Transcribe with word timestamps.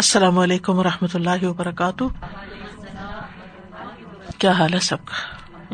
السلام 0.00 0.38
علیکم 0.42 0.78
و 0.78 0.82
رحمۃ 0.84 1.12
اللہ 1.14 1.44
وبرکاتہ 1.44 2.04
کیا 4.44 4.52
حال 4.58 4.72
ہے 4.74 4.78
سب 4.86 5.04
کا 5.10 5.14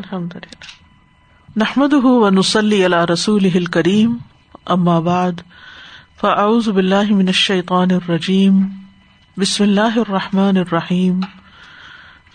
الحمد 0.00 0.35
للہ 0.37 1.56
نحمد 1.62 1.95
نسلی 2.38 2.85
اللہ 2.85 3.04
رسول 3.12 3.64
کریم 3.77 4.17
بعد 5.04 5.41
فاعوذ 6.21 6.69
اماب 6.69 7.09
من 7.09 7.27
منشی 7.27 7.59
الرجیم 7.79 8.61
بسم 9.40 9.64
اللہ 9.69 9.96
الرحمٰن 10.06 10.56
الرحیم 10.66 11.21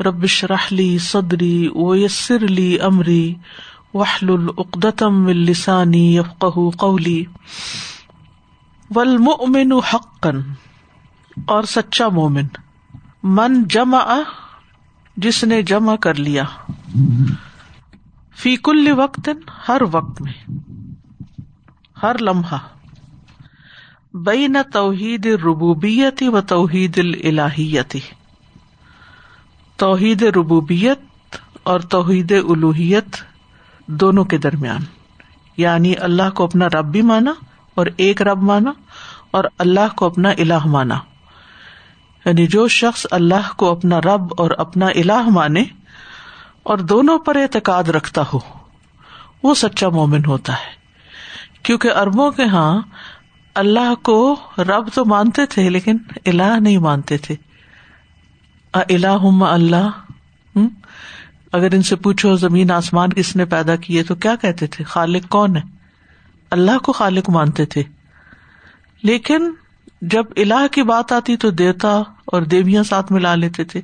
ربش 0.08 0.44
رحلی 0.56 0.90
صدری 1.14 1.56
ویسر 1.76 2.48
لی 2.50 2.70
امری 2.92 3.24
وحل 3.94 4.32
العقدم 4.40 5.26
السانی 5.40 6.06
یفق 6.18 6.60
قولی 6.88 7.24
واہل 8.96 9.72
حقن 9.96 10.42
اور 11.54 11.64
سچا 11.70 12.08
مومن 12.16 12.46
من 13.38 13.64
جم 13.70 13.94
آ 13.96 14.16
جس 15.24 15.44
نے 15.44 15.62
جمع 15.72 15.96
کر 16.02 16.14
لیا 16.20 16.44
فی 18.42 18.56
کل 18.68 18.92
وقت 18.98 19.30
ہر 19.68 19.82
وقت 19.92 20.22
میں 20.22 20.34
ہر 22.04 22.18
لمحہ 22.22 22.58
بہ 24.26 24.36
نہ 24.50 24.58
توحید 24.74 25.26
ربوبیتی 25.44 26.30
توحید 29.78 30.24
ربوبیت 30.36 31.36
اور 31.72 31.80
توحید 31.96 32.32
الوحیت 32.32 33.16
دونوں 34.02 34.24
کے 34.34 34.38
درمیان 34.46 34.84
یعنی 35.58 35.94
اللہ 36.10 36.30
کو 36.36 36.44
اپنا 36.44 36.68
رب 36.80 36.92
بھی 36.92 37.02
مانا 37.12 37.34
اور 37.82 37.86
ایک 38.06 38.22
رب 38.28 38.42
مانا 38.52 38.72
اور 39.38 39.44
اللہ 39.66 39.94
کو 39.96 40.06
اپنا 40.06 40.30
اللہ 40.38 40.68
مانا 40.78 41.00
یعنی 42.26 42.46
جو 42.54 42.68
شخص 42.76 43.06
اللہ 43.18 43.50
کو 43.58 43.70
اپنا 43.72 44.00
رب 44.02 44.34
اور 44.42 44.52
اپنا 44.66 44.86
اللہ 45.02 45.30
مانے 45.34 45.64
اور 46.74 46.78
دونوں 46.92 47.18
پر 47.26 47.36
اعتقاد 47.42 47.90
رکھتا 47.96 48.22
ہو 48.34 48.40
وہ 49.44 49.54
سچا 49.56 49.90
مومن 49.98 50.26
ہوتا 50.26 50.54
ہے 50.62 50.74
کیونکہ 51.64 51.92
اربوں 52.02 52.30
کے 52.40 52.44
ہاں 52.54 52.72
اللہ 53.62 53.94
کو 54.10 54.16
رب 54.68 54.90
تو 54.96 55.04
مانتے 55.12 55.46
تھے 55.54 55.70
لیکن 55.70 55.98
اللہ 56.26 56.58
نہیں 56.60 56.78
مانتے 56.88 57.18
تھے 57.28 57.36
الاحم 58.80 59.44
اللہ 59.44 60.56
اگر 61.58 61.74
ان 61.76 61.82
سے 61.90 61.96
پوچھو 62.06 62.36
زمین 62.38 62.72
آسمان 62.72 63.14
کس 63.14 63.36
نے 63.36 63.46
پیدا 63.54 63.76
کیے 63.86 64.04
تو 64.04 64.16
کیا 64.26 64.36
کہتے 64.42 64.68
تھے 64.76 64.84
خالق 64.94 65.28
کون 65.38 65.56
ہے 65.58 65.62
اللہ 66.58 66.78
کو 66.86 66.92
خالق 66.94 67.30
مانتے 67.38 67.66
تھے 67.76 67.84
لیکن 69.10 69.52
جب 70.14 70.32
اللہ 70.38 70.66
کی 70.72 70.82
بات 70.88 71.12
آتی 71.12 71.36
تو 71.44 71.50
دیوتا 71.60 71.92
اور 72.36 72.42
دیویاں 72.50 72.82
ساتھ 72.90 73.12
ملا 73.12 73.34
لیتے 73.36 73.64
تھے 73.72 73.80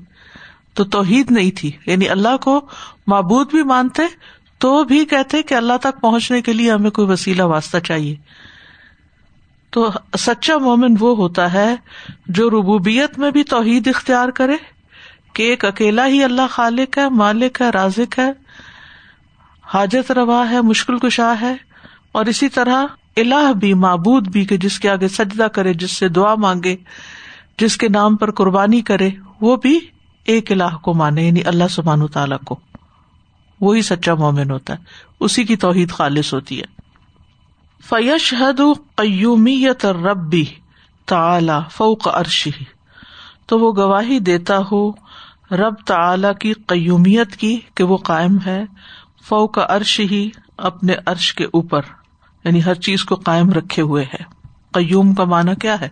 تو 0.80 0.84
توحید 0.96 1.32
نہیں 1.38 1.50
تھی 1.60 1.70
یعنی 1.86 2.10
اللہ 2.16 2.36
کو 2.42 2.60
معبود 3.14 3.50
بھی 3.52 3.64
مانتے 3.72 4.04
تو 4.66 4.74
بھی 4.92 5.04
کہتے 5.14 5.42
کہ 5.50 5.54
اللہ 5.56 5.78
تک 5.82 6.02
پہنچنے 6.02 6.42
کے 6.50 6.54
لیے 6.54 6.72
ہمیں 6.72 6.90
کوئی 6.98 7.08
وسیلہ 7.12 7.44
واسطہ 7.54 7.78
چاہیے 7.90 8.14
تو 9.76 9.90
سچا 10.28 10.58
مومن 10.68 10.96
وہ 11.00 11.16
ہوتا 11.18 11.52
ہے 11.54 11.68
جو 12.40 12.50
ربوبیت 12.60 13.18
میں 13.20 13.32
بھی 13.38 13.44
توحید 13.56 13.88
اختیار 13.96 14.30
کرے 14.42 14.58
کہ 15.40 15.50
ایک 15.50 15.66
اکیلا 15.66 16.08
ہی 16.14 16.24
اللہ 16.24 16.48
خالق 16.60 16.98
ہے 16.98 17.10
مالک 17.24 17.62
ہے 17.62 17.70
رازق 17.80 18.20
ہے 18.20 18.32
حاجت 19.74 20.12
روا 20.22 20.50
ہے 20.50 20.62
مشکل 20.74 20.98
کشا 21.08 21.34
ہے 21.42 21.54
اور 22.20 22.26
اسی 22.34 22.50
طرح 22.60 22.86
الہ 23.20 23.52
بھی 23.60 23.74
معبود 23.86 24.28
بھی 24.32 24.44
کہ 24.50 24.58
جس 24.66 24.80
کے 24.80 24.90
آگے 24.90 25.08
سجدہ 25.18 25.48
کرے 25.54 25.74
جس 25.84 25.98
سے 25.98 26.08
دعا 26.18 26.34
مانگے 26.46 26.76
جس 27.60 27.76
کے 27.78 27.88
نام 27.94 28.16
پر 28.18 28.32
قربانی 28.40 28.82
کرے 28.90 29.10
وہ 29.42 29.56
بھی 29.64 29.80
ایک 30.34 30.52
الہ 30.52 30.76
کو 30.84 30.94
مانے 30.94 31.26
یعنی 31.26 31.42
اللہ 31.52 31.68
سبحان 31.72 32.08
تعالیٰ 32.14 32.38
کو 32.46 32.56
وہی 33.62 33.82
سچا 33.88 34.14
مومن 34.22 34.52
ہوتا 34.52 34.74
ہے 34.74 35.14
اسی 35.26 35.44
کی 35.50 35.56
توحید 35.64 35.92
خالص 35.98 36.34
ہوتی 36.34 36.60
ہے 36.60 36.66
فیش 37.90 38.34
حد 38.40 38.60
ربی 39.00 39.64
رب 40.06 40.28
بھی 40.30 40.46
عرشی 42.14 42.52
تو 43.48 43.60
وہ 43.60 43.72
گواہی 43.78 44.20
دیتا 44.30 44.58
ہو 44.72 44.88
رب 45.62 45.86
تعلی 45.88 46.28
کی 46.42 46.54
قیومیت 46.68 47.36
کی 47.38 47.56
کہ 47.76 47.84
وہ 47.92 47.98
قائم 48.12 48.38
ہے 48.46 48.64
فوق 49.30 49.60
عرش 49.68 50.00
ہی 50.12 50.30
اپنے 50.72 50.96
عرش 51.06 51.34
کے 51.36 51.46
اوپر 51.60 51.86
یعنی 52.46 52.64
ہر 52.66 52.74
چیز 52.88 53.04
کو 53.10 53.16
قائم 53.26 53.50
رکھے 53.54 53.82
ہوئے 53.90 54.04
ہے 54.14 54.24
قیوم 54.74 55.14
کا 55.14 55.24
مانا 55.34 55.54
کیا 55.62 55.80
ہے 55.82 55.90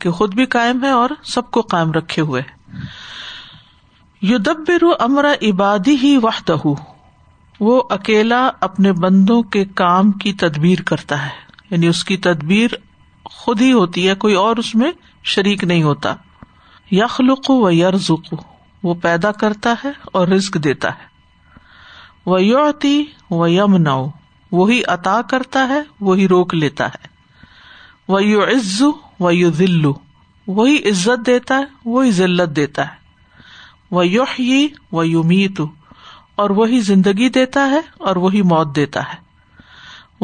کہ 0.00 0.10
خود 0.18 0.34
بھی 0.34 0.44
قائم 0.56 0.82
ہے 0.84 0.90
اور 0.98 1.10
سب 1.34 1.50
کو 1.56 1.60
قائم 1.74 1.92
رکھے 1.92 2.22
ہوئے 2.30 2.42
یو 4.22 4.34
یدبر 4.34 4.84
امرا 5.04 5.32
عبادی 5.50 5.96
ہی 6.02 6.16
وحت 6.22 6.50
وہ 7.60 7.82
اکیلا 7.94 8.48
اپنے 8.68 8.92
بندوں 9.00 9.42
کے 9.54 9.64
کام 9.82 10.12
کی 10.24 10.32
تدبیر 10.42 10.82
کرتا 10.90 11.24
ہے 11.24 11.30
یعنی 11.70 11.86
اس 11.86 12.04
کی 12.04 12.16
تدبیر 12.26 12.74
خود 13.30 13.60
ہی 13.60 13.72
ہوتی 13.72 14.08
ہے 14.08 14.14
کوئی 14.24 14.34
اور 14.44 14.56
اس 14.62 14.74
میں 14.74 14.90
شریک 15.32 15.64
نہیں 15.64 15.82
ہوتا 15.82 16.14
یخلق 17.00 17.50
و 17.50 17.70
یرزق 17.72 18.34
وہ 18.82 18.94
پیدا 19.02 19.32
کرتا 19.42 19.72
ہے 19.84 19.90
اور 20.18 20.28
رزق 20.28 20.56
دیتا 20.64 20.88
ہے 20.98 21.08
وہ 22.26 22.42
یوتی 22.44 23.02
و 23.30 23.46
یمناؤ 23.48 24.08
وہی 24.52 24.80
عطا 24.92 25.20
کرتا 25.30 25.66
ہے 25.68 25.80
وہی 26.06 26.26
روک 26.28 26.54
لیتا 26.54 26.86
ہے 26.88 27.08
وہ 28.08 28.22
یو 28.24 28.30
یو 28.40 28.46
عز 28.56 28.80
و 29.20 29.32
ذلو 29.58 29.92
وہی 30.46 30.76
عزت 30.90 31.26
دیتا 31.26 31.58
ہے 31.58 31.64
وہی 31.90 32.10
ذلت 32.12 32.56
دیتا 32.56 32.86
ہے 32.86 32.98
یو 34.06 34.24
یہ 34.38 34.68
و 34.94 35.04
یو 35.04 35.22
میتو 35.28 35.66
اور 36.42 36.50
وہی 36.58 36.78
زندگی 36.80 37.28
دیتا 37.36 37.68
ہے 37.70 37.80
اور 38.08 38.16
وہی 38.24 38.42
موت 38.52 38.74
دیتا 38.76 39.00
ہے 39.12 39.18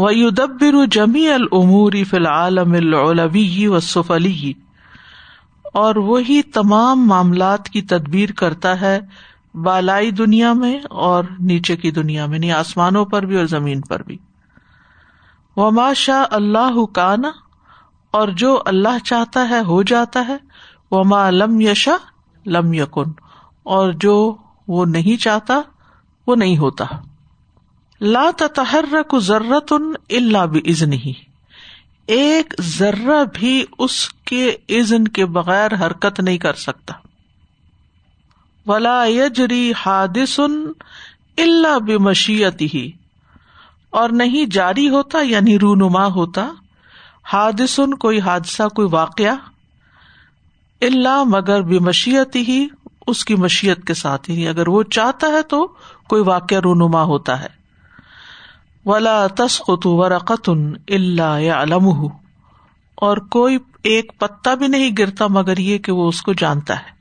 وہ 0.02 0.14
یو 0.14 0.30
دبر 0.38 0.74
جمی 0.92 1.26
العموری 1.32 2.02
فی 2.10 2.16
العالم 2.16 2.72
العلوی 2.78 3.66
و 3.66 3.80
سفلی 3.86 4.52
اور 5.84 5.96
وہی 6.10 6.40
تمام 6.54 7.06
معاملات 7.06 7.68
کی 7.68 7.82
تدبیر 7.94 8.32
کرتا 8.36 8.80
ہے 8.80 8.98
بالائی 9.64 10.10
دنیا 10.18 10.52
میں 10.52 10.78
اور 11.10 11.24
نیچے 11.50 11.76
کی 11.82 11.90
دنیا 11.98 12.24
میں 12.26 12.38
نہیں 12.38 12.50
یعنی 12.50 12.58
آسمانوں 12.58 13.04
پر 13.12 13.26
بھی 13.26 13.36
اور 13.38 13.46
زمین 13.52 13.80
پر 13.88 14.02
بھی 14.06 14.16
وما 15.56 15.92
شاہ 16.02 16.24
اللہ 16.34 16.78
اور 18.18 18.28
جو 18.42 18.58
اللہ 18.72 18.98
چاہتا 19.04 19.48
ہے 19.50 19.60
ہو 19.66 19.82
جاتا 19.92 20.26
ہے 20.28 20.36
وما 20.96 21.28
لم 21.30 21.60
یشا 21.60 21.94
لم 22.56 22.72
یقن 22.74 23.10
اور 23.76 23.92
جو 24.00 24.14
وہ 24.74 24.84
نہیں 24.86 25.20
چاہتا 25.22 25.60
وہ 26.26 26.36
نہیں 26.36 26.56
ہوتا 26.58 26.84
لا 28.00 28.28
تحر 28.54 29.02
کو 29.10 29.18
ضرورت 29.30 29.72
ان 29.72 29.92
اللہ 30.16 30.46
بھی 30.52 30.60
عزن 30.70 30.92
ہی 31.04 31.12
ایک 32.16 32.54
ذرہ 32.76 33.24
بھی 33.34 33.62
اس 33.86 34.08
کے 34.30 34.44
عزن 34.80 35.08
کے 35.18 35.26
بغیر 35.38 35.74
حرکت 35.86 36.20
نہیں 36.20 36.38
کر 36.46 36.54
سکتا 36.66 36.94
ولا 38.70 38.94
جری 39.34 39.72
اللہ 41.42 41.78
بے 41.86 41.96
مشیت 42.04 42.62
ہی 42.74 42.88
اور 43.98 44.10
نہیں 44.20 44.46
جاری 44.52 44.88
ہوتا 44.90 45.18
یعنی 45.24 45.58
رونما 45.58 46.06
ہوتا 46.14 46.46
حادث 47.32 47.78
کوئی 48.00 48.20
حادثہ 48.20 48.68
کوئی 48.76 48.88
واقعہ 48.92 49.34
اللہ 50.86 51.22
مگر 51.34 51.62
بے 51.68 51.78
مشیت 51.88 52.36
ہی 52.48 52.66
اس 53.12 53.24
کی 53.24 53.34
مشیت 53.44 53.84
کے 53.86 53.94
ساتھ 53.94 54.28
ہی 54.30 54.48
اگر 54.48 54.68
وہ 54.68 54.82
چاہتا 54.98 55.26
ہے 55.32 55.42
تو 55.54 55.66
کوئی 56.08 56.22
واقعہ 56.30 56.58
رونما 56.64 57.02
ہوتا 57.12 57.40
ہے 57.42 57.48
ولا 58.90 59.16
تسکت 59.36 59.86
ورقتن 60.02 60.66
اللہ 60.98 61.38
یا 61.42 61.62
علم 61.62 61.88
اور 63.06 63.16
کوئی 63.38 63.58
ایک 63.94 64.12
پتا 64.20 64.54
بھی 64.60 64.68
نہیں 64.68 64.90
گرتا 64.98 65.26
مگر 65.38 65.58
یہ 65.70 65.78
کہ 65.88 65.92
وہ 66.00 66.08
اس 66.08 66.22
کو 66.28 66.32
جانتا 66.44 66.78
ہے 66.80 66.94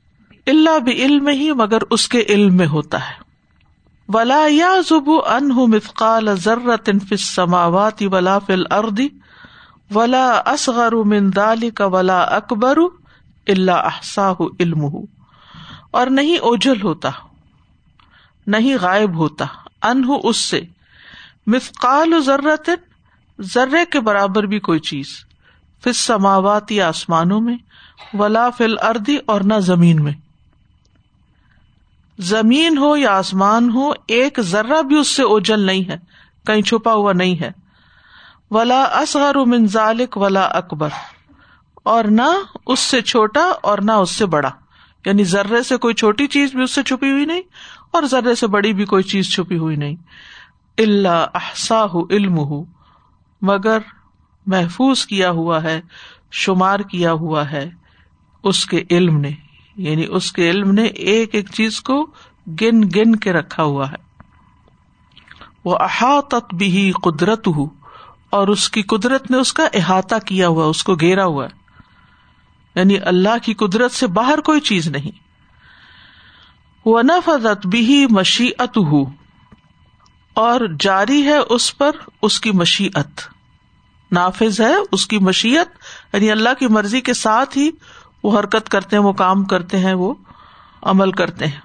اللہ 0.50 0.78
بھی 0.86 0.92
علم 1.04 1.28
ہی 1.38 1.50
مگر 1.58 1.82
اس 1.94 2.08
کے 2.08 2.20
علم 2.32 2.56
میں 2.56 2.66
ہوتا 2.72 2.98
ہے 3.08 3.14
ولا 4.14 4.40
یا 4.50 4.68
زبو 4.88 5.18
ان 5.34 5.48
مفقال 5.70 6.28
ذرطن 6.42 6.98
فص 7.08 7.22
سماوات 7.34 8.02
ولا 8.12 8.38
فل 8.46 8.62
اردی 8.72 9.08
ولا 9.94 10.26
اصغر 10.52 10.92
اصغری 11.04 11.70
کا 11.80 11.86
ولا 11.94 12.18
اکبر 12.36 12.78
اللہ 13.54 13.86
احسا 13.90 14.30
علم 14.60 14.84
اور 15.98 16.06
نہیں 16.18 16.36
اوجھل 16.50 16.82
ہوتا 16.82 17.10
نہیں 18.54 18.76
غائب 18.80 19.16
ہوتا 19.18 19.44
ان 19.90 20.02
سے 20.42 20.60
مفقال 21.54 22.12
ضرۃن 22.24 23.42
ذرے 23.54 23.84
کے 23.92 24.00
برابر 24.10 24.46
بھی 24.54 24.58
کوئی 24.70 24.78
چیز 24.90 25.08
فس 25.84 26.04
سماواتی 26.06 26.80
آسمانوں 26.92 27.40
میں 27.48 27.56
ولا 28.18 28.48
فل 28.58 28.74
اردی 28.90 29.16
اور 29.34 29.40
نہ 29.54 29.58
زمین 29.72 30.04
میں 30.04 30.12
زمین 32.24 32.78
ہو 32.78 32.96
یا 32.96 33.16
آسمان 33.18 33.68
ہو 33.74 33.90
ایک 34.18 34.38
ذرا 34.50 34.80
بھی 34.88 34.96
اس 34.98 35.08
سے 35.16 35.22
اوجل 35.22 35.60
نہیں 35.66 35.82
ہے 35.90 35.96
کہیں 36.46 36.62
چھپا 36.62 36.92
ہوا 36.94 37.12
نہیں 37.12 37.40
ہے 37.40 37.50
ولا 38.54 38.82
اصغر 39.00 39.38
من 39.46 39.66
ذالک 39.72 40.16
ولا 40.22 40.44
اکبر 40.60 40.88
اور 41.92 42.04
نہ 42.10 42.28
اس 42.72 42.80
سے 42.80 43.00
چھوٹا 43.10 43.44
اور 43.70 43.78
نہ 43.84 43.92
اس 44.04 44.10
سے 44.16 44.26
بڑا 44.36 44.50
یعنی 45.06 45.24
ذرے 45.32 45.62
سے 45.62 45.76
کوئی 45.84 45.94
چھوٹی 45.94 46.26
چیز 46.36 46.54
بھی 46.54 46.62
اس 46.62 46.74
سے 46.74 46.82
چھپی 46.86 47.10
ہوئی 47.10 47.24
نہیں 47.24 47.42
اور 47.96 48.02
ذرے 48.10 48.34
سے 48.34 48.46
بڑی 48.56 48.72
بھی 48.80 48.84
کوئی 48.94 49.02
چیز 49.12 49.32
چھپی 49.32 49.58
ہوئی 49.58 49.76
نہیں 49.76 49.96
اللہ 50.84 51.24
احسا 51.34 51.84
علم 52.10 52.38
ہو 52.38 52.62
مگر 53.50 53.78
محفوظ 54.54 55.04
کیا 55.06 55.30
ہوا 55.40 55.62
ہے 55.62 55.80
شمار 56.44 56.80
کیا 56.90 57.12
ہوا 57.24 57.50
ہے 57.50 57.68
اس 58.48 58.64
کے 58.66 58.82
علم 58.90 59.20
نے 59.20 59.30
یعنی 59.84 60.06
اس 60.16 60.30
کے 60.32 60.50
علم 60.50 60.70
نے 60.74 60.84
ایک 61.12 61.34
ایک 61.34 61.50
چیز 61.54 61.80
کو 61.88 62.02
گن 62.60 62.80
گن 62.94 63.16
کے 63.24 63.32
رکھا 63.32 63.62
ہوا 63.62 63.90
ہے 63.90 64.04
وہ 65.64 65.76
احاطت 65.80 66.54
نے 69.30 69.34
اس 69.42 69.52
کا 69.58 69.66
احاطہ 69.80 70.16
کیا 70.26 70.48
ہوا 70.48 70.64
اس 70.74 70.82
کو 70.84 70.94
گھیرا 71.00 71.24
ہوا 71.24 71.44
ہے 71.44 71.64
یعنی 72.76 72.96
اللہ 73.12 73.36
کی 73.42 73.54
قدرت 73.64 73.92
سے 73.92 74.06
باہر 74.20 74.40
کوئی 74.48 74.60
چیز 74.70 74.88
نہیں 74.96 75.24
وہ 76.86 77.02
نفت 77.08 77.66
بھی 77.70 78.04
مشیت 78.18 78.76
ہو 78.90 79.02
اور 80.46 80.60
جاری 80.80 81.22
ہے 81.26 81.36
اس 81.56 81.76
پر 81.78 81.96
اس 82.28 82.40
کی 82.40 82.50
مشیت 82.62 83.20
نافذ 84.16 84.60
ہے 84.60 84.74
اس 84.96 85.06
کی 85.06 85.18
مشیت 85.28 86.14
یعنی 86.14 86.30
اللہ 86.30 86.54
کی 86.58 86.66
مرضی 86.78 87.00
کے 87.06 87.14
ساتھ 87.20 87.56
ہی 87.58 87.70
وہ 88.26 88.38
حرکت 88.38 88.68
کرتے 88.74 88.96
ہیں 88.96 89.02
وہ 89.02 89.12
کام 89.18 89.42
کرتے 89.50 89.78
ہیں 89.78 89.92
وہ 90.02 90.12
عمل 90.92 91.10
کرتے 91.18 91.46
ہیں 91.48 91.60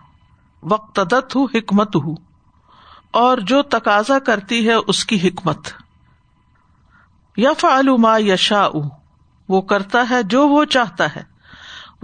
وقت 0.73 0.99
ہو 1.35 1.43
حکمت 1.53 1.95
ہو 2.05 2.11
اور 3.21 3.37
جو 3.51 3.61
تقاضا 3.75 4.17
کرتی 4.25 4.59
ہے 4.67 4.73
اس 4.93 5.03
کی 5.11 5.15
حکمت 5.27 5.71
یا 7.45 7.51
فعل 7.61 7.89
ما 8.05 8.15
یشا 8.27 8.63
کرتا 9.69 10.03
ہے 10.09 10.21
جو 10.33 10.47
وہ 10.49 10.63
چاہتا 10.75 11.07
ہے 11.15 11.23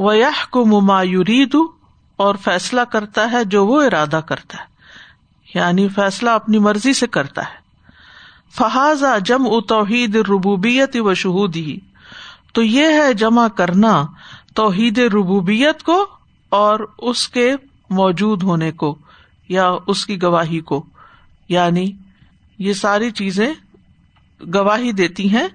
وہ 0.05 0.11
کما 0.55 1.01
یورید 1.07 1.55
اور 2.25 2.35
فیصلہ 2.45 2.81
کرتا 2.95 3.31
ہے 3.31 3.43
جو 3.55 3.65
وہ 3.65 3.81
ارادہ 3.89 4.19
کرتا 4.31 4.57
ہے 4.61 4.65
یعنی 5.59 5.87
فیصلہ 5.99 6.29
اپنی 6.39 6.59
مرضی 6.69 6.93
سے 7.01 7.07
کرتا 7.19 7.41
ہے 7.51 7.93
فہذا 8.57 9.17
جم 9.31 9.45
ا 9.51 9.59
توحید 9.69 10.15
ربوبیت 10.31 10.95
و 11.03 11.13
شہودی 11.23 11.69
تو 12.57 12.63
یہ 12.63 13.01
ہے 13.01 13.13
جمع 13.23 13.47
کرنا 13.61 13.93
توحید 14.57 14.99
ربوبیت 15.13 15.81
کو 15.87 15.95
اور 16.59 16.79
اس 17.09 17.27
کے 17.33 17.43
موجود 17.97 18.43
ہونے 18.43 18.69
کو 18.83 18.87
یا 19.55 19.67
اس 19.93 20.05
کی 20.05 20.21
گواہی 20.21 20.59
کو 20.69 20.81
یعنی 21.55 21.85
یہ 22.67 22.73
ساری 22.79 23.09
چیزیں 23.19 23.47
گواہی 24.53 24.91
دیتی 25.01 25.27
ہیں 25.35 25.45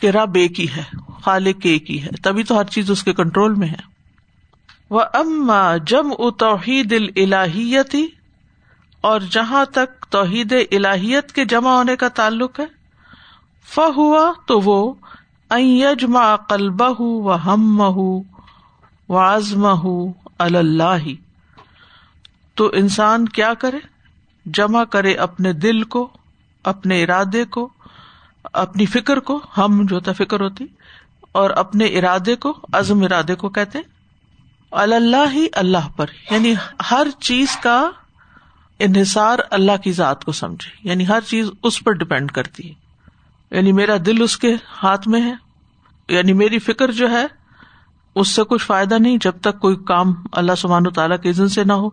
کہ 0.00 0.10
رب 0.16 0.34
ایک 0.40 0.60
ہی 0.60 0.66
ہے 0.76 0.82
خالق 1.24 1.66
ایک 1.70 1.90
ہی 1.90 2.00
ہے 2.02 2.10
تبھی 2.24 2.44
تو 2.50 2.58
ہر 2.58 2.64
چیز 2.74 2.90
اس 2.94 3.02
کے 3.04 3.12
کنٹرول 3.22 3.54
میں 3.62 3.68
ہے 3.68 3.78
وہ 4.96 5.00
اما 5.20 5.62
جم 5.92 6.12
او 6.18 6.30
توحید 6.44 6.92
الہیتی 6.96 8.04
اور 9.12 9.20
جہاں 9.38 9.64
تک 9.78 10.04
توحید 10.18 10.52
الہیت 10.60 11.32
کے 11.38 11.44
جمع 11.54 11.74
ہونے 11.78 11.94
کا 12.04 12.08
تعلق 12.20 12.60
ہے 12.60 12.66
ف 13.74 13.86
ہوا 13.96 14.30
تو 14.46 14.60
وہ 14.68 14.78
کلبہ 16.48 16.88
ہوں 16.98 17.16
و 17.30 17.34
ہم 17.44 17.82
واضم 19.08 19.64
ہوں 19.84 20.12
اللہ 20.42 20.96
ہی 21.06 21.14
تو 22.56 22.70
انسان 22.80 23.28
کیا 23.38 23.52
کرے 23.60 23.78
جمع 24.56 24.82
کرے 24.92 25.12
اپنے 25.26 25.52
دل 25.52 25.82
کو 25.94 26.08
اپنے 26.72 27.02
ارادے 27.02 27.44
کو 27.56 27.68
اپنی 28.62 28.86
فکر 28.94 29.18
کو 29.28 29.40
ہم 29.56 29.84
جو 29.88 29.94
ہوتا 29.96 30.12
فکر 30.24 30.40
ہوتی 30.40 30.64
اور 31.40 31.50
اپنے 31.64 31.86
ارادے 31.98 32.34
کو 32.44 32.52
عزم 32.78 33.02
ارادے 33.04 33.34
کو 33.42 33.48
کہتے 33.58 33.78
اللہ 34.82 35.32
ہی 35.32 35.46
اللہ 35.62 35.88
پر 35.96 36.10
یعنی 36.30 36.54
ہر 36.90 37.06
چیز 37.20 37.56
کا 37.62 37.80
انحصار 38.86 39.38
اللہ 39.56 39.76
کی 39.84 39.92
ذات 39.92 40.24
کو 40.24 40.32
سمجھے 40.32 40.70
یعنی 40.88 41.06
ہر 41.08 41.20
چیز 41.26 41.50
اس 41.70 41.82
پر 41.84 41.92
ڈپینڈ 42.02 42.30
کرتی 42.38 42.68
ہے 42.68 43.56
یعنی 43.56 43.72
میرا 43.78 43.96
دل 44.06 44.22
اس 44.22 44.36
کے 44.44 44.54
ہاتھ 44.82 45.08
میں 45.14 45.20
ہے 45.22 45.34
یعنی 46.14 46.32
میری 46.42 46.58
فکر 46.68 46.92
جو 47.00 47.10
ہے 47.10 47.24
اس 48.20 48.28
سے 48.36 48.42
کچھ 48.48 48.64
فائدہ 48.66 48.94
نہیں 49.02 49.16
جب 49.24 49.34
تک 49.42 49.58
کوئی 49.60 49.76
کام 49.88 50.12
اللہ 50.40 50.54
سبحان 50.58 50.86
و 50.86 50.90
تعالیٰ 50.98 51.18
کے 51.22 51.30
عزن 51.30 51.48
سے 51.54 51.64
نہ 51.64 51.72
ہو 51.82 51.88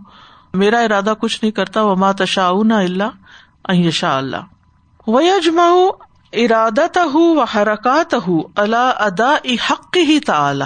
میرا 0.64 0.80
ارادہ 0.88 1.14
کچھ 1.20 1.40
نہیں 1.42 1.52
کرتا 1.60 1.82
وہ 1.86 1.96
مات 2.04 2.22
نہ 2.66 2.74
اللہ 2.74 3.90
شاء 3.98 4.16
اللہ 4.18 5.10
وہ 5.16 5.20
اجماؤ 5.36 5.88
ارادہ 6.46 6.86
تہ 6.94 7.16
و 7.18 7.44
حرکات 7.56 8.14
ہُ 8.28 8.42
اللہ 8.64 8.92
ادا 9.06 9.30
حق 9.70 9.98
ہی 10.08 10.20
تعلی 10.26 10.66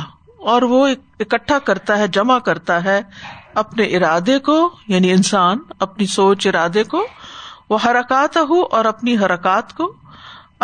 اور 0.53 0.61
وہ 0.71 0.87
اکٹھا 1.19 1.59
کرتا 1.67 1.97
ہے 1.97 2.07
جمع 2.17 2.37
کرتا 2.47 2.83
ہے 2.83 2.99
اپنے 3.61 3.83
ارادے 3.97 4.37
کو 4.47 4.55
یعنی 4.87 5.11
انسان 5.11 5.59
اپنی 5.87 6.05
سوچ 6.15 6.47
ارادے 6.47 6.83
کو 6.93 7.05
وہ 7.69 7.77
حرکات 7.85 8.37
ہو 8.49 8.61
اور 8.77 8.85
اپنی 8.85 9.17
حرکات 9.17 9.73
کو 9.77 9.91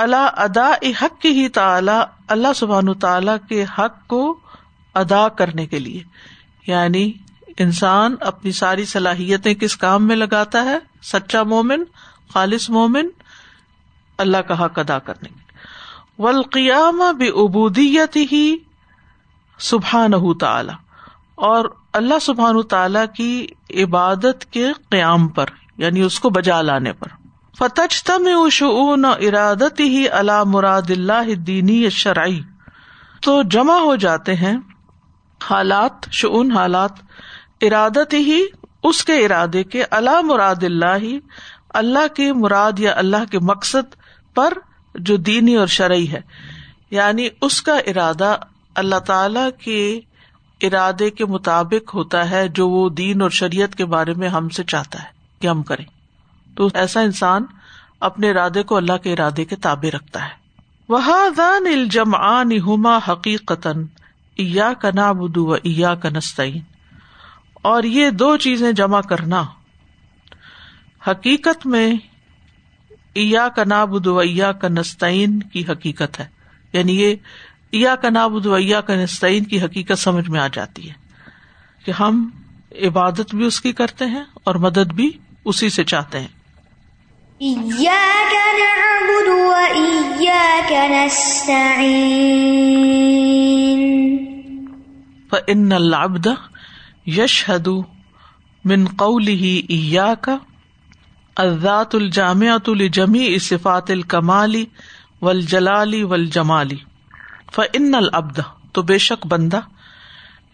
اللہ 0.05 0.27
ادا 0.45 0.69
حق 1.01 1.19
کی 1.21 1.29
ہی 1.39 1.47
تعلی 1.59 1.99
اللہ 2.37 2.53
سبحان 2.55 2.85
تعالی 2.85 2.99
تعالیٰ 3.01 3.35
کے 3.49 3.63
حق 3.77 4.05
کو 4.09 4.21
ادا 5.01 5.27
کرنے 5.37 5.65
کے 5.67 5.79
لیے 5.79 6.03
یعنی 6.67 7.11
انسان 7.63 8.15
اپنی 8.29 8.51
ساری 8.61 8.85
صلاحیتیں 8.85 9.53
کس 9.61 9.75
کام 9.77 10.07
میں 10.07 10.15
لگاتا 10.15 10.63
ہے 10.65 10.77
سچا 11.11 11.43
مومن 11.53 11.83
خالص 12.33 12.69
مومن 12.69 13.07
اللہ 14.25 14.41
کا 14.47 14.63
حق 14.63 14.79
ادا 14.79 14.97
کرنے 15.09 15.29
کے 15.29 15.47
ولقیام 16.23 17.01
بے 17.19 17.27
ابودیت 17.43 18.15
ہی 18.31 18.45
سبحان 19.69 20.13
تعالی 20.39 20.73
اور 21.47 21.65
اللہ 21.99 22.19
سبحان 22.21 22.61
تعالی 22.69 22.99
کی 23.15 23.83
عبادت 23.83 24.45
کے 24.51 24.71
قیام 24.91 25.27
پر 25.37 25.49
یعنی 25.83 26.01
اس 26.01 26.19
کو 26.19 26.29
بجا 26.37 26.61
لانے 26.61 26.93
پر 26.99 27.07
فتح 27.57 28.01
تم 28.05 28.27
او 28.35 29.03
ارادت 29.27 29.79
ہی 29.79 30.07
اللہ 30.19 30.43
مراد 30.47 30.89
اللہ 30.97 31.33
دینی 31.47 31.89
شرعی 32.03 32.39
تو 33.21 33.41
جمع 33.55 33.77
ہو 33.83 33.95
جاتے 34.03 34.35
ہیں 34.43 34.57
حالات 35.47 36.07
شعون 36.19 36.51
حالات 36.51 36.99
ارادت 37.67 38.13
ہی 38.13 38.41
اس 38.89 39.03
کے 39.05 39.15
ارادے 39.25 39.63
کے 39.75 39.83
اللہ 39.97 40.21
مراد 40.25 40.63
اللہ 40.63 40.97
ہی 41.01 41.17
اللہ 41.81 42.07
کے 42.15 42.31
مراد 42.33 42.79
یا 42.79 42.93
اللہ 42.97 43.25
کے 43.31 43.39
مقصد 43.51 43.95
پر 44.35 44.53
جو 45.09 45.15
دینی 45.29 45.55
اور 45.63 45.67
شرعی 45.79 46.11
ہے 46.11 46.19
یعنی 46.91 47.27
اس 47.47 47.61
کا 47.61 47.77
ارادہ 47.93 48.35
اللہ 48.83 48.99
تعالی 49.07 49.39
کے 49.63 49.77
ارادے 50.67 51.09
کے 51.17 51.25
مطابق 51.33 51.93
ہوتا 51.95 52.29
ہے 52.29 52.47
جو 52.59 52.67
وہ 52.69 52.87
دین 53.01 53.21
اور 53.21 53.29
شریعت 53.41 53.75
کے 53.75 53.85
بارے 53.93 54.13
میں 54.23 54.29
ہم 54.29 54.49
سے 54.57 54.63
چاہتا 54.73 55.01
ہے 55.03 55.07
کہ 55.41 55.47
ہم 55.47 55.61
کریں 55.69 55.85
تو 56.57 56.67
ایسا 56.81 57.01
انسان 57.09 57.45
اپنے 58.07 58.29
ارادے 58.31 58.63
کو 58.63 58.75
اللہ 58.77 58.97
کے 59.03 59.13
ارادے 59.13 59.45
کے 59.45 59.55
تابع 59.67 59.89
رکھتا 59.95 60.23
ہے 60.25 60.37
دان 61.37 61.67
وہا 62.65 62.97
حقیقت 63.07 63.67
ایا 64.41 64.67
ایا 64.71 65.93
کا 65.93 65.93
کا 66.01 66.09
نستعین 66.15 66.59
اور 67.69 67.83
یہ 67.83 68.09
دو 68.19 68.35
چیزیں 68.43 68.71
جمع 68.79 68.99
کرنا 69.09 69.43
حقیقت 71.07 71.65
میں 71.73 71.87
ایا 73.23 73.47
کا 73.55 73.63
ایا 74.21 74.51
کا 74.61 74.67
نستعین 74.69 75.39
کی 75.53 75.63
حقیقت 75.69 76.19
ہے 76.19 76.25
یعنی 76.73 76.99
یہ 77.01 77.15
ایا 77.79 77.95
کا 78.03 78.09
ایا 78.57 78.81
کا 78.91 78.95
نستعین 79.01 79.43
کی 79.53 79.61
حقیقت 79.61 79.99
سمجھ 79.99 80.29
میں 80.35 80.39
آ 80.39 80.47
جاتی 80.59 80.89
ہے 80.89 80.93
کہ 81.85 81.91
ہم 81.99 82.27
عبادت 82.87 83.35
بھی 83.35 83.45
اس 83.45 83.59
کی 83.61 83.71
کرتے 83.81 84.05
ہیں 84.15 84.23
اور 84.47 84.55
مدد 84.67 84.93
بھی 85.01 85.09
اسی 85.51 85.69
سے 85.75 85.83
چاہتے 85.91 86.19
ہیں 86.19 86.37
فن 95.31 95.71
البد 95.73 96.27
یشہد 97.17 97.67
منقلی 98.69 99.91
اذات 101.37 101.95
الجام 101.95 102.41
تو 102.63 102.73
لمی 102.73 103.27
سفاتل 103.49 104.01
کمالی 104.13 104.63
ول 105.21 105.41
جلالی 105.51 106.01
ول 106.13 106.25
جمالی 106.37 106.75
فن 107.55 107.95
البد 107.95 108.39
تو 108.73 108.81
بے 108.91 108.97
شک 109.07 109.27
بندہ 109.27 109.59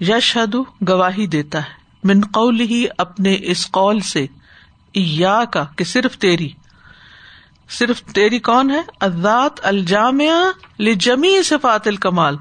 یش 0.10 0.36
حد 0.38 0.56
گواہی 0.90 1.28
دیتا 1.36 1.60
ہے 1.64 1.84
من 2.08 2.22
قول 2.34 2.60
ہی 2.70 2.86
اپنے 3.06 3.36
اس 3.54 3.70
قول 3.80 4.00
سے 4.14 4.26
کا 5.54 5.64
کہ 5.78 5.84
صرف 5.84 6.18
تیری 6.26 6.48
صرف 7.78 8.02
تیری 8.14 8.40
کون 8.50 8.70
ہے 8.72 8.82
ازات 9.06 9.66
الجام 9.72 10.20
لجمی 10.80 11.42
صفات 11.44 11.88
الکمال 11.88 12.36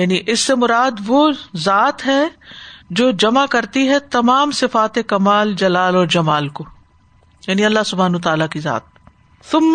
یعنی 0.00 0.18
اس 0.32 0.40
سے 0.46 0.54
مراد 0.62 0.98
وہ 1.06 1.20
ذات 1.64 2.04
ہے 2.06 2.22
جو 2.98 3.10
جمع 3.22 3.44
کرتی 3.50 3.88
ہے 3.88 3.98
تمام 4.16 4.50
صفات 4.58 4.98
کمال 5.12 5.52
جلال 5.62 5.96
اور 5.96 6.06
جمال 6.16 6.48
کو 6.58 6.64
یعنی 7.46 7.64
اللہ 7.64 7.86
سبحان 7.90 8.18
تعالیٰ 8.26 8.48
کی 8.56 8.60
ذات 8.64 8.94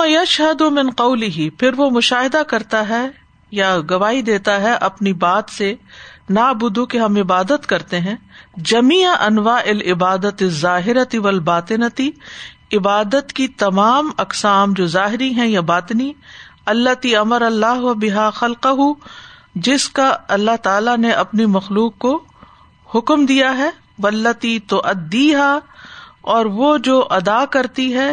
یش 0.10 0.40
ہے 0.42 0.54
تو 0.60 0.70
من 0.78 0.90
قولی 0.98 1.28
ہی 1.38 1.50
پھر 1.60 1.78
وہ 1.80 1.90
مشاہدہ 1.98 2.42
کرتا 2.48 2.82
ہے 2.90 3.02
یا 3.62 3.70
گواہی 3.90 4.22
دیتا 4.30 4.60
ہے 4.62 4.74
اپنی 4.90 5.14
بات 5.24 5.50
سے 5.58 5.74
نا 6.38 6.52
بدھو 6.64 6.86
کہ 6.94 6.98
ہم 7.04 7.16
عبادت 7.24 7.68
کرتے 7.74 8.00
ہیں 8.10 8.16
جمی 8.74 9.04
انواع 9.14 9.60
العبادت 9.76 10.44
ظاہرتی 10.60 11.18
و 11.30 11.38
بات 11.52 11.72
عبادت 12.80 13.34
کی 13.42 13.48
تمام 13.66 14.12
اقسام 14.28 14.74
جو 14.82 14.88
ظاہری 15.00 15.34
ہیں 15.42 15.48
یا 15.56 15.62
باطنی 15.74 16.12
اللہ 16.78 16.94
تی 17.02 17.16
امر 17.26 17.42
اللہ 17.52 17.92
بحا 18.06 18.30
خلق 18.44 18.68
جس 19.66 19.88
کا 19.96 20.14
اللہ 20.36 20.56
تعالی 20.64 20.96
نے 21.00 21.12
اپنی 21.12 21.46
مخلوق 21.56 21.98
کو 22.00 22.18
حکم 22.96 23.26
دیا 23.26 23.58
ہے 23.58 23.70
ولتی 24.04 24.58
تو 24.68 24.82
ادی 24.90 25.34
ہا 25.36 25.58
اور 26.34 26.46
وہ 26.60 26.78
جو 26.84 27.04
ادا 27.16 27.44
کرتی 27.52 27.94
ہے 27.96 28.10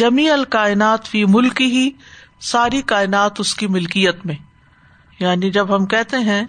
جمی 0.00 0.28
ال 0.30 0.44
کائنات 0.50 1.06
فی 1.08 1.24
ملکی 1.28 1.64
ہی 1.76 1.88
ساری 2.50 2.80
کائنات 2.92 3.40
اس 3.40 3.54
کی 3.54 3.66
ملکیت 3.76 4.24
میں 4.26 4.34
یعنی 5.20 5.50
جب 5.52 5.74
ہم 5.76 5.86
کہتے 5.94 6.16
ہیں 6.28 6.42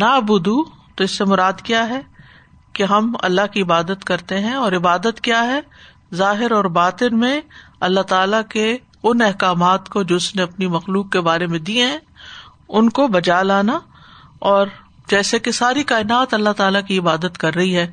نا 0.00 0.18
بدو 0.28 0.62
تو 0.96 1.04
اس 1.04 1.10
سے 1.18 1.24
مراد 1.24 1.60
کیا 1.64 1.88
ہے 1.88 2.00
کہ 2.74 2.82
ہم 2.90 3.12
اللہ 3.28 3.46
کی 3.52 3.62
عبادت 3.62 4.04
کرتے 4.06 4.38
ہیں 4.40 4.54
اور 4.54 4.72
عبادت 4.76 5.20
کیا 5.28 5.42
ہے 5.46 5.60
ظاہر 6.14 6.50
اور 6.52 6.64
باطن 6.78 7.18
میں 7.18 7.40
اللہ 7.88 8.00
تعالی 8.08 8.36
کے 8.50 8.76
ان 9.08 9.22
احکامات 9.22 9.88
کو 9.88 10.02
جو 10.10 10.16
اس 10.16 10.34
نے 10.36 10.42
اپنی 10.42 10.66
مخلوق 10.74 11.10
کے 11.12 11.20
بارے 11.30 11.46
میں 11.46 11.58
دیے 11.70 11.86
ہیں 11.86 11.98
ان 12.74 12.88
کو 12.98 13.06
بجا 13.08 13.42
لانا 13.42 13.78
اور 14.52 14.66
جیسے 15.10 15.38
کہ 15.38 15.50
ساری 15.60 15.82
کائنات 15.90 16.34
اللہ 16.34 16.52
تعالیٰ 16.56 16.80
کی 16.86 16.98
عبادت 16.98 17.38
کر 17.38 17.54
رہی 17.54 17.76
ہے 17.76 17.86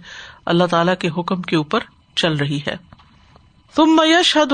اللہ 0.54 0.64
تعالیٰ 0.72 0.96
کے 1.00 1.10
حکم 1.18 1.42
کے 1.52 1.56
اوپر 1.56 1.84
چل 2.22 2.36
رہی 2.38 2.60
ہے 2.68 2.76
تم 3.76 3.96
میش 3.96 4.36
حد 4.38 4.54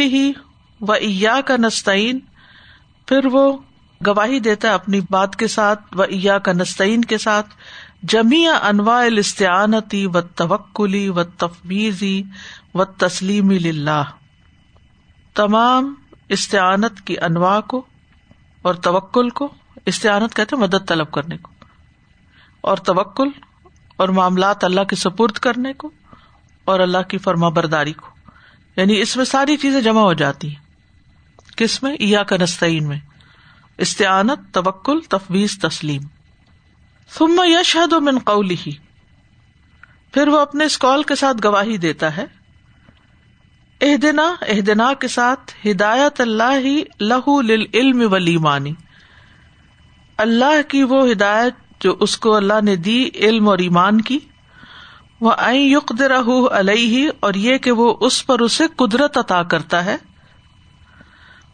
ہی 0.00 0.30
و 0.88 0.92
ایا 0.92 1.40
کا 1.46 1.56
نستعین 1.58 2.18
وہ 3.32 3.50
گواہی 4.06 4.38
دیتا 4.46 4.72
اپنی 4.74 5.00
بات 5.10 5.36
کے 5.42 5.46
ساتھ 5.48 5.96
و 5.96 6.02
ایا 6.02 6.38
کا 6.46 6.52
نستعین 6.52 7.04
کے 7.12 7.18
ساتھ 7.18 7.54
جمی 8.12 8.46
انواع 8.48 9.00
الاستعانتی 9.04 10.04
و 10.14 10.20
توکلی 10.42 11.08
و 11.08 11.24
تفویضی 11.44 12.20
و 12.74 12.84
تسلیمی 13.04 13.58
للہ 13.58 14.02
تمام 15.36 15.92
استعانت 16.36 17.00
کی 17.06 17.16
انواع 17.28 17.58
کو 17.72 17.82
اور 18.66 18.74
توکل 18.84 19.28
کو 19.38 19.46
کہتے 19.86 20.56
مدد 20.56 20.86
طلب 20.88 21.10
کرنے 21.12 21.36
کو 21.42 21.50
اور 22.70 22.76
توکل 22.88 23.28
اور 24.04 24.08
معاملات 24.18 24.64
اللہ 24.68 24.84
کے 24.92 24.96
سپرد 25.02 25.36
کرنے 25.46 25.72
کو 25.82 25.90
اور 26.72 26.80
اللہ 26.86 27.02
کی 27.08 27.18
فرما 27.26 27.48
برداری 27.58 27.92
کو 28.00 28.06
یعنی 28.76 29.00
اس 29.00 29.16
میں 29.16 29.24
ساری 29.34 29.56
چیزیں 29.66 29.80
جمع 29.80 30.00
ہو 30.08 30.12
جاتی 30.22 30.48
ہیں 30.54 31.54
کس 31.56 31.82
میں 31.82 31.94
یا 32.00 32.22
نسع 32.40 32.66
میں 32.88 32.98
استعانت 33.86 34.52
توکل 34.54 35.00
تفویض 35.10 35.56
تسلیم 35.68 37.38
یشہد 37.50 37.94
قولی 38.32 38.56
ہی 38.66 38.72
پھر 40.14 40.28
وہ 40.34 40.38
اپنے 40.46 40.64
اس 40.70 40.78
قول 40.86 41.02
کے 41.12 41.14
ساتھ 41.22 41.44
گواہی 41.46 41.76
دیتا 41.86 42.16
ہے 42.16 42.24
اہدنا 43.84 44.22
اہدنا 44.52 44.92
کے 45.00 45.08
ساتھ 45.14 45.52
ہدایت 45.66 46.20
اللہ 46.20 46.52
ہی 46.64 46.76
لہو 47.00 47.40
للعلم 47.48 48.00
ولیمانی 48.12 48.72
اللہ 50.24 50.60
کی 50.68 50.82
وہ 50.92 51.10
ہدایت 51.10 51.54
جو 51.84 51.94
اس 52.06 52.16
کو 52.26 52.34
اللہ 52.36 52.60
نے 52.64 52.76
دی 52.86 53.08
علم 53.28 53.48
اور 53.48 53.58
ایمان 53.66 54.00
کی 54.10 54.18
وہ 55.26 55.32
رہ 56.10 56.28
ال 56.30 56.56
علیہ 56.68 57.06
اور 57.26 57.34
یہ 57.42 57.58
کہ 57.66 57.70
وہ 57.82 57.92
اس 58.06 58.24
پر 58.26 58.40
اسے 58.48 58.64
قدرت 58.84 59.18
عطا 59.18 59.42
کرتا 59.54 59.84
ہے 59.84 59.96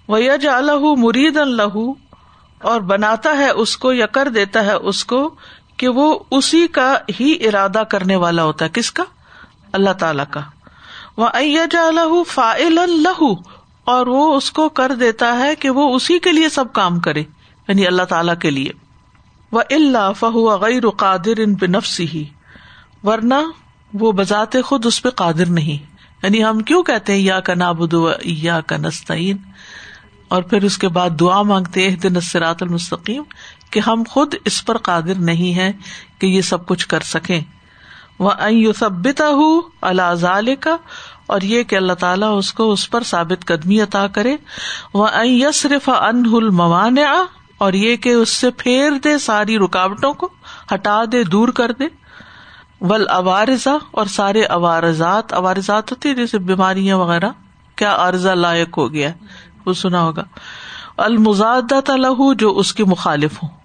وہ 0.08 0.22
یج 0.22 0.46
الح 0.54 0.86
مرید 1.02 1.36
اللہ 1.46 1.76
اور 2.70 2.80
بناتا 2.94 3.36
ہے 3.38 3.48
اس 3.64 3.76
کو 3.84 3.92
یا 3.92 4.06
کر 4.16 4.28
دیتا 4.34 4.64
ہے 4.66 4.72
اس 4.92 5.04
کو 5.12 5.28
کہ 5.76 5.88
وہ 5.98 6.08
اسی 6.38 6.66
کا 6.78 6.92
ہی 7.20 7.34
ارادہ 7.48 7.82
کرنے 7.90 8.16
والا 8.24 8.42
ہوتا 8.44 8.64
ہے 8.64 8.70
کس 8.74 8.92
کا 9.00 9.04
اللہ 9.80 9.90
تعالی 9.98 10.22
کا 10.30 10.40
لہو 11.18 12.22
فا 12.28 12.52
لہو 13.02 13.32
اور 13.92 14.06
وہ 14.06 14.34
اس 14.36 14.50
کو 14.58 14.68
کر 14.80 14.94
دیتا 15.00 15.36
ہے 15.38 15.54
کہ 15.60 15.70
وہ 15.78 15.94
اسی 15.94 16.18
کے 16.26 16.32
لیے 16.32 16.48
سب 16.56 16.72
کام 16.72 16.98
کرے 17.06 17.20
یعنی 17.68 17.86
اللہ 17.86 18.02
تعالی 18.12 18.32
کے 18.42 18.50
لیے 18.50 18.70
و 19.52 19.58
اللہ 19.58 20.10
فہ 20.18 21.24
ہی 22.14 22.24
ورنہ 23.04 23.34
وہ 24.00 24.12
بذات 24.18 24.56
خود 24.64 24.86
اس 24.86 25.02
پہ 25.02 25.08
قادر 25.20 25.46
نہیں 25.60 25.90
یعنی 26.22 26.42
ہم 26.44 26.58
کیوں 26.70 26.82
کہتے 26.82 27.12
ہیں 27.12 27.20
یا 27.20 27.38
کا 27.48 27.54
نابود 27.54 27.94
کا 28.66 28.76
نستعین 28.76 29.36
اور 30.34 30.42
پھر 30.50 30.62
اس 30.64 30.78
کے 30.82 30.88
بعد 30.96 31.18
دعا 31.20 31.40
مانگتے 31.50 31.86
اسرات 32.04 32.62
المستقیم 32.62 33.22
کہ 33.70 33.80
ہم 33.86 34.02
خود 34.10 34.34
اس 34.44 34.64
پر 34.64 34.78
قادر 34.88 35.18
نہیں 35.30 35.54
ہے 35.56 35.70
کہ 36.20 36.26
یہ 36.26 36.40
سب 36.50 36.66
کچھ 36.66 36.86
کر 36.88 37.00
سکیں 37.10 37.40
وہ 38.26 38.30
این 38.46 38.56
یو 38.56 38.72
سبتا 38.78 39.24
اللہ 39.90 40.50
کا 40.60 40.76
اور 41.36 41.40
یہ 41.52 41.62
کہ 41.72 41.76
اللہ 41.76 41.92
تعالیٰ 42.00 42.28
اس 42.38 42.52
کو 42.58 42.70
اس 42.72 42.88
پر 42.90 43.02
ثابت 43.10 43.44
قدمی 43.46 43.80
عطا 43.82 44.06
کرے 44.18 44.34
وہ 44.98 45.06
این 45.20 45.30
یس 45.40 45.62
صرف 45.62 45.88
اور 47.66 47.72
یہ 47.78 47.96
کہ 48.04 48.12
اس 48.20 48.28
سے 48.42 48.50
پھیر 48.60 48.98
دے 49.04 49.16
ساری 49.24 49.58
رکاوٹوں 49.58 50.12
کو 50.22 50.28
ہٹا 50.74 51.00
دے 51.12 51.22
دور 51.34 51.48
کر 51.60 51.72
دے 51.80 51.84
ول 52.90 53.08
اوارزا 53.16 53.76
اور 54.00 54.06
سارے 54.18 54.42
اوارزات 54.58 55.32
اوارزات 55.40 55.90
ہوتے 55.92 56.14
جیسے 56.20 56.38
بیماریاں 56.52 56.96
وغیرہ 57.02 57.30
کیا 57.82 57.94
عرضہ 58.08 58.30
لائق 58.44 58.78
ہو 58.78 58.92
گیا 58.92 59.10
وہ 59.66 59.72
سنا 59.82 60.02
ہوگا 60.02 60.24
المزاد 61.08 61.72
لہو 62.04 62.32
جو 62.44 62.56
اس 62.62 62.72
کے 62.80 62.84
مخالف 62.94 63.42
ہوں 63.42 63.60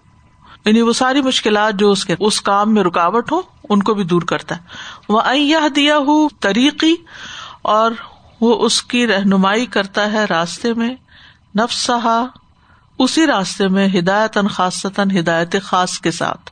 یعنی 0.67 0.81
وہ 0.87 0.93
ساری 0.99 1.21
مشکلات 1.25 1.73
جو 1.79 1.89
اس 1.91 2.03
اس 2.29 2.39
کام 2.47 2.73
میں 2.73 2.83
رکاوٹ 2.83 3.31
ہو 3.31 3.39
ان 3.73 3.83
کو 3.89 3.93
بھی 3.99 4.03
دور 4.13 4.21
کرتا 4.31 4.55
ہے 4.55 5.11
وہ 5.13 5.19
ائیہ 5.31 5.67
دیا 5.75 5.97
ہو 6.07 6.15
طریقی 6.45 6.93
اور 7.73 7.91
وہ 8.41 8.55
اس 8.65 8.81
کی 8.93 9.05
رہنمائی 9.11 9.65
کرتا 9.75 10.11
ہے 10.11 10.23
راستے 10.29 10.73
میں 10.81 10.93
نفس 11.59 11.89
اسی 13.05 13.25
راستے 13.27 13.67
میں 13.77 13.87
ہدایت 13.97 14.37
خاصتا 14.57 15.03
ہدایت 15.19 15.55
خاص 15.63 15.97
کے 16.07 16.11
ساتھ 16.19 16.51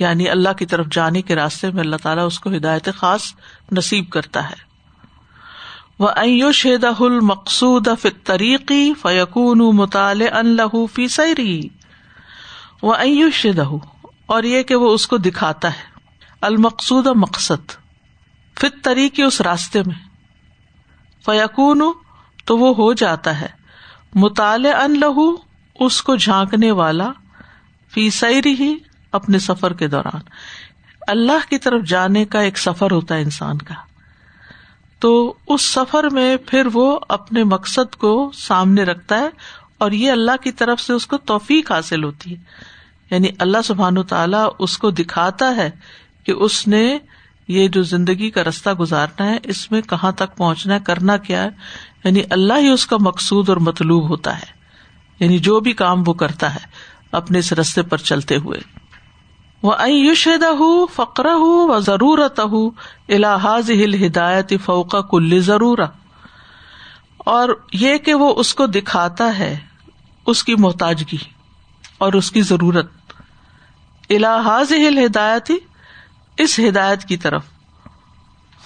یعنی 0.00 0.28
اللہ 0.30 0.52
کی 0.58 0.66
طرف 0.72 0.86
جانے 0.98 1.22
کے 1.30 1.34
راستے 1.36 1.70
میں 1.70 1.80
اللہ 1.82 2.02
تعالیٰ 2.02 2.26
اس 2.26 2.38
کو 2.40 2.50
ہدایت 2.56 2.88
خاص 3.00 3.26
نصیب 3.78 4.08
کرتا 4.16 4.48
ہے 4.50 4.56
وہ 6.04 6.08
ائو 6.24 6.52
شدہ 6.62 6.92
مقصود 7.32 7.88
تریقی 8.32 8.82
فیقون 9.02 9.82
سیری 11.16 11.60
وہ 12.82 12.94
ایوش 12.98 13.46
دہو 13.56 13.76
اور 14.34 14.42
یہ 14.50 14.62
کہ 14.68 14.74
وہ 14.84 14.92
اس 14.94 15.06
کو 15.08 15.16
دکھاتا 15.26 15.68
ہے 15.76 15.90
المقصود 16.46 17.06
مقصد 17.24 17.70
فت 18.60 18.82
طریقے 18.84 19.22
اس 19.24 19.40
راستے 19.48 19.82
میں 19.86 19.94
فیقون 21.26 21.82
تو 22.46 22.56
وہ 22.58 22.72
ہو 22.78 22.92
جاتا 23.02 23.40
ہے 23.40 23.46
مطالع 24.22 24.70
ان 24.84 24.98
لہو 25.00 25.30
اس 25.86 26.00
کو 26.08 26.16
جھانکنے 26.24 26.70
والا 26.80 27.10
فی 27.94 28.08
سیری 28.18 28.54
ہی 28.60 28.74
اپنے 29.20 29.38
سفر 29.46 29.72
کے 29.82 29.88
دوران 29.94 30.20
اللہ 31.14 31.48
کی 31.48 31.58
طرف 31.68 31.82
جانے 31.88 32.24
کا 32.34 32.40
ایک 32.48 32.58
سفر 32.58 32.90
ہوتا 32.90 33.14
ہے 33.16 33.22
انسان 33.22 33.58
کا 33.70 33.74
تو 35.00 35.12
اس 35.54 35.62
سفر 35.78 36.08
میں 36.18 36.36
پھر 36.48 36.68
وہ 36.72 36.98
اپنے 37.18 37.44
مقصد 37.54 37.94
کو 38.06 38.12
سامنے 38.40 38.82
رکھتا 38.92 39.18
ہے 39.20 39.28
اور 39.84 39.92
یہ 40.00 40.10
اللہ 40.10 40.36
کی 40.42 40.50
طرف 40.60 40.80
سے 40.80 40.92
اس 40.92 41.06
کو 41.12 41.16
توفیق 41.28 41.70
حاصل 41.72 42.04
ہوتی 42.04 42.34
ہے 42.34 42.70
یعنی 43.12 43.28
اللہ 43.44 43.62
سبحان 43.64 43.98
و 43.98 44.02
تعالیٰ 44.10 44.46
اس 44.66 44.76
کو 44.82 44.90
دکھاتا 44.98 45.54
ہے 45.56 45.70
کہ 46.26 46.32
اس 46.44 46.66
نے 46.74 46.82
یہ 47.56 47.66
جو 47.74 47.82
زندگی 47.90 48.28
کا 48.36 48.44
رستہ 48.48 48.70
گزارنا 48.78 49.26
ہے 49.30 49.36
اس 49.54 49.70
میں 49.70 49.80
کہاں 49.88 50.12
تک 50.20 50.36
پہنچنا 50.36 50.74
ہے 50.74 50.80
کرنا 50.86 51.16
کیا 51.26 51.42
ہے 51.42 51.48
یعنی 52.04 52.22
اللہ 52.36 52.58
ہی 52.66 52.68
اس 52.72 52.86
کا 52.92 52.96
مقصود 53.06 53.48
اور 53.48 53.56
مطلوب 53.68 54.08
ہوتا 54.10 54.36
ہے 54.38 54.50
یعنی 55.20 55.38
جو 55.48 55.58
بھی 55.66 55.72
کام 55.80 56.02
وہ 56.06 56.12
کرتا 56.22 56.54
ہے 56.54 56.60
اپنے 57.20 57.38
اس 57.44 57.52
رستے 57.60 57.82
پر 57.90 58.06
چلتے 58.12 58.36
ہوئے 58.44 58.60
وہ 59.68 59.72
این 59.82 59.94
یوشیدہ 59.96 60.46
ہو 60.60 60.70
فقرہ 60.94 61.32
ہوں 61.42 61.68
و 61.74 61.78
ضرورت 61.90 62.40
ہوں 62.52 62.70
الحاظ 63.16 63.70
ہل 63.82 64.02
ہدایت 64.04 64.52
فوقا 64.64 65.00
کل 65.10 65.38
ضرور 65.50 65.84
اور 67.34 67.48
یہ 67.82 67.98
کہ 68.06 68.14
وہ 68.24 68.32
اس 68.44 68.54
کو 68.60 68.66
دکھاتا 68.78 69.30
ہے 69.38 69.54
اس 70.32 70.42
کی 70.44 70.54
محتاجگی 70.66 71.18
اور 72.04 72.12
اس 72.18 72.30
کی 72.32 72.40
ضرورت 72.42 72.86
الحاظ 74.16 74.72
ہل 74.86 74.98
ہدایت 75.04 75.50
ہی 75.50 75.56
اس 76.42 76.58
ہدایت 76.68 77.04
کی 77.08 77.16
طرف 77.24 77.44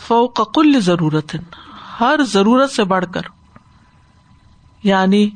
فوق 0.07 0.41
کل 0.55 0.81
ضرورت 0.91 1.35
ہر 2.01 2.21
ضرورت 2.35 2.71
سے 2.71 2.85
بڑھ 2.95 3.05
کر 3.15 3.29
یعنی 4.85 5.29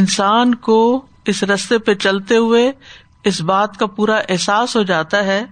انسان 0.00 0.54
کو 0.68 0.76
اس 1.32 1.42
رستے 1.52 1.78
پہ 1.88 1.94
چلتے 2.04 2.36
ہوئے 2.44 2.70
اس 3.30 3.40
بات 3.50 3.76
کا 3.78 3.86
پورا 3.96 4.16
احساس 4.34 4.76
ہو 4.76 4.82
جاتا 4.92 5.22
ہے 5.24 5.42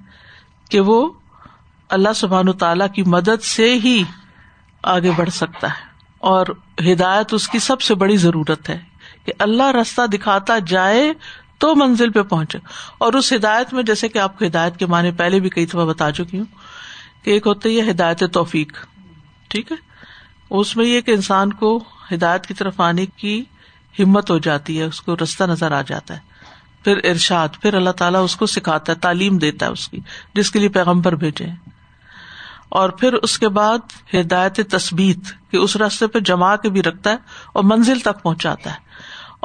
کہ 0.71 0.81
وہ 0.89 0.97
اللہ 1.97 2.13
سبحان 2.17 2.49
و 2.49 2.53
تعالی 2.63 2.85
کی 2.95 3.03
مدد 3.17 3.43
سے 3.53 3.73
ہی 3.85 4.03
آگے 4.95 5.11
بڑھ 5.17 5.31
سکتا 5.41 5.69
ہے 5.77 5.89
اور 6.33 6.47
ہدایت 6.91 7.35
اس 7.35 7.49
کی 7.49 7.59
سب 7.67 7.81
سے 7.89 7.95
بڑی 8.03 8.17
ضرورت 8.27 8.69
ہے 8.71 8.79
کہ 9.25 9.33
اللہ 9.47 9.71
رستہ 9.81 10.07
دکھاتا 10.17 10.59
جائے 10.75 11.13
تو 11.61 11.75
منزل 11.77 12.11
پہ 12.13 12.23
پہنچے 12.29 12.59
اور 13.07 13.13
اس 13.21 13.33
ہدایت 13.33 13.73
میں 13.75 13.83
جیسے 13.91 14.09
کہ 14.09 14.19
آپ 14.19 14.39
کو 14.39 14.45
ہدایت 14.45 14.77
کے 14.79 14.87
معنی 14.93 15.11
پہلے 15.17 15.41
بھی 15.41 15.49
کئی 15.57 15.65
دفعہ 15.73 15.85
بتا 15.87 16.11
چکی 16.19 16.39
ہوں 16.39 16.45
کہ 17.25 17.31
ایک 17.31 17.47
ہوتا 17.47 17.69
ہے 17.79 17.91
ہدایت 17.91 18.23
توفیق 18.33 18.73
ٹھیک 19.55 19.73
ہے 19.73 19.77
اس 20.61 20.77
میں 20.77 20.85
یہ 20.85 21.01
کہ 21.09 21.15
انسان 21.19 21.53
کو 21.63 21.79
ہدایت 22.13 22.47
کی 22.47 22.55
طرف 22.61 22.81
آنے 22.87 23.07
کی 23.23 23.35
ہمت 23.99 24.31
ہو 24.31 24.39
جاتی 24.49 24.79
ہے 24.79 24.85
اس 24.85 25.01
کو 25.07 25.17
رستہ 25.23 25.45
نظر 25.53 25.73
آ 25.73 25.83
جاتا 25.91 26.15
ہے 26.17 26.29
پھر 26.85 27.01
ارشاد 27.11 27.61
پھر 27.63 27.75
اللہ 27.81 27.97
تعالیٰ 28.01 28.23
اس 28.25 28.37
کو 28.43 28.47
سکھاتا 28.57 28.93
ہے 28.93 28.99
تعلیم 29.07 29.39
دیتا 29.39 29.67
ہے 29.67 29.71
اس 29.71 29.89
کی 29.95 29.99
جس 30.35 30.51
کے 30.51 30.59
لیے 30.59 30.69
پیغمبر 30.79 31.15
بھیجے 31.25 31.47
اور 32.81 32.91
پھر 33.01 33.13
اس 33.27 33.39
کے 33.39 33.49
بعد 33.61 33.93
ہدایت 34.15 34.61
تسبیت 34.77 35.33
کہ 35.51 35.57
اس 35.57 35.77
راستے 35.85 36.07
پہ 36.15 36.19
جما 36.33 36.55
کے 36.65 36.71
بھی 36.77 36.83
رکھتا 36.83 37.11
ہے 37.11 37.31
اور 37.55 37.65
منزل 37.73 37.99
تک 38.09 38.23
پہنچاتا 38.23 38.71
ہے 38.75 38.89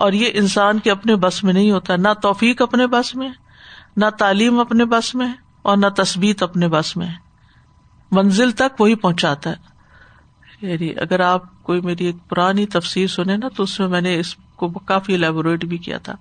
اور 0.03 0.13
یہ 0.13 0.31
انسان 0.39 0.79
کے 0.85 0.91
اپنے 0.91 1.15
بس 1.25 1.43
میں 1.43 1.53
نہیں 1.53 1.71
ہوتا 1.71 1.95
نہ 1.95 2.13
توفیق 2.21 2.61
اپنے 2.61 2.87
بس 2.95 3.13
میں 3.15 3.29
نہ 3.97 4.05
تعلیم 4.17 4.59
اپنے 4.59 4.85
بس 4.93 5.13
میں 5.15 5.27
اور 5.69 5.77
نہ 5.77 5.87
تصبیت 5.97 6.43
اپنے 6.43 6.67
بس 6.73 6.95
میں 6.97 7.07
منزل 8.15 8.51
تک 8.63 8.81
وہی 8.81 8.95
پہنچاتا 9.05 9.49
ہے 9.49 9.73
یعنی 10.69 10.91
اگر 11.01 11.19
آپ 11.19 11.43
کو 11.63 11.73
میری 11.83 12.05
ایک 12.05 12.15
پرانی 12.29 12.65
تفصیل 12.75 13.07
سنیں 13.15 13.35
نا 13.37 13.47
تو 13.55 13.63
اس 13.63 13.79
میں 13.79 13.87
میں 13.87 14.01
نے 14.01 14.15
اس 14.19 14.35
کو 14.55 14.67
کافی 14.91 15.13
الیبوریٹ 15.13 15.65
بھی 15.71 15.77
کیا 15.87 15.97
تھا 16.03 16.13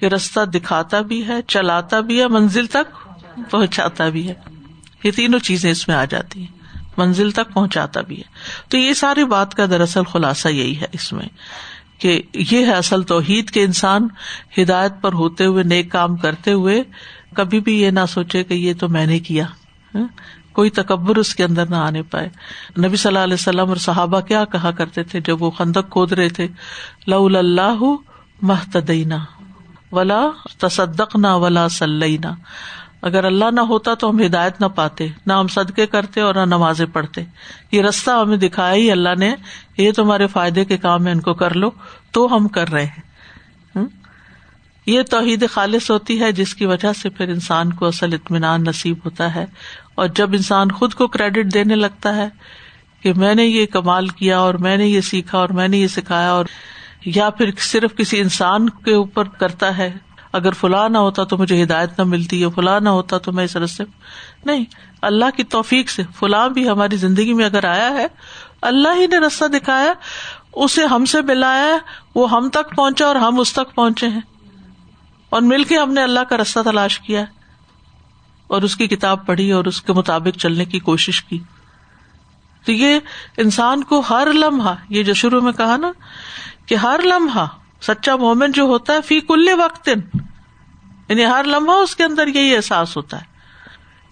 کہ 0.00 0.06
رستہ 0.14 0.44
دکھاتا 0.54 1.00
بھی 1.10 1.26
ہے 1.28 1.40
چلاتا 1.48 2.00
بھی 2.10 2.20
ہے 2.20 2.28
منزل 2.36 2.66
تک 2.76 2.96
پہنچاتا 3.50 4.08
بھی 4.14 4.28
ہے 4.28 4.34
یہ 5.04 5.10
تینوں 5.16 5.38
چیزیں 5.48 5.70
اس 5.70 5.86
میں 5.88 5.96
آ 5.96 6.04
جاتی 6.10 6.40
ہیں 6.40 6.60
منزل 6.96 7.30
تک 7.36 7.52
پہنچاتا 7.52 8.00
بھی 8.08 8.16
ہے 8.18 8.66
تو 8.70 8.78
یہ 8.78 8.92
ساری 9.04 9.24
بات 9.34 9.54
کا 9.54 9.66
دراصل 9.70 10.04
خلاصہ 10.12 10.48
یہی 10.48 10.80
ہے 10.80 10.86
اس 10.98 11.12
میں 11.12 11.26
کہ 12.00 12.20
یہ 12.50 12.66
ہے 12.66 12.72
اصل 12.74 13.02
توحید 13.12 13.50
کے 13.50 13.62
انسان 13.64 14.06
ہدایت 14.60 15.00
پر 15.02 15.12
ہوتے 15.22 15.46
ہوئے 15.46 15.62
نیک 15.72 15.90
کام 15.92 16.16
کرتے 16.24 16.52
ہوئے 16.52 16.82
کبھی 17.36 17.60
بھی 17.66 17.80
یہ 17.80 17.90
نہ 17.98 18.04
سوچے 18.12 18.42
کہ 18.44 18.54
یہ 18.54 18.74
تو 18.80 18.88
میں 18.96 19.06
نے 19.06 19.18
کیا 19.28 19.44
ہاں؟ 19.94 20.06
کوئی 20.54 20.70
تکبر 20.76 21.16
اس 21.16 21.34
کے 21.34 21.44
اندر 21.44 21.66
نہ 21.70 21.76
آنے 21.76 22.02
پائے 22.14 22.28
نبی 22.86 22.96
صلی 22.96 23.08
اللہ 23.10 23.24
علیہ 23.24 23.34
وسلم 23.34 23.68
اور 23.68 23.76
صحابہ 23.84 24.20
کیا 24.30 24.44
کہا 24.52 24.70
کرتے 24.80 25.02
تھے 25.12 25.20
جب 25.26 25.42
وہ 25.42 25.50
خندق 25.58 25.90
کھود 25.92 26.12
رہے 26.12 26.28
تھے 26.38 26.46
اللہ 27.38 27.82
محتدینہ 28.50 29.14
ولا 29.96 30.20
تصدق 30.58 31.16
نہ 31.16 31.26
ولا 31.26 31.36
ولاسلین 31.46 32.24
اگر 33.10 33.24
اللہ 33.24 33.50
نہ 33.54 33.60
ہوتا 33.68 33.94
تو 34.00 34.08
ہم 34.10 34.20
ہدایت 34.24 34.60
نہ 34.60 34.66
پاتے 34.74 35.06
نہ 35.26 35.32
ہم 35.38 35.46
صدقے 35.54 35.86
کرتے 35.94 36.20
اور 36.20 36.34
نہ 36.34 36.44
نمازیں 36.54 36.84
پڑھتے 36.92 37.22
یہ 37.72 37.82
رستہ 37.82 38.10
ہمیں 38.20 38.36
دکھایا 38.44 38.74
ہی 38.74 38.90
اللہ 38.92 39.14
نے 39.18 39.34
یہ 39.78 39.92
تمہارے 39.96 40.26
فائدے 40.34 40.64
کے 40.64 40.76
کام 40.84 41.06
ہے 41.06 41.12
ان 41.12 41.20
کو 41.28 41.34
کر 41.40 41.54
لو 41.62 41.70
تو 42.18 42.26
ہم 42.36 42.46
کر 42.58 42.70
رہے 42.72 42.84
ہیں 42.84 43.84
یہ 44.86 45.02
توحید 45.10 45.44
خالص 45.50 45.90
ہوتی 45.90 46.20
ہے 46.20 46.30
جس 46.38 46.54
کی 46.60 46.66
وجہ 46.66 46.92
سے 47.00 47.08
پھر 47.16 47.28
انسان 47.32 47.72
کو 47.80 47.86
اصل 47.86 48.12
اطمینان 48.14 48.64
نصیب 48.66 48.96
ہوتا 49.04 49.34
ہے 49.34 49.44
اور 50.00 50.08
جب 50.20 50.32
انسان 50.36 50.72
خود 50.78 50.94
کو 51.00 51.06
کریڈٹ 51.16 51.52
دینے 51.54 51.76
لگتا 51.76 52.14
ہے 52.16 52.28
کہ 53.02 53.12
میں 53.16 53.34
نے 53.34 53.44
یہ 53.44 53.66
کمال 53.72 54.08
کیا 54.20 54.38
اور 54.40 54.54
میں 54.66 54.76
نے 54.76 54.86
یہ 54.86 55.00
سیکھا 55.10 55.38
اور 55.38 55.48
میں 55.58 55.68
نے 55.68 55.78
یہ 55.78 55.86
سکھایا 55.96 56.30
اور 56.32 56.46
یا 57.16 57.28
پھر 57.38 57.50
صرف 57.70 57.96
کسی 57.96 58.20
انسان 58.20 58.68
کے 58.84 58.94
اوپر 58.94 59.28
کرتا 59.38 59.76
ہے 59.78 59.90
اگر 60.38 60.50
فلاں 60.60 60.88
نہ 60.88 60.98
ہوتا 61.06 61.24
تو 61.30 61.36
مجھے 61.38 61.62
ہدایت 61.62 61.98
نہ 61.98 62.04
ملتی 62.10 62.42
ہے 62.42 62.50
فلاں 62.54 62.78
نہ 62.80 62.88
ہوتا 62.98 63.18
تو 63.24 63.32
میں 63.32 63.44
اس 63.44 63.56
رستے 63.64 63.84
نہیں 64.46 64.64
اللہ 65.10 65.36
کی 65.36 65.44
توفیق 65.54 65.90
سے 65.90 66.02
فلاں 66.18 66.48
بھی 66.56 66.68
ہماری 66.68 66.96
زندگی 67.02 67.32
میں 67.40 67.44
اگر 67.44 67.64
آیا 67.72 67.90
ہے 67.94 68.06
اللہ 68.70 68.96
ہی 69.00 69.06
نے 69.12 69.18
رستہ 69.26 69.44
دکھایا 69.58 69.92
اسے 70.64 70.84
ہم 70.94 71.04
سے 71.14 71.20
ملایا 71.28 71.76
وہ 72.14 72.30
ہم 72.30 72.48
تک 72.52 72.74
پہنچا 72.76 73.06
اور 73.06 73.16
ہم 73.26 73.38
اس 73.40 73.52
تک 73.52 73.74
پہنچے 73.74 74.08
ہیں 74.16 74.20
اور 75.36 75.42
مل 75.52 75.62
کے 75.64 75.78
ہم 75.78 75.92
نے 75.94 76.02
اللہ 76.02 76.24
کا 76.30 76.36
رستہ 76.36 76.60
تلاش 76.64 76.98
کیا 77.06 77.24
اور 78.54 78.62
اس 78.66 78.76
کی 78.76 78.86
کتاب 78.88 79.26
پڑھی 79.26 79.50
اور 79.58 79.64
اس 79.70 79.80
کے 79.82 79.92
مطابق 79.98 80.38
چلنے 80.40 80.64
کی 80.72 80.78
کوشش 80.90 81.22
کی 81.24 81.38
تو 82.66 82.72
یہ 82.72 82.98
انسان 83.44 83.82
کو 83.92 84.00
ہر 84.08 84.28
لمحہ 84.34 84.74
یہ 84.96 85.02
جو 85.02 85.14
شروع 85.20 85.40
میں 85.42 85.52
کہا 85.60 85.76
نا 85.84 85.90
کہ 86.66 86.74
ہر 86.82 87.00
لمحہ 87.04 87.46
سچا 87.86 88.14
مومن 88.16 88.52
جو 88.56 88.62
ہوتا 88.72 88.92
ہے 88.94 89.00
فی 89.06 89.20
کل 89.28 89.48
وقت 89.60 89.88
یعنی 91.12 91.24
ہر 91.30 91.44
لمحہ 91.52 91.74
اس 91.86 91.94
کے 91.96 92.04
اندر 92.04 92.26
یہی 92.34 92.54
احساس 92.56 92.96
ہوتا 92.96 93.16
ہے 93.20 93.30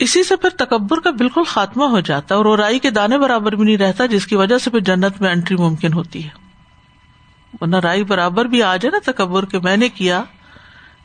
اسی 0.07 0.23
سے 0.31 0.37
پھر 0.43 0.51
تکبر 0.65 1.01
کا 1.07 1.11
بالکل 1.21 1.45
خاتمہ 1.53 1.85
ہو 1.95 2.01
جاتا 2.09 2.35
ہے 2.35 2.39
اور 2.41 2.59
رائی 2.59 2.79
کے 2.87 2.91
دانے 2.99 3.19
برابر 3.19 3.55
بھی 3.61 3.65
نہیں 3.65 3.77
رہتا 3.83 4.07
جس 4.15 4.27
کی 4.27 4.37
وجہ 4.41 4.59
سے 4.65 4.71
پھر 4.75 4.81
جنت 4.89 5.21
میں 5.21 5.31
انٹری 5.31 5.57
ممکن 5.63 5.93
ہوتی 5.93 6.25
ہے 6.25 7.61
ورنہ 7.61 7.77
رائی 7.87 8.05
برابر 8.13 8.45
بھی 8.55 8.63
آ 8.73 8.75
جائے 8.83 8.91
نا 8.97 8.99
تکبر 9.11 9.45
میں 9.69 9.77
نے 9.83 9.89
کیا 10.01 10.23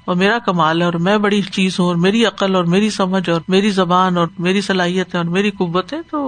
اور 0.10 0.16
میرا 0.22 0.38
کمال 0.46 0.82
ہے 0.82 0.86
اور 0.86 0.94
میں 1.08 1.18
بڑی 1.28 1.42
چیز 1.60 1.80
ہوں 1.80 1.88
اور 1.88 1.96
میری 2.08 2.26
عقل 2.26 2.56
اور 2.56 2.64
میری 2.76 2.90
سمجھ 2.98 3.30
اور 3.36 3.42
میری 3.56 3.70
زبان 3.80 4.18
اور 4.24 4.28
میری 4.48 4.62
صلاحیت 4.70 5.14
ہے 5.16 5.20
اور 5.20 5.32
میری 5.38 5.52
قوت 5.62 5.94
ہے 5.94 6.00
تو 6.12 6.24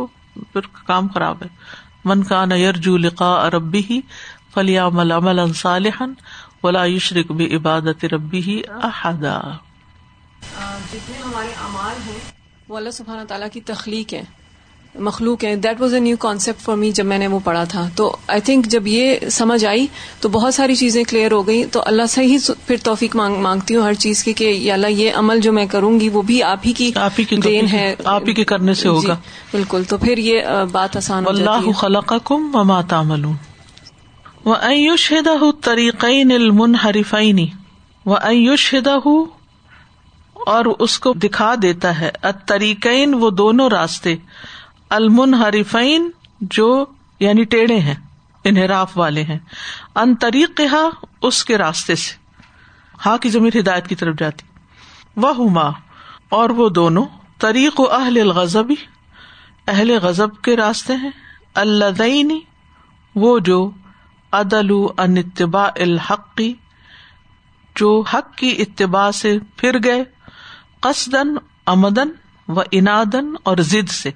پھر 0.53 0.67
کام 0.91 1.07
خراب 1.13 1.43
ہے 1.43 1.47
من 2.11 2.23
کا 2.31 2.43
نیئر 2.53 2.77
جو 2.87 2.97
لکھا 3.09 3.35
عربی 3.47 3.81
ہی 3.89 3.99
فلیام 4.53 4.99
عمل 5.11 5.39
انسا 5.39 5.77
ولا 6.63 6.85
بھی 7.37 7.53
عبادت 7.55 8.05
ربی 8.13 8.41
ہی 8.47 8.61
احدا 8.89 9.39
جتنے 10.93 11.17
ہمارے 11.25 11.51
امال 11.65 11.95
ہیں 12.07 12.17
وہ 12.69 12.77
اللہ 12.77 12.89
سبحانہ 12.93 13.25
تعالیٰ 13.27 13.47
کی 13.53 13.61
تخلیق 13.71 14.13
ہے 14.13 14.21
مخلوق 15.07 15.43
ہیں 15.43 15.55
that 15.63 15.81
was 15.81 15.93
a 15.93 15.99
new 15.99 16.17
concept 16.19 16.61
for 16.61 16.75
me 16.77 16.91
جب 16.99 17.05
میں 17.05 17.17
نے 17.19 17.27
وہ 17.33 17.39
پڑھا 17.43 17.63
تھا 17.73 17.87
تو 17.95 18.09
آئی 18.35 18.41
تھنک 18.45 18.67
جب 18.71 18.87
یہ 18.87 19.17
سمجھ 19.31 19.63
آئی 19.65 19.85
تو 20.21 20.29
بہت 20.35 20.53
ساری 20.53 20.75
چیزیں 20.75 21.03
کلیئر 21.09 21.31
ہو 21.31 21.45
گئی 21.47 21.63
تو 21.71 21.81
اللہ 21.85 22.05
سے 22.09 22.23
ہی 22.25 22.37
پھر 22.67 22.77
توفیق 22.83 23.15
مانگتی 23.15 23.75
ہوں 23.75 23.83
ہر 23.85 23.93
چیز 24.05 24.23
کی 24.23 24.33
کہ 24.41 24.71
اللہ 24.73 24.95
یہ 25.01 25.11
عمل 25.23 25.39
جو 25.41 25.53
میں 25.59 25.65
کروں 25.71 25.99
گی 25.99 26.09
وہ 26.13 26.21
بھی 26.31 26.41
آپ 26.51 26.65
ہی 26.67 26.73
کی 26.77 26.91
آپ 27.03 27.19
ہی 27.19 27.23
کی 27.33 27.37
دین 27.43 27.67
ہے 27.73 27.93
آپ 28.15 28.27
ہی 28.27 28.33
کے 28.39 28.43
کرنے 28.53 28.73
سے 28.73 28.83
جی، 28.83 28.87
ہوگا 28.89 29.17
بالکل 29.51 29.83
تو 29.89 29.97
پھر 30.05 30.17
یہ 30.31 30.63
بات 30.71 30.97
آسان 30.97 31.23
اللہ 31.29 31.83
ہوں 31.83 33.35
ایوش 34.55 35.11
ہدا 35.11 35.33
ہُ 35.41 35.51
تریقین 35.63 36.31
المن 36.31 36.75
و 38.05 38.13
ایوش 38.15 38.73
ہدا 38.73 38.95
ہُ 39.05 39.15
اور 40.53 40.65
اس 40.85 40.97
کو 40.99 41.11
دکھا 41.23 41.53
دیتا 41.61 41.99
ہے 41.99 42.11
اتریقین 42.29 43.13
وہ 43.23 43.29
دونوں 43.39 43.69
راستے 43.69 44.15
المن 44.97 45.33
حریفین 45.43 46.09
جو 46.57 46.67
یعنی 47.19 47.43
ٹیڑھے 47.55 47.79
ہیں 47.87 47.95
انحراف 48.49 48.97
والے 48.97 49.23
ہیں 49.29 49.37
ان 50.01 50.13
طریق 50.21 50.61
ہا 50.71 50.87
اس 51.29 51.43
کے 51.45 51.57
راستے 51.57 51.95
سے 52.03 52.13
ہاں 53.05 53.17
کی 53.21 53.29
زمین 53.29 53.57
ہدایت 53.59 53.87
کی 53.87 53.95
طرف 53.95 54.15
جاتی 54.19 54.45
وہ 55.23 55.35
ہما 55.37 55.69
اور 56.39 56.49
وہ 56.59 56.69
دونوں 56.77 57.03
طریق 57.41 57.79
و 57.79 57.85
اہل 57.99 58.19
الغضبی 58.21 58.75
اہل 59.75 59.97
غضب 60.01 60.41
کے 60.43 60.55
راستے 60.57 60.93
ہیں 61.03 61.11
اللہ 61.65 62.13
وہ 63.25 63.37
جو 63.49 63.59
عدل 64.35 64.71
ان 64.99 65.17
اتباع 65.17 65.69
الحقی 65.81 66.53
جو 67.79 67.89
حق 68.13 68.35
کی 68.37 68.55
اتباع 68.59 69.09
سے 69.19 69.37
پھر 69.57 69.77
گئے 69.83 70.03
امدن 71.71 72.09
و 72.47 72.59
انادن 72.59 73.33
اور 73.51 73.57
ضد 73.69 73.89
سے 73.91 74.09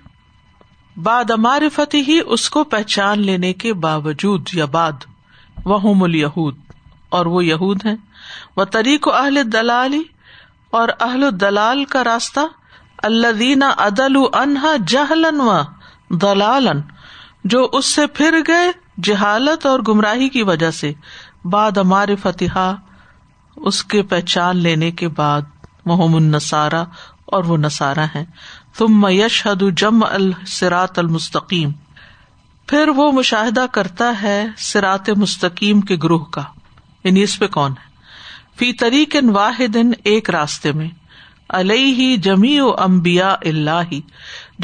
ہی 2.07 2.19
اس 2.35 2.49
کو 2.49 2.63
پہچان 2.73 3.21
لینے 3.25 3.53
کے 3.63 3.73
باوجود 3.85 4.49
یا 4.53 4.65
باد 4.75 5.05
وہ 5.73 6.29
اور 7.19 7.25
وہ 7.35 7.43
یہود 7.45 7.85
ہیں 7.85 7.95
وہ 8.57 8.65
طریق 8.75 9.07
اہل 9.13 9.41
دلالی 9.53 10.01
اور 10.79 10.89
اہل 11.07 11.27
دلال 11.41 11.83
کا 11.93 12.03
راستہ 12.03 12.45
اللہ 13.09 13.31
دینا 13.39 13.73
عدل 13.87 14.17
انہا 14.41 14.75
جہلن 14.87 15.41
و 15.41 15.59
دلالن 16.21 16.81
جو 17.53 17.67
اس 17.77 17.85
سے 17.95 18.07
پھر 18.17 18.39
گئے 18.47 18.71
جہالت 19.03 19.65
اور 19.65 19.79
گمراہی 19.87 20.27
کی 20.29 20.43
وجہ 20.49 20.69
سے 20.81 20.91
باد 21.51 21.77
امار 21.77 22.09
فتح 22.21 22.57
اس 23.69 23.83
کے 23.93 24.01
پہچان 24.13 24.57
لینے 24.65 24.89
کے 25.01 25.07
بعد 25.17 25.85
النسارا 25.91 26.83
اور 27.37 27.43
وہ 27.51 27.57
نسارا 27.57 28.05
ہے 28.15 28.23
تم 28.77 28.99
میشحد 29.01 29.63
المستقیم 30.97 31.69
پھر 32.69 32.89
وہ 32.95 33.11
مشاہدہ 33.11 33.65
کرتا 33.73 34.11
ہے 34.21 34.45
سرات 34.69 35.09
مستقیم 35.23 35.81
کے 35.89 35.95
گروہ 36.03 36.23
کا 36.37 36.41
یعنی 37.03 37.23
اس 37.23 37.37
پہ 37.39 37.47
کون 37.57 37.71
ہے 37.83 37.89
فی 38.59 38.71
طریق 38.83 39.15
واحد 39.33 39.77
ایک 40.11 40.29
راستے 40.37 40.71
میں 40.81 40.89
علیہ 41.59 41.93
ہی 41.95 42.15
جمی 42.27 42.59
و 42.59 42.69
امبیا 42.83 43.35
اللہ 43.51 43.81
ہی 43.91 44.01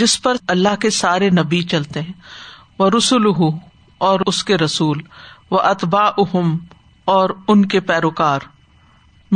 جس 0.02 0.22
پر 0.24 0.38
اللہ 0.56 0.76
کے 0.82 0.90
سارے 1.02 1.30
نبی 1.42 1.62
چلتے 1.74 2.02
ہیں 2.02 2.14
وہ 2.80 2.90
رسول 2.98 3.26
ہوں 3.40 3.60
اور 4.08 4.20
اس 4.28 4.44
کے 4.44 4.58
رسول 4.58 5.00
و 5.52 5.60
اطبا 5.68 6.04
اہم 6.24 6.58
اور 7.16 7.30
ان 7.54 7.66
کے 7.74 7.80
پیروکار 7.92 8.40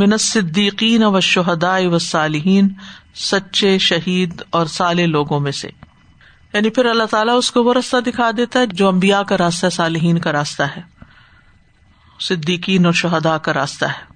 من 0.00 0.16
صدیقین 0.24 1.04
و 1.04 1.20
شہدا 1.20 1.76
و 1.90 1.98
صالحین 2.04 2.68
سچے 3.30 3.76
شہید 3.86 4.42
اور 4.58 4.66
سالے 4.74 5.06
لوگوں 5.06 5.40
میں 5.40 5.52
سے 5.60 5.68
یعنی 6.54 6.70
پھر 6.76 6.84
اللہ 6.86 7.04
تعالیٰ 7.10 7.36
اس 7.38 7.50
کو 7.50 7.62
وہ 7.64 7.72
راستہ 7.74 7.96
دکھا 8.06 8.30
دیتا 8.36 8.60
ہے 8.60 8.66
جو 8.80 8.88
امبیا 8.88 9.22
کا 9.28 9.38
راستہ 9.38 9.68
صالحین 9.72 10.18
کا 10.26 10.32
راستہ 10.32 10.62
ہے 10.76 10.80
صدیقین 12.28 12.86
اور 12.86 12.92
شہدا 13.02 13.36
کا 13.46 13.52
راستہ 13.58 13.86
ہے 13.98 14.10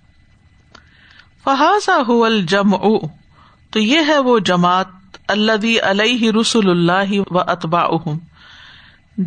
فہذا 1.45 1.97
هو 2.13 2.21
جم 2.53 2.77
تو 3.77 3.81
یہ 3.81 4.09
ہے 4.13 4.19
وہ 4.29 4.39
جماعت 4.53 5.19
اللہ 5.35 5.67
علیہ 5.91 6.31
رسول 6.41 6.71
اللہ 6.71 7.19
و 7.31 7.39
اطبا 7.41 7.85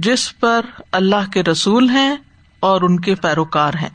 جس 0.05 0.27
پر 0.39 0.65
اللہ 0.97 1.29
کے 1.33 1.43
رسول 1.43 1.89
ہیں 1.89 2.15
اور 2.69 2.81
ان 2.87 2.99
کے 3.01 3.15
پیروکار 3.21 3.73
ہیں 3.81 3.89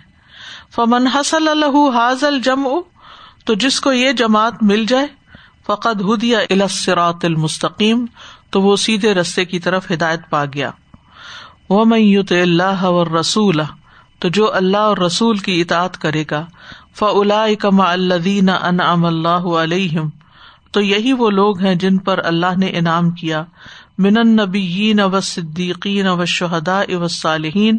فمن 0.74 1.06
حسل 1.14 1.48
اللہ 1.48 1.76
حاضل 1.94 2.38
جم 2.44 2.66
او 2.66 3.54
جس 3.60 3.80
کو 3.80 3.92
یہ 3.92 4.12
جماعت 4.18 4.62
مل 4.68 4.84
جائے 4.88 5.06
وہ 5.68 6.14
ہدیا 6.14 7.08
رستے 9.20 9.44
کی 9.44 9.58
طرف 9.66 9.90
ہدایت 9.90 10.20
پا 10.30 10.44
گیا 10.54 10.70
وہ 11.68 11.84
میں 11.92 11.98
اللہ 12.40 12.82
اور 12.86 13.06
رسول 13.18 13.60
تو 14.20 14.28
جو 14.38 14.52
اللہ 14.54 14.90
اور 14.92 14.96
رسول 15.04 15.38
کی 15.48 15.60
اطاعت 15.60 15.98
کرے 16.02 16.24
گا 16.30 16.44
فلا 16.98 17.44
کما 17.60 17.90
الدین 17.92 18.48
اللہ 18.64 19.48
علیہم 19.62 20.08
تو 20.72 20.80
یہی 20.80 21.12
وہ 21.18 21.30
لوگ 21.30 21.60
ہیں 21.64 21.74
جن 21.86 21.98
پر 22.08 22.24
اللہ 22.24 22.58
نے 22.58 22.70
انعام 22.78 23.10
کیا 23.20 23.44
من 24.02 24.38
و 25.00 25.20
صدیقین 25.20 26.06
و 26.08 26.24
شہدا 26.38 26.78
و 27.00 27.08
صالحین 27.16 27.78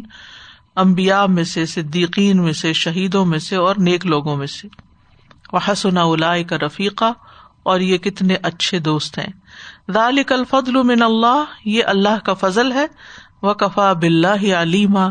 امبیا 0.82 1.24
میں 1.34 1.44
سے 1.50 1.64
صدیقین 1.66 2.36
میں 2.36 2.44
میں 2.44 2.52
سے 2.52 2.60
سے 2.72 2.72
شہیدوں 2.80 3.24
اور 3.60 3.76
نیک 3.88 4.06
لوگوں 4.06 4.36
میں 4.36 4.46
سے 4.54 4.68
کا 6.48 6.56
رفیقہ 6.64 7.12
اور 7.72 7.80
یہ 7.80 7.98
کتنے 8.06 8.36
اچھے 8.50 8.78
دوست 8.88 9.18
ہیں 9.18 9.26
ذالک 9.94 10.28
کل 10.28 10.44
فضل 10.50 10.82
من 10.92 11.02
اللہ 11.02 11.54
یہ 11.64 11.84
اللہ 11.94 12.18
کا 12.24 12.34
فضل 12.44 12.72
ہے 12.72 12.86
وہ 13.48 13.54
کفا 13.64 13.92
بل 14.04 14.24
علیما 14.60 15.06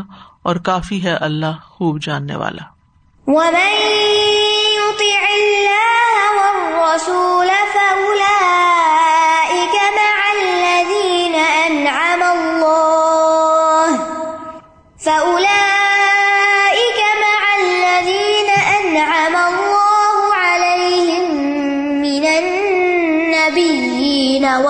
اور 0.48 0.56
کافی 0.70 1.02
ہے 1.04 1.14
اللہ 1.30 1.56
خوب 1.68 2.00
جاننے 2.06 2.36
والا 2.44 2.66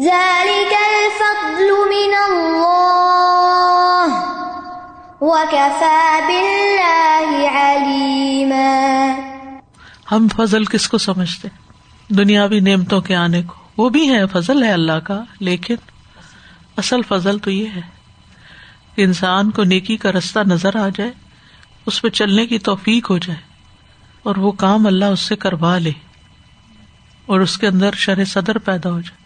ذلك 0.00 0.72
الفضل 0.90 1.68
من 1.90 2.14
الله 2.36 4.06
وكفى 5.20 6.00
بالله 6.28 7.30
عليما 7.48 8.88
ہم 10.10 10.26
فضل 10.36 10.64
کس 10.72 10.88
کو 10.88 10.98
سمجھتے 10.98 11.48
دنیاوی 12.16 12.60
نعمتوں 12.68 13.00
کے 13.08 13.14
آنے 13.16 13.42
کو 13.46 13.54
وہ 13.76 13.88
بھی 13.96 14.08
ہے 14.10 14.24
فضل 14.32 14.62
ہے 14.62 14.70
اللہ 14.72 14.98
کا 15.04 15.20
لیکن 15.48 15.76
اصل 16.82 17.02
فضل 17.08 17.38
تو 17.44 17.50
یہ 17.50 17.68
ہے 17.76 17.80
انسان 19.04 19.50
کو 19.58 19.64
نیکی 19.72 19.96
کا 20.04 20.12
رستہ 20.12 20.38
نظر 20.46 20.76
آ 20.76 20.88
جائے 20.96 21.10
اس 21.90 22.00
پہ 22.02 22.08
چلنے 22.20 22.46
کی 22.46 22.58
توفیق 22.68 23.10
ہو 23.10 23.18
جائے 23.26 23.38
اور 24.30 24.36
وہ 24.44 24.52
کام 24.62 24.86
اللہ 24.86 25.12
اس 25.16 25.20
سے 25.32 25.36
کروا 25.44 25.76
لے 25.78 25.90
اور 27.34 27.40
اس 27.40 27.56
کے 27.58 27.66
اندر 27.66 27.94
شرح 28.04 28.24
صدر 28.32 28.58
پیدا 28.68 28.90
ہو 28.90 29.00
جائے 29.00 29.16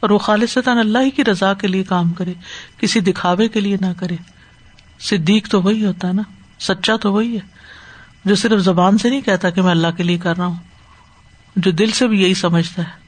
اور 0.00 0.10
وہ 0.10 0.18
خالصتا 0.28 0.72
اللہ 0.80 1.04
ہی 1.04 1.10
کی 1.18 1.24
رضا 1.24 1.52
کے 1.62 1.66
لیے 1.68 1.82
کام 1.94 2.12
کرے 2.18 2.32
کسی 2.80 3.00
دکھاوے 3.10 3.48
کے 3.56 3.60
لیے 3.60 3.76
نہ 3.80 3.92
کرے 4.00 4.16
صدیق 5.10 5.48
تو 5.50 5.60
وہی 5.62 5.84
ہوتا 5.84 6.08
ہے 6.08 6.12
نا 6.12 6.22
سچا 6.66 6.96
تو 7.02 7.12
وہی 7.12 7.34
ہے 7.36 7.44
جو 8.26 8.34
صرف 8.34 8.60
زبان 8.60 8.96
سے 8.98 9.10
نہیں 9.10 9.20
کہتا 9.26 9.50
کہ 9.56 9.62
میں 9.62 9.70
اللہ 9.70 9.92
کے 9.96 10.02
لیے 10.02 10.18
کر 10.22 10.36
رہا 10.36 10.46
ہوں 10.46 10.54
جو 11.64 11.70
دل 11.80 11.90
سے 11.98 12.06
بھی 12.12 12.22
یہی 12.22 12.34
سمجھتا 12.40 12.82
ہے 12.82 13.04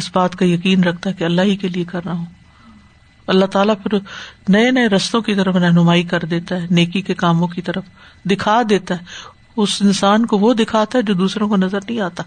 اس 0.00 0.08
بات 0.12 0.36
کا 0.38 0.44
یقین 0.46 0.84
رکھتا 0.84 1.10
ہے 1.10 1.14
کہ 1.18 1.24
اللہ 1.24 1.42
ہی 1.50 1.56
کے 1.64 1.68
لیے 1.74 1.84
کر 1.90 2.04
رہا 2.04 2.12
ہوں 2.12 2.24
اللہ 3.34 3.46
تعالیٰ 3.52 3.74
پھر 3.82 3.98
نئے 4.56 4.70
نئے 4.70 4.86
رستوں 4.94 5.20
کی 5.28 5.34
طرف 5.34 5.56
رہنمائی 5.56 6.02
کر 6.12 6.24
دیتا 6.32 6.60
ہے 6.62 6.66
نیکی 6.78 7.00
کے 7.08 7.14
کاموں 7.22 7.48
کی 7.54 7.62
طرف 7.68 7.84
دکھا 8.30 8.60
دیتا 8.70 8.98
ہے 9.00 9.32
اس 9.62 9.76
انسان 9.82 10.26
کو 10.32 10.38
وہ 10.38 10.52
دکھاتا 10.54 10.98
ہے 10.98 11.02
جو 11.10 11.14
دوسروں 11.22 11.48
کو 11.48 11.56
نظر 11.56 11.84
نہیں 11.88 12.00
آتا 12.08 12.22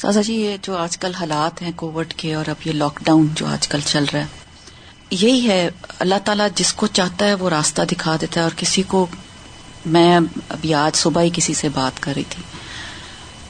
سازا 0.00 0.20
جی 0.26 0.34
یہ 0.34 0.56
جو 0.62 0.76
آج 0.76 0.96
کل 1.04 1.14
حالات 1.18 1.62
ہیں 1.62 1.70
کووڈ 1.82 2.12
کے 2.22 2.34
اور 2.34 2.48
اب 2.50 2.66
یہ 2.66 2.72
لاک 2.80 3.00
ڈاؤن 3.04 3.26
جو 3.36 3.46
آج 3.46 3.68
کل 3.68 3.80
چل 3.84 4.04
رہا 4.12 4.20
ہے 4.20 5.12
یہی 5.24 5.48
ہے 5.48 5.68
اللہ 6.06 6.22
تعالیٰ 6.24 6.48
جس 6.56 6.72
کو 6.80 6.86
چاہتا 7.00 7.26
ہے 7.28 7.34
وہ 7.44 7.50
راستہ 7.50 7.82
دکھا 7.90 8.16
دیتا 8.20 8.40
ہے 8.40 8.44
اور 8.44 8.58
کسی 8.60 8.82
کو 8.94 9.06
میں 9.94 10.18
ابھی 10.48 10.72
آج 10.74 10.96
صبح 10.96 11.22
ہی 11.22 11.30
کسی 11.34 11.54
سے 11.54 11.68
بات 11.74 12.00
کر 12.02 12.12
رہی 12.16 12.22
تھی 12.30 12.42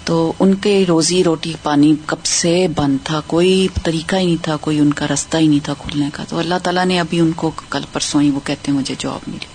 تو 0.04 0.14
ان 0.40 0.54
کے 0.64 0.82
روزی 0.88 1.22
روٹی 1.24 1.52
پانی 1.62 1.94
کب 2.06 2.24
سے 2.26 2.56
بند 2.76 2.96
تھا 3.04 3.20
کوئی 3.26 3.66
طریقہ 3.84 4.16
ہی 4.16 4.24
نہیں 4.24 4.42
تھا 4.44 4.56
کوئی 4.60 4.78
ان 4.80 4.92
کا 4.94 5.06
راستہ 5.10 5.36
ہی 5.38 5.46
نہیں 5.46 5.64
تھا 5.64 5.74
کھلنے 5.82 6.08
کا 6.12 6.24
تو 6.28 6.38
اللہ 6.38 6.58
تعالیٰ 6.62 6.84
نے 6.86 6.98
ابھی 7.00 7.20
ان 7.20 7.30
کو 7.42 7.50
کل 7.68 7.84
پرسوں 7.92 8.20
ہی 8.22 8.30
وہ 8.30 8.40
کہتے 8.46 8.70
ہیں 8.70 8.78
مجھے 8.78 8.94
جواب 8.98 9.28
ملی 9.28 9.46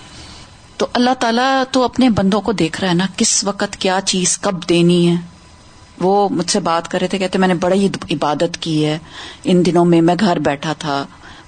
تو 0.78 0.86
اللہ 0.98 1.14
تعالیٰ 1.20 1.62
تو 1.72 1.82
اپنے 1.84 2.08
بندوں 2.16 2.40
کو 2.40 2.52
دیکھ 2.64 2.80
رہا 2.80 2.88
ہے 2.90 2.94
نا 2.94 3.06
کس 3.16 3.42
وقت 3.44 3.76
کیا 3.80 3.98
چیز 4.06 4.36
کب 4.46 4.68
دینی 4.68 5.06
ہے 5.08 5.14
وہ 6.00 6.28
مجھ 6.34 6.50
سے 6.50 6.60
بات 6.68 6.88
کر 6.90 7.00
رہے 7.00 7.08
تھے 7.08 7.18
کہتے 7.18 7.38
میں 7.38 7.48
نے 7.48 7.54
بڑی 7.62 7.86
عبادت 8.10 8.56
کی 8.62 8.84
ہے 8.84 8.98
ان 9.52 9.64
دنوں 9.66 9.84
میں 9.84 10.00
میں 10.02 10.14
گھر 10.20 10.38
بیٹھا 10.44 10.72
تھا 10.78 11.04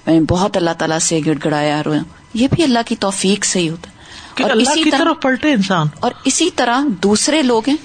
میں 0.07 0.21
بہت 0.31 0.57
اللہ 0.57 0.71
تعالیٰ 0.79 0.99
سے 1.09 1.21
گڑ 1.27 1.35
گڑایا 1.45 1.83
رو 1.85 1.95
یہ 2.35 2.49
بھی 2.51 2.63
اللہ 2.63 2.87
کی 2.87 2.97
توفیق 3.01 3.45
سے 3.45 3.61
ہی 3.61 3.69
ہوتا 3.69 3.91
ہے 3.91 4.01
اور 4.41 4.51
اسی 4.57 4.91
طرح 4.91 5.13
پلٹے 5.23 5.53
انسان 5.53 5.87
اور 6.07 6.13
اسی 6.27 6.49
طرح 6.57 6.83
دوسرے 7.03 7.43
لوگ 7.43 7.69
ہیں 7.69 7.77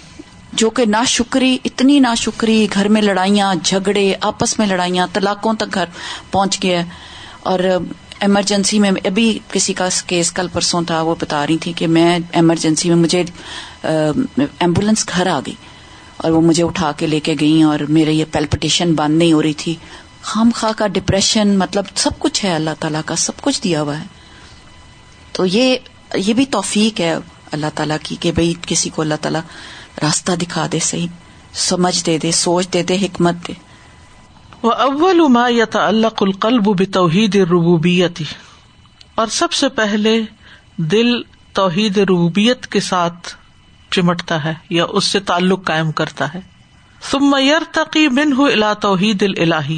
جو 0.60 0.70
کہ 0.78 0.86
نا 0.90 1.04
شکری 1.08 1.58
اتنی 1.66 2.00
نا 2.00 2.14
شکری 2.18 2.66
گھر 2.74 2.88
میں 2.96 3.02
لڑائیاں 3.02 3.54
جھگڑے 3.64 4.12
آپس 4.30 4.58
میں 4.60 4.68
لڑائیاں 4.68 5.08
طلاقوں 5.14 5.54
تک 5.60 5.74
گھر 5.76 5.86
پہنچ 6.32 6.62
گیا 6.64 6.82
اور 7.52 7.60
ایمرجنسی 8.20 8.80
میں 8.80 8.92
ابھی 9.06 9.28
کسی 9.52 9.74
کا 9.82 9.88
کیس 10.08 10.32
کل 10.38 10.48
پرسوں 10.54 10.82
تھا 10.88 11.02
وہ 11.10 11.16
بتا 11.22 11.46
رہی 11.48 11.58
تھی 11.64 11.74
کہ 11.82 11.88
میں 11.98 12.18
ایمرجنسی 12.42 12.90
میں 12.90 12.98
مجھے 12.98 13.24
ایمبولینس 13.84 15.08
گھر 15.16 15.28
آ 15.32 15.40
گئی 15.46 15.54
اور 16.18 16.32
وہ 16.32 16.42
مجھے 16.42 16.64
اٹھا 16.64 16.92
کے 16.98 17.08
لے 17.08 17.20
کے 17.28 17.36
گئی 17.40 17.62
اور 17.64 17.80
میرے 17.98 18.12
یہ 18.14 18.26
پیلپٹیشن 18.32 18.94
بند 18.96 19.18
نہیں 19.18 19.34
ہو 19.34 19.42
رہی 19.44 19.54
تھی 19.64 19.76
خام 20.30 20.50
خواہ 20.56 20.72
کا 20.78 20.88
ڈپریشن 20.94 21.58
مطلب 21.60 21.96
سب 22.04 22.18
کچھ 22.20 22.44
ہے 22.46 22.54
اللہ 22.56 22.80
تعالیٰ 22.80 23.02
کا 23.06 23.16
سب 23.26 23.42
کچھ 23.42 23.62
دیا 23.64 23.82
ہوا 23.82 24.00
ہے 24.00 24.06
تو 25.34 25.46
یہ 25.46 25.78
یہ 26.26 26.34
بھی 26.34 26.46
توفیق 26.56 27.00
ہے 27.02 27.16
اللہ 27.56 27.74
تعالیٰ 27.76 27.98
کی 28.04 28.16
کہ 28.20 28.32
بھائی 28.38 28.54
کسی 28.68 28.90
کو 28.96 29.02
اللہ 29.02 29.16
تعالیٰ 29.22 29.42
راستہ 30.02 30.32
دکھا 30.42 30.66
دے 30.72 30.80
صحیح 30.90 31.08
سمجھ 31.68 32.04
دے 32.06 32.18
دے 32.24 32.32
سوچ 32.40 32.74
دے 32.74 32.84
دے 32.92 32.96
حکمت 33.02 33.48
دے 33.48 33.54
وہ 34.64 34.72
اول 34.88 35.20
ابل 35.24 35.60
یلکل 35.76 36.84
توحید 36.94 37.36
ربوبیتی 37.52 38.24
اور 39.22 39.28
سب 39.42 39.52
سے 39.60 39.70
پہلے 39.80 40.20
دل 40.94 41.12
توحید 41.60 41.98
ربوبیت 41.98 42.68
کے 42.74 42.80
ساتھ 42.90 43.34
چمٹتا 43.96 44.44
ہے 44.44 44.54
یا 44.70 44.86
اس 45.00 45.04
سے 45.16 45.20
تعلق 45.32 45.64
قائم 45.68 45.92
کرتا 46.02 46.34
ہے 46.34 46.40
سمیر 47.12 47.64
تقی 47.74 48.08
بن 48.20 48.34
توحید 48.82 49.24
اللہ 49.24 49.72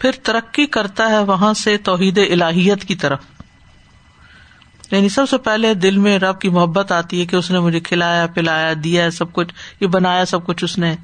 پھر 0.00 0.10
ترقی 0.24 0.66
کرتا 0.76 1.08
ہے 1.10 1.18
وہاں 1.30 1.52
سے 1.62 1.76
توحید 1.88 2.18
الحیت 2.30 2.84
کی 2.88 2.94
طرف 3.04 3.24
یعنی 4.92 5.08
سب 5.08 5.28
سے 5.30 5.38
پہلے 5.46 5.72
دل 5.82 5.96
میں 6.04 6.18
رب 6.18 6.40
کی 6.40 6.48
محبت 6.54 6.92
آتی 6.92 7.20
ہے 7.20 7.26
کہ 7.32 7.36
اس 7.36 7.50
نے 7.50 7.58
مجھے 7.60 7.80
کھلایا 7.88 8.26
پلایا 8.34 8.72
دیا 8.84 9.10
سب 9.18 9.32
کچھ 9.32 9.52
یہ 9.80 9.86
بنایا 9.96 10.24
سب 10.30 10.44
کچھ 10.46 10.64
اس 10.64 10.76
نے 10.84 10.94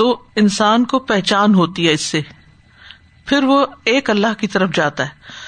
تو 0.00 0.10
انسان 0.42 0.84
کو 0.92 0.98
پہچان 1.10 1.54
ہوتی 1.54 1.86
ہے 1.86 1.92
اس 1.92 2.00
سے 2.14 2.20
پھر 3.26 3.44
وہ 3.48 3.64
ایک 3.92 4.10
اللہ 4.10 4.34
کی 4.38 4.46
طرف 4.56 4.74
جاتا 4.76 5.06
ہے 5.06 5.40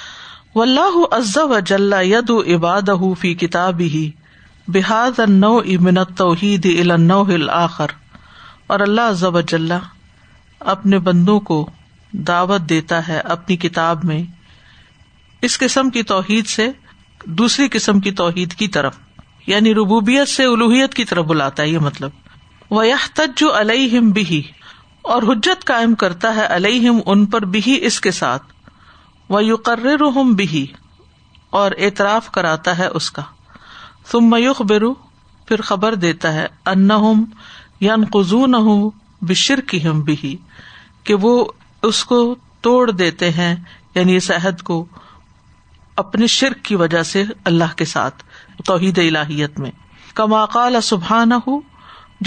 و 0.54 0.62
اللہ 0.62 1.58
جل 1.66 1.92
ید 2.06 2.30
عباد 2.54 2.88
کتاب 3.40 3.80
ہی 3.94 4.10
بحاد 4.74 5.18
نو 5.28 5.56
امن 5.58 6.04
توحید 6.16 6.66
اور 8.66 8.80
اللہ 8.80 9.24
و 9.26 9.40
جل 9.40 9.72
اپنے 10.76 10.98
بندوں 11.08 11.38
کو 11.48 11.66
دعوت 12.28 12.68
دیتا 12.68 13.06
ہے 13.08 13.18
اپنی 13.36 13.56
کتاب 13.66 14.04
میں 14.10 14.22
اس 15.48 15.58
قسم 15.58 15.90
کی 15.94 16.02
توحید 16.12 16.46
سے 16.48 16.68
دوسری 17.38 17.68
قسم 17.72 18.00
کی 18.00 18.10
توحید 18.20 18.54
کی 18.58 18.66
طرف 18.68 18.98
یعنی 19.46 19.74
ربوبیت 19.74 20.28
سے 20.28 20.44
الوحیت 20.44 20.94
کی 20.94 21.04
طرف 21.04 21.24
بلاتا 21.26 21.62
ہے 21.62 21.68
یہ 21.68 21.78
مطلب 21.82 22.10
بھی 24.20 24.42
اور 25.14 25.22
حجت 25.30 25.64
قائم 25.66 25.94
کرتا 26.02 26.34
ہے 26.36 26.46
ان 27.04 27.24
پر 27.34 27.44
بھی 27.56 27.78
اس 27.86 28.00
کے 28.00 28.10
ساتھ 28.20 28.42
بھی 30.36 30.66
اور 31.62 31.72
اعتراف 31.78 32.30
کراتا 32.32 32.76
ہے 32.78 32.86
اس 33.00 33.10
کا 33.18 33.22
تم 34.10 34.30
میوخ 34.30 34.62
برو 34.70 34.92
پھر 35.48 35.60
خبر 35.68 35.94
دیتا 36.06 36.32
ہے 36.32 36.46
ان 36.72 36.86
نہ 38.50 38.56
بشر 39.28 39.60
کی 39.68 39.86
ہم 39.88 40.00
بھی 40.08 40.36
کہ 41.04 41.14
وہ 41.20 41.44
اس 41.88 42.04
کو 42.04 42.24
توڑ 42.62 42.90
دیتے 42.90 43.30
ہیں 43.36 43.54
یعنی 43.94 44.18
صحت 44.20 44.62
کو 44.68 44.84
اپنے 46.02 46.26
شرک 46.34 46.64
کی 46.64 46.76
وجہ 46.76 47.02
سے 47.12 47.22
اللہ 47.50 47.74
کے 47.76 47.84
ساتھ 47.90 48.22
توحید 48.66 48.98
الہیت 48.98 49.58
میں 49.64 49.70
کما 50.14 50.44
قال 50.54 50.80
سبحان 50.82 51.32
ہوں 51.46 51.60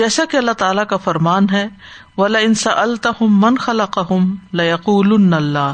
جیسا 0.01 0.23
کہ 0.32 0.38
اللہ 0.38 0.51
تعالیٰ 0.58 0.86
کا 0.88 0.97
فرمان 1.03 1.45
ہے 1.51 1.65
ولا 2.17 2.39
انسا 2.47 2.71
التحم 2.82 3.39
من 3.45 3.58
خلا 3.65 3.86
قم 3.95 4.34
لقول 4.62 5.13
اللہ 5.36 5.73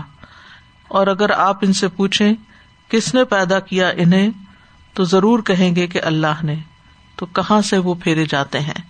اور 0.99 1.08
اگر 1.15 1.29
آپ 1.45 1.63
ان 1.65 1.73
سے 1.82 1.88
پوچھیں 1.97 2.34
کس 2.91 3.13
نے 3.15 3.23
پیدا 3.36 3.60
کیا 3.69 3.88
انہیں 4.06 4.29
تو 4.95 5.03
ضرور 5.13 5.39
کہیں 5.49 5.75
گے 5.75 5.88
کہ 5.93 6.01
اللہ 6.12 6.43
نے 6.51 6.56
تو 7.19 7.25
کہاں 7.39 7.62
سے 7.69 7.77
وہ 7.88 7.93
پھیرے 8.03 8.25
جاتے 8.32 8.60
ہیں 8.60 8.82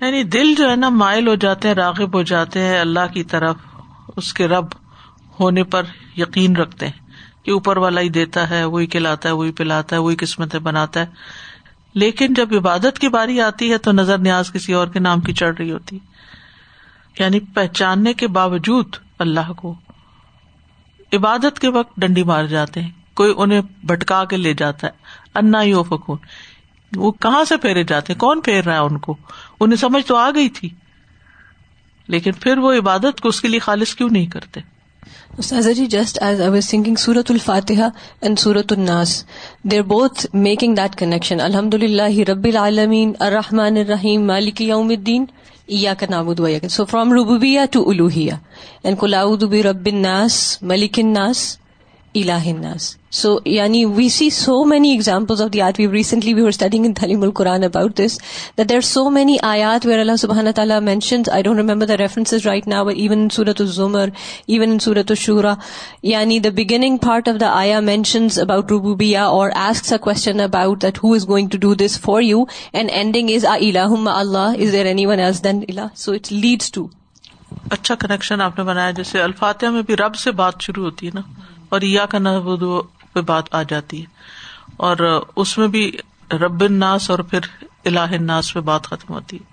یعنی 0.00 0.22
دل 0.34 0.54
جو 0.58 0.68
ہے 0.70 0.74
نا 0.76 0.88
مائل 1.02 1.28
ہو 1.28 1.34
جاتے 1.44 1.68
ہیں 1.68 1.74
راغب 1.74 2.14
ہو 2.16 2.22
جاتے 2.30 2.60
ہیں 2.64 2.78
اللہ 2.80 3.12
کی 3.14 3.22
طرف 3.32 3.56
اس 4.20 4.32
کے 4.34 4.48
رب 4.48 4.66
ہونے 5.40 5.64
پر 5.74 5.84
یقین 6.16 6.56
رکھتے 6.56 6.86
ہیں 6.86 6.98
کہ 7.44 7.50
اوپر 7.50 7.76
والا 7.84 8.00
ہی 8.00 8.08
دیتا 8.18 8.48
ہے 8.50 8.62
وہی 8.64 8.86
کھلاتا 8.94 9.28
ہے 9.28 9.34
وہی 9.34 9.52
پلاتا 9.60 9.96
ہے 9.96 10.00
وہی 10.00 10.16
قسمتیں 10.20 10.58
بناتا 10.68 11.00
ہے 11.00 11.38
لیکن 12.02 12.34
جب 12.34 12.54
عبادت 12.56 12.98
کی 13.00 13.08
باری 13.18 13.40
آتی 13.40 13.70
ہے 13.72 13.78
تو 13.86 13.92
نظر 13.92 14.18
نیاز 14.28 14.52
کسی 14.52 14.72
اور 14.80 14.88
کے 14.96 15.00
نام 15.00 15.20
کی 15.28 15.32
چڑھ 15.40 15.54
رہی 15.58 15.70
ہوتی 15.70 15.98
یعنی 17.18 17.40
پہچاننے 17.54 18.12
کے 18.22 18.28
باوجود 18.38 18.96
اللہ 19.26 19.52
کو 19.56 19.74
عبادت 21.16 21.58
کے 21.60 21.68
وقت 21.78 21.96
ڈنڈی 22.00 22.22
مار 22.32 22.44
جاتے 22.56 22.80
ہیں 22.82 22.90
کوئی 23.20 23.32
انہیں 23.36 23.60
بھٹکا 23.86 24.24
کے 24.30 24.36
لے 24.36 24.52
جاتا 24.58 24.86
ہے 24.86 25.18
انا 25.38 25.62
ہی 25.62 25.72
فکون 25.88 26.16
وہ 26.98 27.10
کہاں 27.22 27.44
سے 27.48 27.56
پھیرے 27.62 27.82
جاتے 27.88 28.14
کون 28.24 28.40
پھیر 28.44 28.64
رہا 28.64 28.74
ہے 28.74 28.84
ان 28.86 28.98
کو 29.06 29.16
انہیں 29.60 29.76
سمجھ 29.80 30.04
تو 30.06 30.16
آ 30.16 30.30
گئی 30.34 30.48
تھی 30.58 30.68
لیکن 32.14 32.32
پھر 32.42 32.58
وہ 32.58 32.72
عبادت 32.78 33.20
کو 33.20 33.28
اس 33.28 33.40
کے 33.40 33.48
لیے 33.48 33.58
خالص 33.66 33.94
کیوں 33.94 34.08
نہیں 34.12 34.26
کرتے 34.30 34.60
جی 35.74 35.84
جسٹ 35.90 36.18
ایز 36.22 36.40
سنگنگ 36.64 36.94
سورت 36.98 37.30
الفاتحہ 37.30 37.88
اینڈ 38.20 38.38
سورت 38.38 38.72
الناس 38.72 39.22
بوتھ 39.88 40.26
میکنگ 40.46 40.74
دیٹ 40.76 40.94
کنیکشن 40.98 41.40
الحمد 41.40 41.74
للہ 41.82 42.08
رب 42.30 42.44
العالمین 42.50 43.12
الرحمٰن 43.28 43.76
الرحیم 43.86 44.26
مالک 44.26 44.60
یوم 44.62 44.88
الدین 44.88 45.24
یا 45.78 45.94
کا 45.98 46.06
نابود 46.10 46.40
سو 46.70 46.84
فرام 46.90 47.12
روبیا 47.12 47.64
ٹو 47.72 47.88
الوہیا 47.90 48.34
اینڈ 48.84 48.98
قلعی 49.00 49.62
رب 49.62 49.88
ملک 50.70 50.98
الناس 51.02 51.46
الہ 52.18 52.44
الناس 52.50 52.84
سو 53.16 53.36
یعنی 53.44 53.84
we 53.96 54.08
see 54.10 54.28
so 54.36 54.54
many 54.68 54.90
example 54.90 55.42
of 55.42 55.52
the 55.52 55.60
art 55.62 55.78
we 55.78 55.86
recently 55.88 56.32
we 56.34 56.42
are 56.42 56.48
studying 56.48 56.84
in 56.86 56.94
تھلیم 56.94 57.22
القرآن 57.22 57.64
about 57.64 57.92
this 57.98 58.16
that 58.58 58.68
there 58.68 58.80
so 58.88 59.08
many 59.10 59.36
آیات 59.48 59.86
ویئر 59.86 59.98
اللہ 59.98 60.16
سبحان 60.18 60.50
تعالیٰ 60.56 60.80
mentions 60.82 61.28
I 61.32 61.42
don't 61.42 61.58
remember 61.58 61.86
the 61.86 61.96
reference 61.96 62.34
right 62.46 62.66
now 62.68 62.86
even 62.94 63.26
سورت 63.32 63.60
الزمر 63.60 64.08
even 64.46 64.70
in 64.70 64.78
سورت 64.86 65.10
الشورا 65.10 65.54
یعنی 66.12 66.38
the 66.38 66.50
beginning 66.56 66.96
part 67.02 67.28
of 67.28 67.40
the 67.40 67.50
آیا 67.58 67.80
مینشنز 67.90 68.38
اباؤٹ 68.40 68.70
روبوبیا 68.70 69.24
اور 69.24 69.50
asks 69.66 69.92
a 69.92 69.96
question 70.06 70.40
about 70.40 70.82
that 70.82 70.98
who 71.04 71.12
is 71.14 71.28
going 71.28 71.48
to 71.52 71.58
do 71.60 71.72
this 71.84 71.98
for 72.06 72.22
you 72.22 72.42
and 72.72 72.90
ending 72.94 73.30
is 73.34 73.44
a 73.50 73.54
الہ 73.54 74.08
اللہ 74.16 74.56
is 74.64 74.72
there 74.72 74.86
anyone 75.06 75.20
as 75.26 75.44
then 75.44 75.62
Allah 75.68 75.94
so 76.04 76.12
it 76.12 76.32
leads 76.32 76.72
to 76.72 76.86
اچھا 77.70 77.94
connection 78.00 78.40
آپ 78.40 78.58
نے 78.58 78.64
بنایا 78.64 78.90
جیسے 78.96 79.20
الفاتحہ 79.22 79.70
میں 79.70 79.82
بھی 79.86 79.96
رب 80.04 80.14
سے 80.24 80.30
بات 80.42 80.62
شروع 80.62 80.84
ہوتی 80.84 81.06
ہے 81.06 81.10
نا 81.14 81.20
اور 81.74 81.82
یا 81.88 82.04
کا 82.12 82.18
نحبود 82.18 82.62
پہ 83.12 83.20
بات 83.26 83.48
آ 83.54 83.62
جاتی 83.72 84.00
ہے 84.02 84.72
اور 84.86 85.02
اس 85.42 85.56
میں 85.58 85.66
بھی 85.76 85.90
رب 86.40 86.62
الناس 86.64 87.10
اور 87.10 87.18
پھر 87.32 87.46
الہ 87.90 88.04
الناس 88.18 88.52
پہ 88.54 88.60
بات 88.70 88.86
ختم 88.94 89.12
ہوتی 89.14 89.36
ہے 89.36 89.48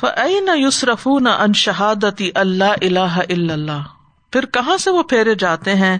فعین 0.00 0.48
یوسرف 0.58 1.06
نہ 1.26 1.28
ان 1.44 1.52
شہادتی 1.62 2.30
اللہ 2.42 2.84
اللہ 2.88 3.18
اللہ 3.28 3.86
پھر 4.32 4.46
کہاں 4.56 4.76
سے 4.84 4.90
وہ 4.96 5.02
پھیرے 5.14 5.34
جاتے 5.44 5.74
ہیں 5.84 5.96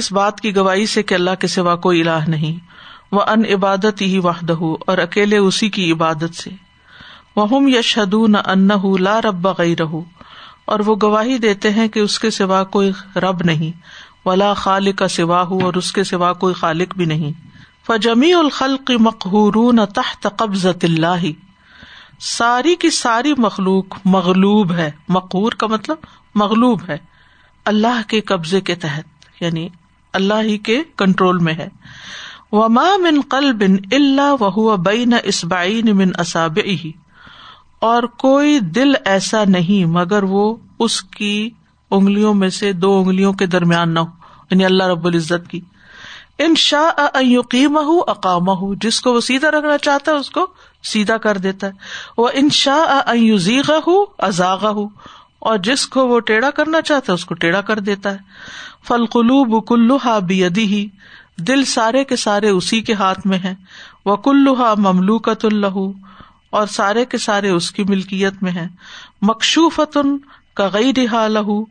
اس 0.00 0.10
بات 0.20 0.40
کی 0.40 0.54
گواہی 0.56 0.86
سے 0.94 1.02
کہ 1.10 1.14
اللہ 1.14 1.34
کے 1.40 1.46
سوا 1.56 1.74
کوئی 1.86 2.00
الہ 2.02 2.22
نہیں 2.36 2.58
وہ 3.14 3.22
ان 3.34 3.44
عبادت 3.54 4.00
ہی 4.02 4.18
وحدہ 4.26 4.56
اور 4.86 4.98
اکیلے 5.08 5.38
اسی 5.50 5.68
کی 5.78 5.90
عبادت 5.92 6.34
سے 6.42 6.50
وہ 7.36 7.62
یشد 7.70 8.14
نہ 8.28 8.38
ان 8.54 8.66
لا 9.02 9.20
رب 9.28 9.46
غیر 9.58 9.84
اور 10.72 10.80
وہ 10.84 10.94
گواہی 11.02 11.36
دیتے 11.38 11.70
ہیں 11.78 11.86
کہ 11.94 12.00
اس 12.00 12.18
کے 12.18 12.28
سوا 12.34 12.62
کوئی 12.74 12.90
رب 13.22 13.42
نہیں 13.48 13.72
ولا 14.24 14.52
خالق 14.60 14.96
کا 14.98 15.08
سوا 15.14 15.40
ہو 15.48 15.58
اور 15.64 15.74
اس 15.80 15.90
کے 15.98 16.04
سوا 16.10 16.32
کوئی 16.44 16.54
خالق 16.60 16.94
بھی 16.96 17.04
نہیں 17.10 17.32
فجمی 17.86 18.30
تحت 19.94 20.26
اللہ 20.46 21.26
ساری 22.28 22.74
کی 22.84 22.90
ساری 23.00 23.32
مخلوق 23.46 23.98
مغلوب 24.14 24.72
ہے 24.78 24.90
مقہور 25.16 25.52
کا 25.62 25.66
مطلب 25.74 26.08
مغلوب 26.44 26.88
ہے 26.88 26.96
اللہ 27.74 28.00
کے 28.12 28.20
قبضے 28.32 28.60
کے 28.70 28.74
تحت 28.86 29.42
یعنی 29.42 29.68
اللہ 30.20 30.42
ہی 30.48 30.56
کے 30.70 30.80
کنٹرول 31.04 31.38
میں 31.50 31.54
ہے 31.58 31.68
وما 32.60 32.88
من 33.04 33.50
بین 34.88 35.14
اسبائی 35.24 35.82
من 36.02 36.20
اصابعه 36.26 37.01
اور 37.88 38.02
کوئی 38.22 38.58
دل 38.74 38.92
ایسا 39.12 39.42
نہیں 39.52 39.84
مگر 39.92 40.22
وہ 40.32 40.42
اس 40.84 41.00
کی 41.14 41.32
انگلیوں 41.96 42.34
میں 42.42 42.48
سے 42.56 42.72
دو 42.82 42.90
اونگلیوں 42.96 43.32
کے 43.40 43.46
درمیان 43.54 43.94
نہ 43.94 44.00
ہو 44.00 44.44
یعنی 44.50 44.64
اللہ 44.64 44.90
رب 44.90 45.06
العزت 45.06 45.48
کی 45.50 45.60
ان 46.38 46.44
انشا 46.44 47.18
ہو 47.86 47.98
اقام 48.12 48.48
ہو 48.60 48.72
جس 48.84 49.00
کو 49.06 49.12
وہ 49.14 49.20
سیدھا 49.30 49.50
رکھنا 49.56 49.78
چاہتا 49.88 50.12
ہے 50.12 50.16
اس 50.18 50.30
کو 50.36 50.46
سیدھا 50.92 51.16
کر 51.26 51.38
دیتا 51.48 51.66
ہے 51.66 52.12
وہ 52.20 52.28
ان 52.42 52.48
ازیغ 53.08 53.72
ہو 53.86 53.94
ازاغ 54.30 54.64
ہو 54.78 54.86
اور 55.50 55.58
جس 55.70 55.86
کو 55.96 56.06
وہ 56.08 56.20
ٹیڑھا 56.30 56.50
کرنا 56.60 56.80
چاہتا 56.90 57.12
ہے 57.12 57.18
اس 57.18 57.24
کو 57.30 57.34
ٹیڑھا 57.46 57.60
کر 57.72 57.78
دیتا 57.90 58.12
ہے 58.12 58.88
فل 58.88 59.06
قلوب 59.16 59.62
کلوہا 59.68 60.18
ہی 60.30 60.86
دل 61.48 61.64
سارے 61.74 62.04
کے 62.12 62.16
سارے 62.28 62.48
اسی 62.60 62.80
کے 62.90 62.94
ہاتھ 63.04 63.26
میں 63.26 63.38
ہے 63.44 63.54
وہ 64.12 64.16
کلوہا 64.28 64.72
مملو 64.86 65.18
اللہ 65.40 65.78
اور 66.60 66.66
سارے 66.70 67.04
کے 67.12 67.18
سارے 67.24 67.50
اس 67.50 67.70
کی 67.72 67.84
ملکیت 67.88 68.42
میں 68.42 68.50
ہے 68.52 68.66
مخصوف 69.28 69.78
کا 70.56 70.68
گئی 70.72 70.92
دہا 70.92 71.26
لہو 71.28 71.62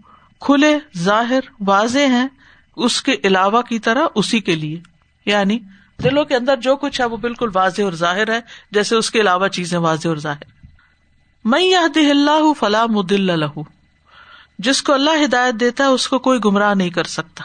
کھلے 0.45 0.71
ظاہر 1.01 1.49
واضح 1.67 2.05
ہیں 2.17 2.27
اس 2.87 3.01
کے 3.09 3.15
علاوہ 3.29 3.61
کی 3.67 3.79
طرح 3.87 4.17
اسی 4.21 4.39
کے 4.47 4.55
لیے 4.61 4.79
یعنی 5.31 5.59
دلوں 6.03 6.25
کے 6.31 6.35
اندر 6.35 6.55
جو 6.67 6.75
کچھ 6.85 6.99
ہے 7.01 7.05
وہ 7.13 7.17
بالکل 7.27 7.49
واضح 7.55 7.83
اور 7.83 7.93
ظاہر 8.03 8.31
ہے 8.35 8.39
جیسے 8.79 8.95
اس 9.01 9.11
کے 9.15 9.21
علاوہ 9.21 9.47
چیزیں 9.59 9.77
واضح 9.85 10.07
اور 10.09 10.17
ظاہر 10.25 10.49
میں 11.53 12.53
فلاح 12.59 12.85
مد 12.97 13.11
اللہ 13.19 13.39
لہو 13.45 13.63
جس 14.67 14.81
کو 14.87 14.93
اللہ 14.93 15.23
ہدایت 15.25 15.59
دیتا 15.59 15.83
ہے 15.83 15.89
اس 15.99 16.07
کو 16.09 16.19
کوئی 16.29 16.39
گمراہ 16.45 16.73
نہیں 16.81 16.89
کر 16.99 17.07
سکتا 17.19 17.43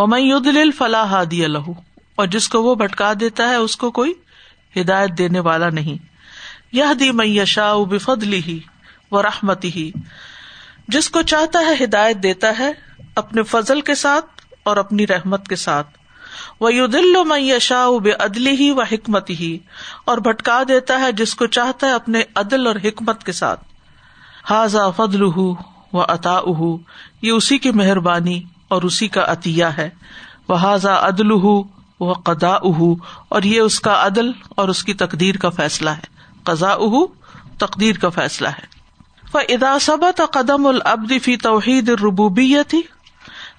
وہ 0.00 0.06
میں 0.14 0.64
فلاح 0.78 1.20
لہو 1.56 1.72
اور 2.22 2.26
جس 2.36 2.48
کو 2.48 2.62
وہ 2.62 2.74
بھٹکا 2.86 3.12
دیتا 3.20 3.48
ہے 3.48 3.54
اس 3.68 3.76
کو 3.76 3.90
کوئی 4.02 4.12
ہدایت 4.80 5.18
دینے 5.18 5.40
والا 5.50 5.68
نہیں 5.80 6.02
یہ 6.76 6.92
دی 7.00 7.10
میشا 7.18 7.66
بفدلی 7.90 8.38
ہی 8.46 8.58
و 9.16 9.20
رحمتی 9.22 9.68
ہی 9.74 9.90
جس 10.94 11.08
کو 11.16 11.20
چاہتا 11.32 11.58
ہے 11.66 11.72
ہدایت 11.82 12.22
دیتا 12.22 12.48
ہے 12.58 12.70
اپنے 13.20 13.42
فضل 13.50 13.80
کے 13.90 13.94
ساتھ 14.00 14.40
اور 14.70 14.76
اپنی 14.82 15.06
رحمت 15.06 15.46
کے 15.48 15.56
ساتھ 15.64 15.92
وہ 16.60 16.72
یو 16.74 16.86
دل 16.94 17.16
و 17.16 17.22
میشا 17.32 17.82
بے 18.06 18.12
عدلی 18.24 18.54
ہی 18.60 18.70
و 18.76 18.82
حکمت 18.92 19.30
ہی 19.40 19.50
اور 20.12 20.18
بھٹکا 20.26 20.62
دیتا 20.68 20.98
ہے 21.00 21.10
جس 21.20 21.34
کو 21.42 21.46
چاہتا 21.58 21.86
ہے 21.88 21.92
اپنے 22.00 22.22
عدل 22.44 22.66
اور 22.72 22.76
حکمت 22.84 23.22
کے 23.28 23.32
ساتھ 23.42 23.62
حاضا 24.50 24.88
فضل 24.96 25.22
و 25.34 26.00
عطا 26.08 26.38
یہ 26.56 27.30
اسی 27.30 27.58
کی 27.66 27.70
مہربانی 27.82 28.40
اور 28.74 28.88
اسی 28.90 29.08
کا 29.18 29.24
عطیہ 29.32 29.70
ہے 29.78 29.88
وہ 30.48 30.56
حاضا 30.66 30.96
عدل 31.08 31.30
و 31.38 32.12
قدا 32.28 32.52
اہ 32.68 32.82
اور 33.34 33.42
یہ 33.52 33.60
اس 33.60 33.78
کا 33.86 33.92
عدل 34.06 34.30
اور 34.60 34.68
اس 34.74 34.82
کی 34.84 34.94
تقدیر 35.04 35.36
کا 35.46 35.50
فیصلہ 35.60 35.90
ہے 36.00 36.12
قزا 36.50 36.70
اہ 36.86 36.96
تقدیر 37.62 37.96
کا 38.04 38.08
فیصلہ 38.20 38.48
ہے 38.60 38.72
ادا 39.54 39.70
صبا 39.84 40.10
قدم 40.34 40.66
العبد 40.66 41.12
فی 41.22 41.36
توحید 41.46 41.88
ربوبیت 42.02 42.74
ہی 42.74 42.80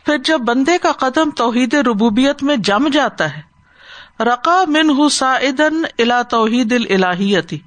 پھر 0.05 0.17
جب 0.29 0.41
بندے 0.49 0.77
کا 0.81 0.91
قدم 1.01 1.29
توحید 1.37 1.73
ربوبیت 1.87 2.43
میں 2.49 2.55
جم 2.69 2.87
جاتا 2.93 3.27
ہے 3.35 4.23
رقا 4.25 4.53
من 4.75 4.87
منہ 4.87 5.07
سا 5.15 6.19
توحید 6.35 6.73
الہیتی 6.73 7.57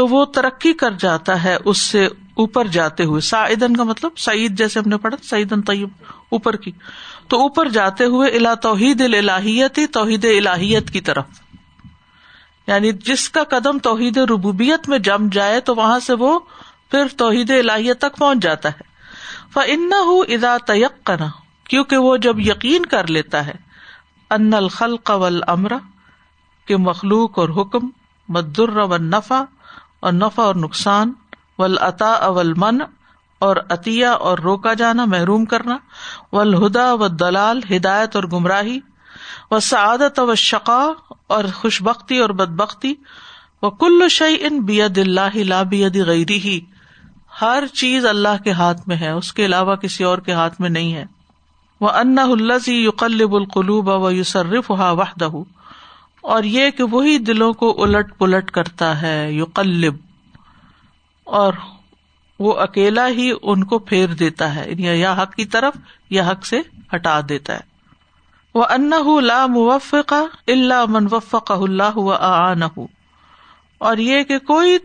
تو 0.00 0.06
وہ 0.14 0.24
ترقی 0.38 0.72
کر 0.82 0.92
جاتا 1.04 1.42
ہے 1.44 1.56
اس 1.70 1.80
سے 1.92 2.06
اوپر 2.42 2.66
جاتے 2.78 3.04
ہوئے 3.12 3.20
سعیدن 3.30 3.76
کا 3.76 3.84
مطلب 3.92 4.18
سعید 4.26 4.58
جیسے 4.58 4.78
ہم 4.80 4.88
نے 4.90 4.96
پڑھا 5.06 5.16
سعید 5.30 5.52
اوپر 5.52 6.56
کی 6.66 6.70
تو 7.32 7.40
اوپر 7.42 7.68
جاتے 7.78 8.04
ہوئے 8.16 8.30
اللہ 8.36 8.54
توحید 8.62 9.00
الہیتی 9.08 9.86
توحید 9.98 10.24
الہیت 10.36 10.90
کی 10.96 11.00
طرف 11.10 11.40
یعنی 12.72 12.90
جس 13.06 13.22
کا 13.36 13.42
قدم 13.52 13.78
توحید 13.86 14.18
ربوبیت 14.30 14.88
میں 14.90 14.98
جم 15.06 15.28
جائے 15.32 15.60
تو 15.68 15.74
وہاں 15.78 15.98
سے 16.04 16.14
وہ 16.20 16.28
پھر 16.90 17.08
توحید 17.22 17.50
الہیت 17.56 17.98
تک 18.04 18.16
پہنچ 18.20 18.42
جاتا 18.48 18.68
ہے 18.76 18.90
ف 19.56 19.64
ان 19.72 19.82
ادا 20.36 20.56
تیق 20.70 20.94
کرنا 21.10 21.26
کیونکہ 21.72 22.06
وہ 22.06 22.16
جب 22.26 22.38
یقین 22.46 22.86
کر 22.94 23.08
لیتا 23.16 23.44
ہے 23.46 23.52
ان 24.36 24.54
الخل 24.60 24.96
قول 25.10 25.40
امرا 25.56 25.78
کے 26.70 26.76
مخلوق 26.86 27.38
اور 27.42 27.48
حکم 27.60 27.88
مدر 28.36 28.76
و 28.84 28.96
نفع 29.02 29.42
اور 30.06 30.12
نفع 30.22 30.42
اور 30.52 30.60
نقصان 30.64 31.12
ولعطا 31.64 32.12
اول 32.30 32.52
من 32.64 32.80
اور 33.48 33.56
عطیہ 33.76 34.14
اور 34.30 34.38
روکا 34.48 34.72
جانا 34.84 35.04
محروم 35.16 35.44
کرنا 35.52 35.76
ولہدا 36.38 36.92
و 37.04 37.08
دلال 37.24 37.60
ہدایت 37.74 38.16
اور 38.16 38.24
گمراہی 38.36 38.78
وہ 39.50 39.58
سعادت 39.70 40.18
و 40.20 40.34
شقا 40.44 40.82
اور 41.36 41.44
خوش 41.54 41.80
بختی 41.82 42.18
اور 42.26 42.30
بد 42.40 42.56
بختی 42.60 42.94
وہ 43.62 43.70
کل 43.82 44.08
شعی 44.10 44.36
ان 44.46 44.60
بید 44.70 44.98
اللہ 44.98 45.74
غیری 46.06 46.38
ہی 46.44 46.58
ہر 47.40 47.64
چیز 47.80 48.06
اللہ 48.06 48.42
کے 48.44 48.52
ہاتھ 48.60 48.80
میں 48.88 48.96
ہے 49.00 49.10
اس 49.10 49.32
کے 49.32 49.44
علاوہ 49.44 49.74
کسی 49.84 50.04
اور 50.04 50.18
کے 50.26 50.32
ہاتھ 50.40 50.60
میں 50.60 50.70
نہیں 50.70 50.94
ہے 50.94 51.04
وہ 51.80 51.90
ان 52.00 52.16
یقلب 52.68 53.34
القلوب 53.34 53.88
و 53.88 54.10
یوسرف 54.10 54.70
ہا 54.78 54.90
وحد 55.02 55.22
اور 56.34 56.42
یہ 56.56 56.70
کہ 56.78 56.82
وہی 56.90 57.16
دلوں 57.30 57.52
کو 57.62 57.74
الٹ 57.84 58.16
پلٹ 58.18 58.50
کرتا 58.58 58.90
ہے 59.02 59.16
یو 59.32 59.44
قلب 59.54 59.96
اور 61.40 61.52
وہ 62.46 62.54
اکیلا 62.60 63.08
ہی 63.16 63.30
ان 63.40 63.64
کو 63.72 63.78
پھیر 63.88 64.14
دیتا 64.22 64.54
ہے 64.54 64.66
یعنی 64.68 64.98
یا 65.00 65.12
حق 65.22 65.34
کی 65.34 65.44
طرف 65.56 65.74
یا 66.18 66.28
حق 66.30 66.46
سے 66.46 66.60
ہٹا 66.94 67.20
دیتا 67.28 67.54
ہے 67.56 67.70
وہ 68.54 68.64
ان 68.74 68.90
لا 69.26 69.44
موفق 69.52 70.12
اللہ 70.12 70.84
من 70.94 71.06
وفق 71.10 71.50
اللہ 71.52 71.96
و 71.98 72.10
آن 72.28 72.62
اور 72.72 73.96
یہ 74.06 74.22
کہ 74.32 74.38
کوئی 74.48 74.76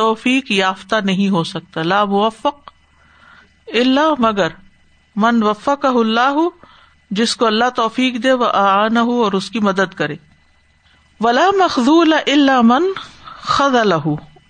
توفیق 0.00 0.50
یافتہ 0.52 0.96
نہیں 1.04 1.28
ہو 1.36 1.42
سکتا 1.52 1.82
لا 1.82 2.04
موفق 2.14 2.70
اللہ 3.82 4.12
مگر 4.26 4.48
من 5.24 5.42
وفق 5.42 5.84
اللہ 5.86 6.38
جس 7.20 7.34
کو 7.36 7.46
اللہ 7.46 7.68
توفیق 7.76 8.22
دے 8.22 8.32
و 8.32 8.44
آن 8.58 8.96
اور 8.96 9.32
اس 9.38 9.50
کی 9.50 9.60
مدد 9.68 9.94
کرے 10.00 10.16
ولا 11.24 11.46
مخضول 11.58 12.12
اللہ 12.26 12.60
من 12.72 12.90
خز 13.54 13.74
الح 13.76 14.08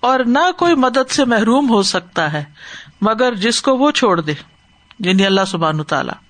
اور 0.08 0.20
نہ 0.36 0.50
کوئی 0.58 0.74
مدد 0.86 1.10
سے 1.10 1.24
محروم 1.34 1.68
ہو 1.70 1.82
سکتا 1.92 2.32
ہے 2.32 2.44
مگر 3.08 3.34
جس 3.46 3.62
کو 3.62 3.76
وہ 3.78 3.90
چھوڑ 4.02 4.20
دے 4.20 4.32
جنہیں 4.34 5.10
یعنی 5.12 5.26
اللہ 5.26 5.44
سبحان 5.48 5.82
تعالیٰ 5.82 6.12
تعالی 6.14 6.28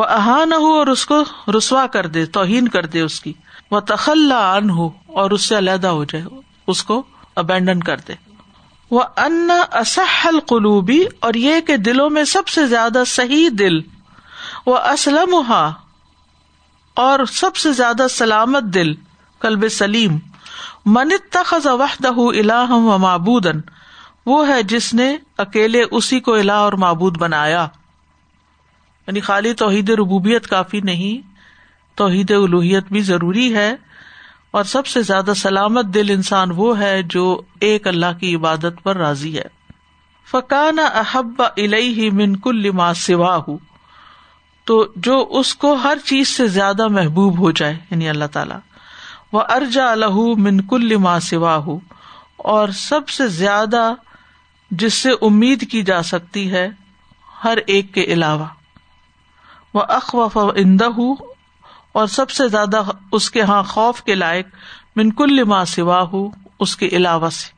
وہ 0.00 0.04
اہا 0.08 0.44
نہ 0.48 0.54
ہو 0.64 0.72
اور 0.78 0.86
اس 0.90 1.04
کو 1.06 1.22
رسوا 1.56 1.86
کر 1.94 2.06
دے 2.14 2.24
توہین 2.38 2.68
کر 2.76 2.86
دے 2.92 3.00
اس 3.00 3.20
کی 3.20 3.32
وہ 3.70 3.80
تخلا 3.90 4.38
ان 4.56 4.70
ہو 4.78 4.88
اور 5.22 5.30
اس 5.36 5.44
سے 5.48 5.56
علیحدہ 5.58 5.88
ہو 5.98 6.04
جائے 6.12 6.24
اس 6.74 6.82
کو 6.90 7.02
ابینڈن 7.42 7.82
کر 7.88 8.00
دے 8.08 8.14
وہ 8.94 9.02
ان 9.24 9.50
اسحل 9.80 10.38
قلوبی 10.48 11.00
اور 11.26 11.34
یہ 11.42 11.60
کہ 11.66 11.76
دلوں 11.88 12.10
میں 12.16 12.24
سب 12.32 12.48
سے 12.54 12.66
زیادہ 12.66 13.02
صحیح 13.06 13.48
دل 13.58 13.78
وہ 14.66 14.76
اسلم 14.92 15.34
اور 17.04 17.24
سب 17.32 17.56
سے 17.56 17.72
زیادہ 17.72 18.06
سلامت 18.10 18.64
دل 18.74 18.92
کلب 19.40 19.68
سلیم 19.78 20.18
منت 20.96 21.30
تخذ 21.32 21.66
اِلا 21.66 22.10
الہ 22.40 22.72
و 22.72 22.98
مابودن 22.98 23.60
وہ 24.26 24.46
ہے 24.48 24.62
جس 24.72 24.92
نے 24.94 25.14
اکیلے 25.44 25.82
اسی 25.98 26.20
کو 26.26 26.34
الا 26.40 26.56
اور 26.66 26.72
معبود 26.84 27.16
بنایا 27.18 27.66
یعنی 29.06 29.20
خالی 29.26 29.52
توحید 29.60 29.88
ربوبیت 29.98 30.46
کافی 30.48 30.80
نہیں 30.88 31.30
توحید 31.96 32.30
الوحیت 32.32 32.88
بھی 32.92 33.00
ضروری 33.08 33.54
ہے 33.54 33.72
اور 34.58 34.64
سب 34.72 34.86
سے 34.86 35.02
زیادہ 35.08 35.32
سلامت 35.36 35.86
دل 35.94 36.10
انسان 36.10 36.50
وہ 36.56 36.78
ہے 36.78 36.94
جو 37.14 37.24
ایک 37.68 37.86
اللہ 37.88 38.18
کی 38.20 38.34
عبادت 38.34 38.82
پر 38.82 38.96
راضی 39.06 39.36
ہے 39.38 39.44
فقان 40.30 40.78
احب 40.92 41.42
ال 41.56 41.74
منکل 42.18 42.62
لما 42.66 42.90
تو 44.70 44.84
جو 45.06 45.18
اس 45.38 45.54
کو 45.64 45.72
ہر 45.84 45.98
چیز 46.04 46.28
سے 46.36 46.46
زیادہ 46.58 46.86
محبوب 46.98 47.38
ہو 47.38 47.50
جائے 47.60 47.76
یعنی 47.90 48.08
اللہ 48.08 48.30
تعالیٰ 48.32 48.58
وہ 49.32 49.42
ارجا 49.56 49.90
الح 49.92 50.20
منکل 50.46 50.84
لما 50.94 51.16
ہوں 51.66 51.78
اور 52.56 52.68
سب 52.86 53.08
سے 53.18 53.26
زیادہ 53.42 53.92
جس 54.82 54.94
سے 55.04 55.10
امید 55.26 55.70
کی 55.70 55.82
جا 55.92 56.02
سکتی 56.14 56.50
ہے 56.52 56.68
ہر 57.44 57.58
ایک 57.66 57.92
کے 57.94 58.04
علاوہ 58.14 58.46
وہ 59.74 59.82
اق 59.96 60.14
و 60.14 60.26
ہوں 60.34 61.14
اور 62.00 62.06
سب 62.16 62.30
سے 62.30 62.46
زیادہ 62.48 62.82
اس 63.16 63.30
کے 63.30 63.42
ہاں 63.50 63.62
خوف 63.72 64.02
کے 64.02 64.14
لائق 64.14 64.46
ما 65.50 65.64
سوا 65.74 66.00
ہوں 66.12 66.28
اس 66.64 66.76
کے 66.76 66.88
علاوہ 66.96 67.30
سے 67.40 67.50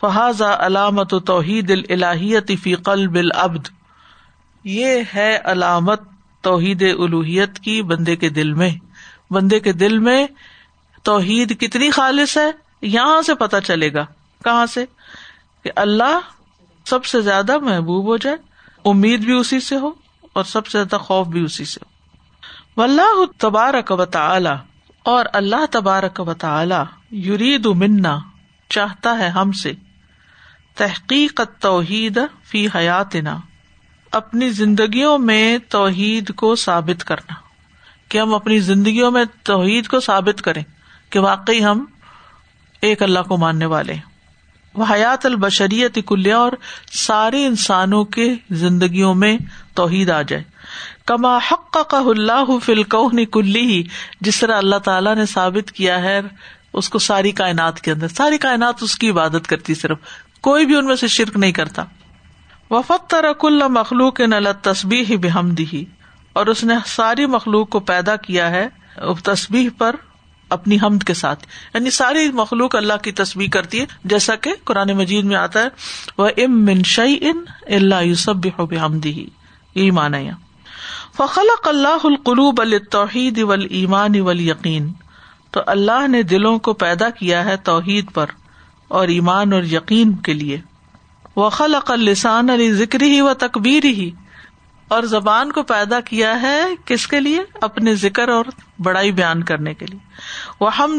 فہذا 0.00 0.54
علامت 0.66 1.12
و 1.14 1.18
توحید 1.30 1.70
الحیت 1.70 2.50
یہ 4.76 5.00
ہے 5.14 5.30
علامت 5.52 6.02
توحید 6.48 6.82
الوحیت 6.82 7.58
کی 7.64 7.80
بندے 7.90 8.16
کے 8.22 8.28
دل 8.40 8.52
میں 8.60 8.70
بندے 9.34 9.60
کے 9.66 9.72
دل 9.82 9.98
میں 10.08 10.24
توحید 11.10 11.58
کتنی 11.60 11.90
خالص 12.00 12.36
ہے 12.38 12.50
یہاں 12.96 13.20
سے 13.26 13.34
پتہ 13.44 13.56
چلے 13.64 13.92
گا 13.94 14.04
کہاں 14.44 14.66
سے 14.74 14.84
کہ 15.62 15.70
اللہ 15.86 16.18
سب 16.90 17.04
سے 17.12 17.20
زیادہ 17.22 17.58
محبوب 17.68 18.06
ہو 18.06 18.16
جائے 18.26 18.36
امید 18.90 19.24
بھی 19.24 19.32
اسی 19.38 19.60
سے 19.68 19.76
ہو 19.78 19.90
اور 20.36 20.44
سب 20.48 20.66
سے 20.66 20.78
زیادہ 20.78 20.98
خوف 21.06 21.26
بھی 21.26 21.40
اسی 21.44 21.64
سے 21.64 21.80
تبارک 23.44 23.92
تعالی 24.12 24.50
اور 25.12 25.26
اللہ 25.40 25.64
تبارک 25.72 26.20
تعالی 26.40 26.80
یرید 27.28 27.66
منا 27.82 28.18
چاہتا 28.76 29.16
ہے 29.18 29.28
ہم 29.36 29.52
سے 29.62 29.72
تحقیق 30.78 31.40
توحید 31.60 32.18
فی 32.50 32.66
حیات 32.74 33.14
نا 33.28 33.36
اپنی 34.20 34.48
زندگیوں 34.58 35.16
میں 35.30 35.44
توحید 35.70 36.34
کو 36.42 36.54
ثابت 36.66 37.04
کرنا 37.08 37.34
کہ 38.10 38.18
ہم 38.18 38.34
اپنی 38.34 38.58
زندگیوں 38.68 39.10
میں 39.16 39.24
توحید 39.50 39.88
کو 39.88 40.00
ثابت 40.10 40.42
کریں 40.44 40.62
کہ 41.12 41.20
واقعی 41.26 41.64
ہم 41.64 41.84
ایک 42.88 43.02
اللہ 43.02 43.22
کو 43.28 43.36
ماننے 43.36 43.66
والے 43.74 43.94
ہیں 43.94 44.08
حیات 44.90 45.24
البشریت 45.26 45.98
کلیہ 46.06 46.34
اور 46.34 46.52
سارے 47.06 47.44
انسانوں 47.46 48.04
کے 48.16 48.28
زندگیوں 48.60 49.14
میں 49.22 49.36
توحید 49.76 50.10
آ 50.16 50.20
جائے 50.32 50.42
کما 51.06 51.36
حق 51.50 51.76
کا 51.90 51.98
اللہ 51.98 52.50
کلی 53.32 53.64
ہی 53.70 53.82
جس 54.26 54.38
طرح 54.40 54.58
اللہ 54.58 54.78
تعالیٰ 54.84 55.14
نے 55.16 55.24
ثابت 55.26 55.70
کیا 55.78 56.00
ہے 56.02 56.20
اس 56.80 56.88
کو 56.88 56.98
ساری 57.06 57.30
کائنات 57.40 57.80
کے 57.80 57.92
اندر 57.92 58.08
ساری 58.16 58.38
کائنات 58.44 58.82
اس 58.82 58.94
کی 58.98 59.10
عبادت 59.10 59.46
کرتی 59.48 59.74
صرف 59.74 59.98
کوئی 60.48 60.66
بھی 60.66 60.74
ان 60.76 60.86
میں 60.86 60.96
سے 60.96 61.06
شرک 61.14 61.36
نہیں 61.36 61.52
کرتا 61.52 61.84
وفت 62.70 63.08
ترک 63.10 63.44
اللہ 63.44 63.68
مخلوق 63.80 64.20
نے 64.20 64.36
اللہ 64.36 64.62
تصبیح 64.70 65.04
ہی 65.10 65.16
دی 65.62 65.84
اور 66.40 66.46
اس 66.46 66.62
نے 66.64 66.74
ساری 66.94 67.26
مخلوق 67.34 67.68
کو 67.70 67.80
پیدا 67.90 68.16
کیا 68.28 68.50
ہے 68.50 68.68
تسبیح 69.24 69.68
پر 69.78 69.96
اپنی 70.56 70.76
حمد 70.82 71.02
کے 71.10 71.14
ساتھ 71.14 71.46
یعنی 71.74 71.90
ساری 71.98 72.30
مخلوق 72.42 72.76
اللہ 72.76 73.00
کی 73.02 73.12
تصویر 73.20 73.48
کرتی 73.56 73.80
ہے 73.80 74.08
جیسا 74.12 74.34
کہ 74.46 74.52
قرآن 74.70 74.92
مجید 75.00 75.24
میں 75.32 75.36
آتا 75.36 75.62
ہے 75.62 76.18
وہ 76.18 76.28
ام 76.44 76.64
من 76.64 76.82
یوسف 77.68 78.40
بحب 78.46 78.74
حمدی 78.82 79.12
یہی 79.18 79.90
مانا 79.98 80.18
فقل 81.16 81.50
اق 81.52 81.68
اللہ 81.68 82.04
القلوب 82.06 82.56
بل 82.58 82.78
توحید 82.90 83.38
و 83.42 83.52
امان 83.52 84.14
ابل 84.20 84.40
یقین 84.48 84.90
تو 85.56 85.60
اللہ 85.76 86.06
نے 86.08 86.22
دلوں 86.32 86.58
کو 86.66 86.72
پیدا 86.82 87.08
کیا 87.18 87.44
ہے 87.44 87.56
توحید 87.70 88.12
پر 88.14 88.30
اور 88.98 89.08
ایمان 89.14 89.52
اور 89.52 89.62
یقین 89.72 90.12
کے 90.28 90.32
لیے 90.34 90.58
وخلق 91.36 91.90
اقلیسان 91.90 92.50
علی 92.50 92.72
ذکری 92.74 93.20
و 93.20 93.34
تقبیر 93.42 93.84
ہی 94.00 94.10
اور 94.94 95.02
زبان 95.10 95.50
کو 95.56 95.62
پیدا 95.62 95.98
کیا 96.06 96.30
ہے 96.42 96.58
کس 96.86 97.06
کے 97.08 97.18
لیے 97.20 97.40
اپنے 97.66 97.94
ذکر 98.04 98.28
اور 98.36 98.44
بڑائی 98.86 99.10
بیان 99.18 99.42
کرنے 99.50 99.74
کے 99.82 99.86
لیے 99.86 99.98
وہ 100.60 100.70
ہم 100.78 100.98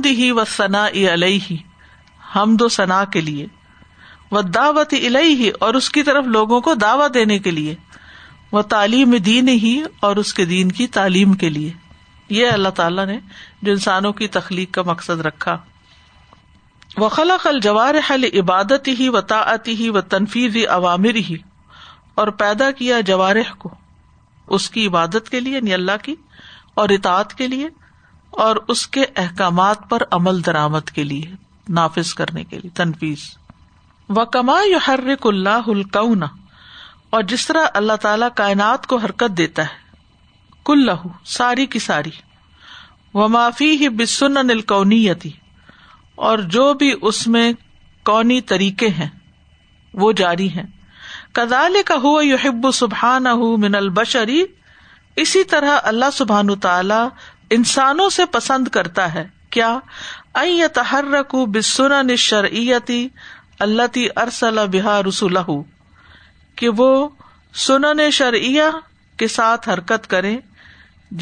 کے 3.13 3.21
لیے 3.21 3.45
وہ 4.35 4.41
دعوت 4.57 4.93
اور 5.67 5.73
اس 5.79 5.89
کی 5.97 6.03
طرف 6.11 6.27
لوگوں 6.35 6.59
کو 6.67 6.73
دعوی 6.83 7.07
دینے 7.13 7.37
کے 7.47 7.51
لیے 7.51 7.73
وہ 8.51 8.61
تعلیم 8.75 9.15
دین 9.25 9.49
ہی 9.65 9.73
اور 10.09 10.23
اس 10.23 10.33
کے 10.39 10.45
دین 10.53 10.71
کی 10.79 10.87
تعلیم 10.99 11.33
کے 11.43 11.49
لیے 11.57 11.71
یہ 12.37 12.51
اللہ 12.51 12.75
تعالیٰ 12.79 13.05
نے 13.11 13.19
جو 13.61 13.71
انسانوں 13.71 14.13
کی 14.21 14.27
تخلیق 14.37 14.73
کا 14.79 14.87
مقصد 14.91 15.25
رکھا 15.29 15.57
وہ 17.03 17.09
خلا 17.17 17.37
الجوار 17.53 18.01
جوار 18.07 18.27
عبادت 18.39 18.87
ہی 18.99 19.09
و 19.17 19.21
تاعتی 19.35 19.75
ہی 19.83 19.89
و 19.89 20.01
تنفیر 20.15 20.57
عوامر 20.79 21.21
ہی 21.29 21.37
اور 22.21 22.27
پیدا 22.39 22.71
کیا 22.79 22.99
جوارح 23.09 23.53
کو 23.57 23.69
اس 24.55 24.69
کی 24.69 24.85
عبادت 24.87 25.29
کے 25.33 25.39
لیے 25.39 25.53
یعنی 25.55 25.73
اللہ 25.73 25.99
کی 26.03 26.15
اور 26.81 26.89
اطاعت 26.95 27.33
کے 27.41 27.47
لیے 27.47 27.67
اور 28.45 28.55
اس 28.73 28.85
کے 28.95 29.05
احکامات 29.23 29.89
پر 29.89 30.03
عمل 30.17 30.43
درآمد 30.45 30.89
کے 30.97 31.03
لیے 31.03 31.31
نافذ 31.77 32.13
کرنے 32.21 32.43
کے 32.51 32.59
لیے 32.59 32.69
تنفیز 32.79 33.23
و 34.15 34.25
کما 34.35 34.59
یو 34.69 34.77
ہر 34.87 34.99
الکون 35.19 36.23
اور 36.23 37.21
جس 37.33 37.45
طرح 37.47 37.67
اللہ 37.81 38.01
تعالی 38.07 38.25
کائنات 38.35 38.87
کو 38.93 38.97
حرکت 39.05 39.37
دیتا 39.37 39.63
ہے 39.71 39.79
کلو 40.69 40.95
ساری 41.37 41.65
کی 41.75 41.79
ساری 41.87 42.09
و 43.21 43.27
معافی 43.37 43.71
ہی 43.83 43.89
بسن 44.01 44.45
نل 44.47 44.59
اور 46.29 46.39
جو 46.57 46.73
بھی 46.81 46.93
اس 47.09 47.25
میں 47.35 47.51
کونی 48.09 48.41
طریقے 48.53 48.87
ہیں 48.99 49.09
وہ 50.03 50.11
جاری 50.23 50.49
ہیں 50.57 50.65
کدال 51.35 51.75
کا 51.85 51.95
یو 52.23 52.37
ہب 52.43 52.65
سبحان 52.73 53.25
من 53.59 53.75
البشری 53.75 54.43
اسی 55.23 55.43
طرح 55.53 55.77
اللہ 55.91 56.09
سبحان 56.13 56.55
تعالی 56.59 57.01
انسانوں 57.55 58.07
سے 58.15 58.25
پسند 58.31 58.67
کرتا 58.77 59.13
ہے 59.13 59.23
کیا 59.55 59.77
تحرک 60.73 61.35
بسن 61.53 62.15
شرعتی 62.25 63.07
اللہ 63.65 63.87
تی 63.93 64.07
ارسل 64.23 64.59
بحا 64.71 65.01
رس 65.07 65.21
الح 65.23 65.49
وہ 66.77 66.89
سنن 67.65 68.09
شرعیہ 68.17 68.63
کے 69.19 69.27
ساتھ 69.35 69.67
حرکت 69.69 70.07
کرے 70.09 70.35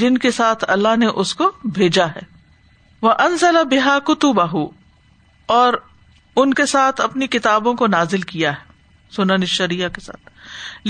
جن 0.01 0.17
کے 0.25 0.31
ساتھ 0.31 0.65
اللہ 0.73 0.95
نے 0.99 1.05
اس 1.21 1.33
کو 1.35 1.51
بھیجا 1.77 2.05
ہے 2.15 2.21
وہ 3.01 3.11
انزلا 3.25 3.63
بحا 3.75 3.97
کتبہ 4.05 4.45
اور 5.57 5.73
ان 6.41 6.53
کے 6.53 6.65
ساتھ 6.73 7.01
اپنی 7.01 7.27
کتابوں 7.37 7.73
کو 7.81 7.87
نازل 7.97 8.21
کیا 8.33 8.51
ہے 8.57 8.67
سونا 9.15 9.35
نشریا 9.43 9.87
کے 9.95 10.01
ساتھ 10.05 10.87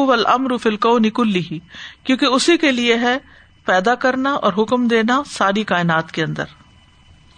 كله 0.00 1.58
کیونکہ 2.04 2.24
اسی 2.26 2.56
کے 2.64 2.72
لیے 2.72 2.94
ہے 3.04 3.16
پیدا 3.70 3.94
کرنا 4.04 4.32
اور 4.48 4.52
حکم 4.58 4.86
دینا 4.92 5.22
ساری 5.32 5.62
کائنات 5.72 6.10
کے 6.12 6.22
اندر 6.22 6.54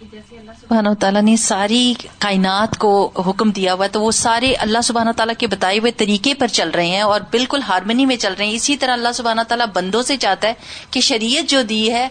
سبحان 0.01 0.77
اللہ 0.85 0.93
تعالیٰ 0.99 1.21
نے 1.23 1.35
ساری 1.43 1.83
کائنات 2.27 2.77
کو 2.85 2.91
حکم 3.27 3.51
دیا 3.59 3.73
ہوا 3.73 3.87
تو 3.91 4.01
وہ 4.01 4.11
سارے 4.19 4.53
اللہ 4.67 4.81
سبحان 4.83 5.11
تعالیٰ 5.17 5.35
کے 5.43 5.47
بتائے 5.57 5.79
ہوئے 5.79 5.91
طریقے 6.03 6.33
پر 6.43 6.53
چل 6.59 6.69
رہے 6.75 6.87
ہیں 6.95 7.01
اور 7.13 7.21
بالکل 7.31 7.61
ہارمنی 7.67 8.05
میں 8.11 8.15
چل 8.25 8.33
رہے 8.39 8.45
ہیں 8.45 8.53
اسی 8.61 8.77
طرح 8.83 8.93
اللہ 8.99 9.17
سبحان 9.21 9.39
تعالیٰ 9.47 9.67
بندوں 9.75 10.01
سے 10.11 10.17
چاہتا 10.27 10.47
ہے 10.47 10.89
کہ 10.91 11.01
شریعت 11.09 11.49
جو 11.51 11.61
دی 11.73 11.83
ہے 11.93 12.07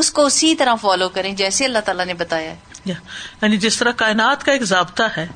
اس 0.00 0.10
کو 0.12 0.24
اسی 0.26 0.54
طرح 0.60 0.74
فالو 0.82 1.08
کریں 1.16 1.32
جیسے 1.40 1.64
اللہ 1.64 1.84
تعالیٰ 1.88 2.06
نے 2.06 2.14
بتایا 2.22 2.54
یعنی 2.86 3.56
جس 3.64 3.76
طرح 3.78 3.92
کائنات 3.98 4.44
کا 4.44 4.52
ایک 4.52 4.62
ضابطہ 4.72 5.02
ہے 5.16 5.26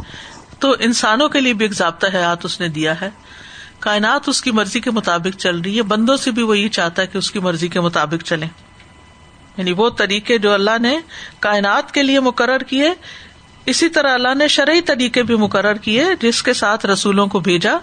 تو 0.61 0.75
انسانوں 0.87 1.29
کے 1.35 1.41
لیے 1.41 1.53
بھی 1.61 1.65
ایک 1.65 1.75
ضابطہ 1.75 2.07
حیات 2.15 2.45
اس 2.45 2.59
نے 2.61 2.69
دیا 2.79 3.01
ہے 3.01 3.09
کائنات 3.87 4.29
اس 4.29 4.41
کی 4.43 4.51
مرضی 4.59 4.81
کے 4.85 4.91
مطابق 4.91 5.37
چل 5.45 5.59
رہی 5.65 5.77
ہے 5.77 5.83
بندوں 5.93 6.17
سے 6.23 6.31
بھی 6.39 6.43
وہ 6.51 6.59
یہ 6.59 6.69
چاہتا 6.79 7.03
ہے 7.03 7.07
کہ 7.13 7.19
اس 7.19 7.31
کی 7.33 7.39
مرضی 7.49 7.69
کے 7.75 7.81
مطابق 7.81 8.23
چلے 8.31 8.47
یعنی 9.57 9.73
وہ 9.77 9.89
طریقے 10.01 10.39
جو 10.47 10.53
اللہ 10.55 10.79
نے 10.81 10.97
کائنات 11.47 11.93
کے 11.95 12.03
لیے 12.03 12.21
مقرر 12.31 12.63
کیے 12.73 12.91
اسی 13.71 13.89
طرح 13.97 14.15
اللہ 14.15 14.35
نے 14.39 14.49
شرعی 14.57 14.81
طریقے 14.91 15.23
بھی 15.31 15.37
مقرر 15.45 15.77
کیے 15.87 16.05
جس 16.23 16.43
کے 16.43 16.53
ساتھ 16.63 16.87
رسولوں 16.87 17.27
کو 17.35 17.41
بھیجا 17.49 17.77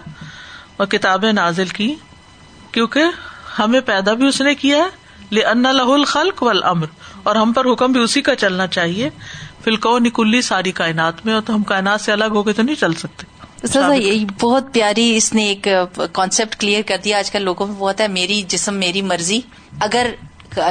اور 0.76 0.86
کتابیں 0.94 1.32
نازل 1.32 1.68
کی 1.80 1.94
کیونکہ 2.72 3.58
ہمیں 3.58 3.80
پیدا 3.90 4.12
بھی 4.22 4.26
اس 4.28 4.40
نے 4.46 4.54
کیا 4.62 4.86
لہ 5.36 5.52
لاہل 5.76 6.04
خلق 6.14 6.42
و 6.42 6.50
اور 6.50 7.36
ہم 7.36 7.52
پر 7.52 7.70
حکم 7.72 7.92
بھی 7.92 8.00
اسی 8.00 8.20
کا 8.26 8.34
چلنا 8.42 8.66
چاہیے 8.78 9.08
فلکو 9.64 9.98
نکلی 9.98 10.40
ساری 10.42 10.72
کائنات 10.80 11.24
میں 11.26 11.34
اور 11.34 11.42
تو 11.46 11.54
ہم 11.54 11.62
کائنات 11.72 12.00
سے 12.00 12.12
الگ 12.12 12.34
ہو 12.34 12.42
کے 12.42 12.52
تو 12.52 12.62
نہیں 12.62 12.76
چل 12.80 12.92
سکتے 13.04 13.34
یہ 14.02 14.24
بہت 14.40 14.72
پیاری 14.72 15.14
اس 15.16 15.32
نے 15.34 15.44
ایک 15.48 15.68
کانسیپٹ 16.12 16.54
کلیئر 16.60 16.82
کر 16.86 16.96
دیا 17.04 17.18
آج 17.18 17.30
کل 17.30 17.42
لوگوں 17.42 17.66
میں 17.66 17.74
بہت 17.78 18.00
ہے 18.00 18.08
میری 18.08 18.42
جسم 18.48 18.74
میری 18.84 19.02
مرضی 19.12 19.40
اگر 19.86 20.10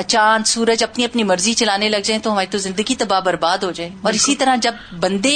چاند 0.08 0.48
سورج 0.48 0.84
اپنی 0.84 1.06
اپنی 1.06 1.24
مرضی 1.32 1.54
چلانے 1.54 1.88
لگ 1.90 2.02
جائیں 2.04 2.22
تو 2.24 2.32
ہماری 2.32 2.48
تو 2.52 2.58
زندگی 2.58 2.96
تباہ 2.98 3.20
برباد 3.26 3.64
ہو 3.64 3.72
جائے 3.80 3.90
اور 4.02 4.14
اسی 4.20 4.36
طرح 4.36 4.56
جب 4.62 4.74
بندے 5.00 5.34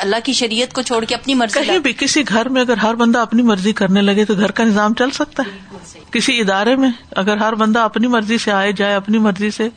اللہ 0.00 0.20
کی 0.24 0.32
شریعت 0.40 0.72
کو 0.74 0.82
چھوڑ 0.90 1.02
کے 1.08 1.14
اپنی 1.14 1.34
مرضی 1.40 1.58
کہیں 1.66 1.78
بھی 1.86 1.92
کسی 1.98 2.22
گھر 2.28 2.48
میں 2.56 2.60
اگر 2.62 2.76
ہر 2.82 2.94
بندہ 3.02 3.18
اپنی 3.28 3.42
مرضی 3.50 3.72
کرنے 3.80 4.02
لگے 4.02 4.24
تو 4.24 4.34
گھر 4.34 4.50
کا 4.60 4.64
نظام 4.64 4.94
چل 4.98 5.10
سکتا 5.18 5.42
ہے 5.46 5.76
کسی 6.12 6.38
ادارے 6.40 6.76
میں 6.84 6.90
اگر 7.24 7.36
ہر 7.44 7.54
بندہ 7.64 7.78
اپنی 7.90 8.06
مرضی 8.16 8.38
سے 8.44 8.52
آئے 8.52 8.72
جائے 8.82 8.94
اپنی 8.94 9.18
مرضی 9.26 9.50
سے 9.56 9.68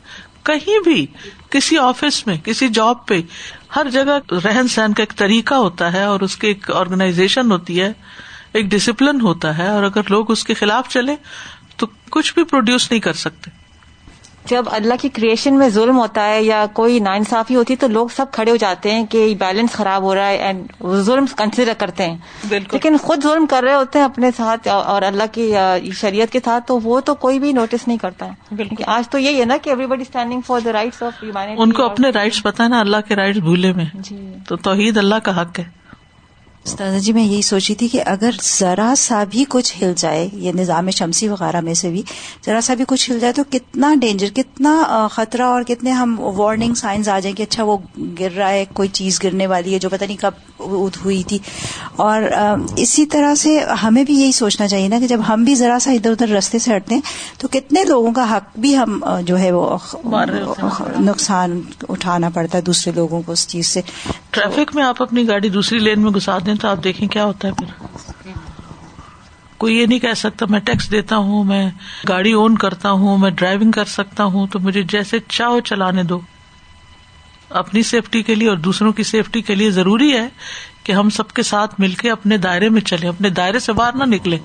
کہیں 0.48 0.78
بھی 0.84 1.04
کسی 1.50 1.78
آفس 1.78 2.26
میں 2.26 2.36
کسی 2.44 2.68
جاب 2.78 3.06
پہ 3.06 3.20
ہر 3.76 3.90
جگہ 3.92 4.18
رہن 4.44 4.68
سہن 4.68 4.92
کا 4.96 5.02
ایک 5.02 5.16
طریقہ 5.18 5.54
ہوتا 5.64 5.92
ہے 5.92 6.02
اور 6.04 6.20
اس 6.26 6.36
کی 6.42 6.46
ایک 6.46 6.70
آرگنائزیشن 6.80 7.50
ہوتی 7.52 7.80
ہے 7.80 7.92
ایک 8.58 8.66
ڈسپلن 8.70 9.20
ہوتا 9.20 9.56
ہے 9.58 9.68
اور 9.68 9.82
اگر 9.84 10.10
لوگ 10.10 10.30
اس 10.30 10.44
کے 10.44 10.54
خلاف 10.62 10.88
چلے 10.94 11.14
تو 11.76 11.86
کچھ 12.16 12.32
بھی 12.34 12.44
پروڈیوس 12.54 12.90
نہیں 12.90 13.00
کر 13.08 13.12
سکتے 13.26 13.50
جب 14.50 14.64
اللہ 14.76 14.94
کی 15.00 15.08
کریشن 15.16 15.58
میں 15.58 15.68
ظلم 15.74 15.98
ہوتا 15.98 16.26
ہے 16.28 16.42
یا 16.42 16.64
کوئی 16.74 16.98
نا 17.00 17.12
انصافی 17.14 17.54
ہوتی 17.56 17.72
ہے 17.74 17.78
تو 17.78 17.86
لوگ 17.88 18.08
سب 18.16 18.30
کھڑے 18.32 18.50
ہو 18.50 18.56
جاتے 18.62 18.92
ہیں 18.92 19.04
کہ 19.10 19.26
بیلنس 19.38 19.72
خراب 19.72 20.02
ہو 20.02 20.14
رہا 20.14 20.28
ہے 20.28 20.36
اینڈ 20.46 20.72
ظلم 21.06 21.26
کنسیڈر 21.36 21.72
کرتے 21.78 22.06
ہیں 22.06 22.16
بالکل. 22.48 22.76
لیکن 22.76 22.96
خود 23.02 23.22
ظلم 23.22 23.46
کر 23.50 23.62
رہے 23.64 23.74
ہوتے 23.74 23.98
ہیں 23.98 24.06
اپنے 24.06 24.30
ساتھ 24.36 24.68
اور 24.72 25.02
اللہ 25.10 25.32
کی 25.32 25.50
شریعت 26.00 26.32
کے 26.32 26.40
ساتھ 26.44 26.66
تو 26.68 26.78
وہ 26.84 27.00
تو 27.10 27.14
کوئی 27.26 27.38
بھی 27.44 27.52
نوٹس 27.60 27.86
نہیں 27.88 27.98
کرتا 28.02 28.26
ہے 28.28 28.54
بالکل 28.54 28.82
آج 28.96 29.08
تو 29.10 29.18
یہی 29.18 29.40
ہے 29.40 29.44
نا 29.44 29.56
کہ 29.62 29.70
everybody 29.94 30.02
standing 30.06 30.40
for 30.46 30.60
the 30.64 30.72
rights 30.72 31.02
of 31.02 31.24
ان 31.56 31.72
کو 31.72 31.84
اپنے 31.84 32.10
رائٹس 32.14 32.42
پتا 32.42 32.64
ہے 32.64 32.68
نا 32.68 32.80
اللہ 32.80 33.06
کے 33.08 33.16
رائٹس 33.16 33.38
بھولے 33.48 33.72
میں 33.76 33.84
جی 33.94 34.16
تو 34.48 34.56
توحید 34.68 34.96
اللہ 34.98 35.22
کا 35.24 35.40
حق 35.40 35.58
ہے 35.58 35.64
استاد 36.66 36.98
جی 37.04 37.12
میں 37.12 37.22
یہی 37.22 37.40
سوچی 37.42 37.74
تھی 37.74 37.86
کہ 37.88 38.02
اگر 38.06 38.34
ذرا 38.44 38.92
سا 38.98 39.22
بھی 39.30 39.44
کچھ 39.50 39.72
ہل 39.80 39.92
جائے 39.96 40.28
یہ 40.42 40.52
نظام 40.58 40.90
شمسی 40.96 41.28
وغیرہ 41.28 41.60
میں 41.68 41.72
سے 41.80 41.88
بھی 41.90 42.02
ذرا 42.46 42.60
سا 42.66 42.74
بھی 42.80 42.84
کچھ 42.88 43.10
ہل 43.10 43.18
جائے 43.20 43.32
تو 43.36 43.42
کتنا 43.50 43.92
ڈینجر 44.00 44.28
کتنا 44.34 45.06
خطرہ 45.10 45.42
اور 45.42 45.62
کتنے 45.68 45.92
ہم 45.92 46.14
وارننگ 46.36 46.74
سائنز 46.80 47.08
آ 47.14 47.18
جائیں 47.22 47.34
کہ 47.36 47.42
اچھا 47.48 47.64
وہ 47.64 47.76
گر 48.20 48.34
رہا 48.36 48.48
ہے 48.50 48.64
کوئی 48.74 48.88
چیز 48.98 49.22
گرنے 49.22 49.46
والی 49.54 49.74
ہے 49.74 49.78
جو 49.78 49.88
پتہ 49.88 50.04
نہیں 50.04 50.16
کب 50.20 50.62
ہوئی 51.04 51.22
تھی 51.28 51.38
اور 52.06 52.22
اسی 52.82 53.06
طرح 53.14 53.34
سے 53.42 53.58
ہمیں 53.82 54.02
بھی 54.04 54.14
یہی 54.20 54.32
سوچنا 54.32 54.68
چاہیے 54.68 54.88
نا 54.88 54.98
کہ 55.00 55.06
جب 55.14 55.20
ہم 55.28 55.44
بھی 55.44 55.54
ذرا 55.64 55.78
سا 55.80 55.92
ادھر 55.92 56.10
ادھر 56.10 56.28
رستے 56.36 56.58
سے 56.58 56.76
ہٹتے 56.76 56.94
ہیں 56.94 57.02
تو 57.38 57.48
کتنے 57.52 57.84
لوگوں 57.88 58.12
کا 58.20 58.30
حق 58.36 58.56
بھی 58.66 58.76
ہم 58.76 59.00
جو 59.26 59.38
ہے 59.38 59.50
وہ 59.52 59.76
نقصان 61.00 61.60
اٹھانا 61.88 62.28
پڑتا 62.34 62.56
ہے 62.58 62.62
دوسرے 62.62 62.92
لوگوں 62.96 63.22
کو 63.26 63.32
اس 63.32 63.46
چیز 63.48 63.66
سے 63.68 63.80
ٹریفک 64.34 64.74
میں 64.74 64.82
آپ 64.84 65.02
اپنی 65.02 65.26
گاڑی 65.28 65.48
دوسری 65.58 65.78
لین 65.78 66.00
میں 66.02 66.10
گھسا 66.18 66.36
دیں 66.46 66.54
تو 66.60 66.68
آپ 66.68 66.84
دیکھیں 66.84 67.06
کیا 67.14 67.24
ہوتا 67.24 67.48
ہے 67.48 67.52
پھر 67.58 68.30
کوئی 69.64 69.76
یہ 69.78 69.86
نہیں 69.86 69.98
کہہ 70.04 70.14
سکتا 70.22 70.46
میں 70.50 70.60
ٹیکس 70.68 70.90
دیتا 70.90 71.16
ہوں 71.26 71.44
میں 71.52 71.62
گاڑی 72.08 72.32
اون 72.42 72.56
کرتا 72.64 72.90
ہوں 73.02 73.18
میں 73.24 73.30
ڈرائیونگ 73.42 73.70
کر 73.78 73.84
سکتا 73.96 74.24
ہوں 74.36 74.46
تو 74.52 74.58
مجھے 74.68 74.82
جیسے 74.94 75.18
چاہو 75.28 75.60
چلانے 75.70 76.02
دو 76.12 76.18
اپنی 77.62 77.82
سیفٹی 77.90 78.22
کے 78.30 78.34
لیے 78.34 78.48
اور 78.48 78.56
دوسروں 78.68 78.92
کی 78.98 79.02
سیفٹی 79.10 79.40
کے 79.50 79.54
لیے 79.54 79.70
ضروری 79.78 80.12
ہے 80.16 80.26
کہ 80.84 80.92
ہم 80.98 81.10
سب 81.20 81.32
کے 81.38 81.42
ساتھ 81.52 81.74
مل 81.80 81.94
کے 82.02 82.10
اپنے 82.10 82.36
دائرے 82.46 82.68
میں 82.76 82.80
چلے 82.92 83.08
اپنے 83.08 83.30
دائرے 83.40 83.58
سے 83.68 83.72
باہر 83.80 83.96
نہ 84.04 84.14
نکلے 84.14 84.38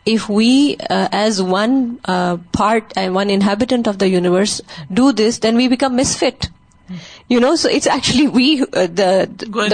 if 0.05 0.29
we 0.29 0.77
uh, 0.77 1.09
as 1.11 1.41
one 1.41 1.99
uh, 2.05 2.37
part 2.51 2.93
and 2.95 3.13
one 3.13 3.29
inhabitant 3.29 3.87
of 3.87 3.97
the 3.97 4.07
universe 4.07 4.61
do 4.91 5.11
this, 5.11 5.39
then 5.39 5.55
we 5.55 5.67
become 5.67 5.95
misfit. 5.95 6.47
You 7.31 7.39
know 7.39 7.55
so 7.61 7.69
it's 7.75 7.87
actually 7.93 8.25
we 8.33 8.55
the 8.97 9.09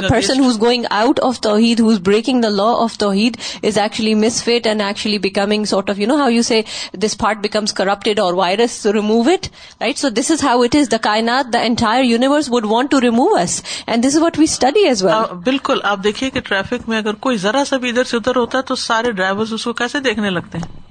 person 0.09 0.39
who 0.39 0.47
is 0.47 0.59
going 0.61 0.85
out 1.01 1.19
of 1.23 1.39
توحید 1.41 1.79
who's 1.79 1.99
breaking 2.05 2.41
the 2.41 2.49
law 2.55 2.67
of 2.83 2.97
توحید 3.03 3.37
is 3.67 3.77
actually 3.77 4.13
misfit 4.43 4.67
and 4.67 4.81
actually 4.81 5.17
becoming 5.27 5.65
sort 5.73 5.89
of 5.89 5.99
you 5.99 6.07
know 6.07 6.17
how 6.19 6.29
you 6.29 6.41
see 6.49 6.59
this 7.03 7.17
part 7.17 7.37
becomes 7.43 7.73
corrupted 7.79 8.19
اور 8.19 8.33
virus 8.41 8.81
to 8.83 9.13
it 9.33 9.47
right 9.81 9.97
so 9.97 10.09
this 10.19 10.31
is 10.31 10.43
how 10.43 10.61
it 10.63 10.75
is 10.79 10.91
the 10.91 10.97
کائنات 11.09 11.53
the 11.53 11.59
entire 11.71 12.03
universe 12.03 12.49
would 12.51 12.65
want 12.69 12.91
to 12.91 13.01
remove 13.01 13.27
us 13.41 13.61
and 13.87 14.05
this 14.05 14.15
is 14.15 14.21
what 14.23 14.39
we 14.39 14.43
study 14.49 14.85
as 14.87 15.03
well 15.05 15.33
بالکل 15.45 15.79
آپ 15.91 16.03
دیکھیے 16.03 16.29
کہ 16.29 16.39
traffic 16.49 16.89
میں 16.89 16.97
اگر 16.97 17.13
کوئی 17.27 17.37
ذرا 17.47 17.63
سا 17.69 17.77
بھی 17.85 17.89
ادھر 17.89 18.03
سے 18.11 18.17
ادھر 18.17 18.35
ہوتا 18.37 18.57
ہے 18.57 18.63
تو 18.63 18.75
سارے 18.89 19.11
ڈرائیور 19.11 19.53
اس 19.59 19.63
کو 19.63 19.73
کیسے 19.83 19.99
دیکھنے 20.09 20.29
لگتے 20.29 20.57
ہیں 20.57 20.83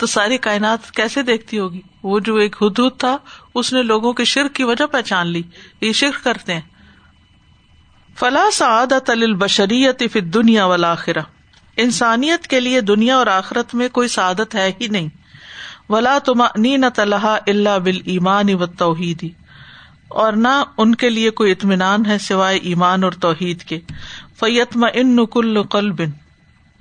تو 0.00 0.06
ساری 0.06 0.36
کائنات 0.44 0.84
کیسے 0.96 1.22
دیکھتی 1.30 1.58
ہوگی 1.58 1.80
وہ 2.02 2.18
جو 2.26 2.34
ایک 2.42 2.54
حدود 2.62 2.92
تھا 2.98 3.16
اس 3.60 3.72
نے 3.72 3.80
لوگوں 3.88 4.12
کی 4.20 4.24
شرک 4.30 4.52
کی 4.54 4.64
وجہ 4.68 4.86
پہچان 4.92 5.26
لی 5.32 5.42
یہ 5.80 5.92
شرک 5.98 6.20
کرتے 6.24 6.54
ہیں 6.54 6.84
فلاں 8.18 8.44
البشریت 8.90 10.02
فی 10.12 10.20
دنیا 10.36 10.64
اور 13.14 13.26
آخرت 13.34 13.68
میں 13.80 13.88
کوئی 13.98 14.08
سعادت 14.16 14.48
ہے 14.54 14.68
ہی 14.80 14.86
نہیں 14.96 15.08
ولا 15.92 16.14
تما 16.26 16.46
نی 16.64 16.74
نہ 16.76 16.88
بال 17.84 18.00
ایمان 18.14 18.48
و 18.54 18.62
توحیدی 18.84 19.28
اور 20.24 20.32
نہ 20.46 20.54
ان 20.84 20.88
کے 21.04 21.08
لیے 21.10 21.30
کوئی 21.42 21.52
اطمینان 21.52 22.00
ہے 22.06 22.16
سوائے 22.28 22.58
ایمان 22.72 23.04
اور 23.04 23.12
توحید 23.26 23.58
کے 23.72 23.78
فیتما 24.40 24.88
ان 25.02 25.14
نقل 25.16 25.58
بن 26.00 26.10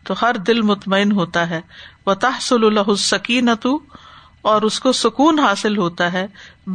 تو 0.10 0.16
ہر 0.22 0.38
دل 0.46 0.62
مطمئن 0.68 1.12
ہوتا 1.16 1.50
ہے 1.50 1.60
وہ 2.06 2.14
تحصل 2.22 2.64
السکین 2.78 3.50
تو 3.62 3.78
اور 4.52 4.62
اس 4.70 4.80
کو 4.86 4.92
سکون 5.00 5.40
حاصل 5.40 5.78
ہوتا 5.78 6.12
ہے 6.14 6.26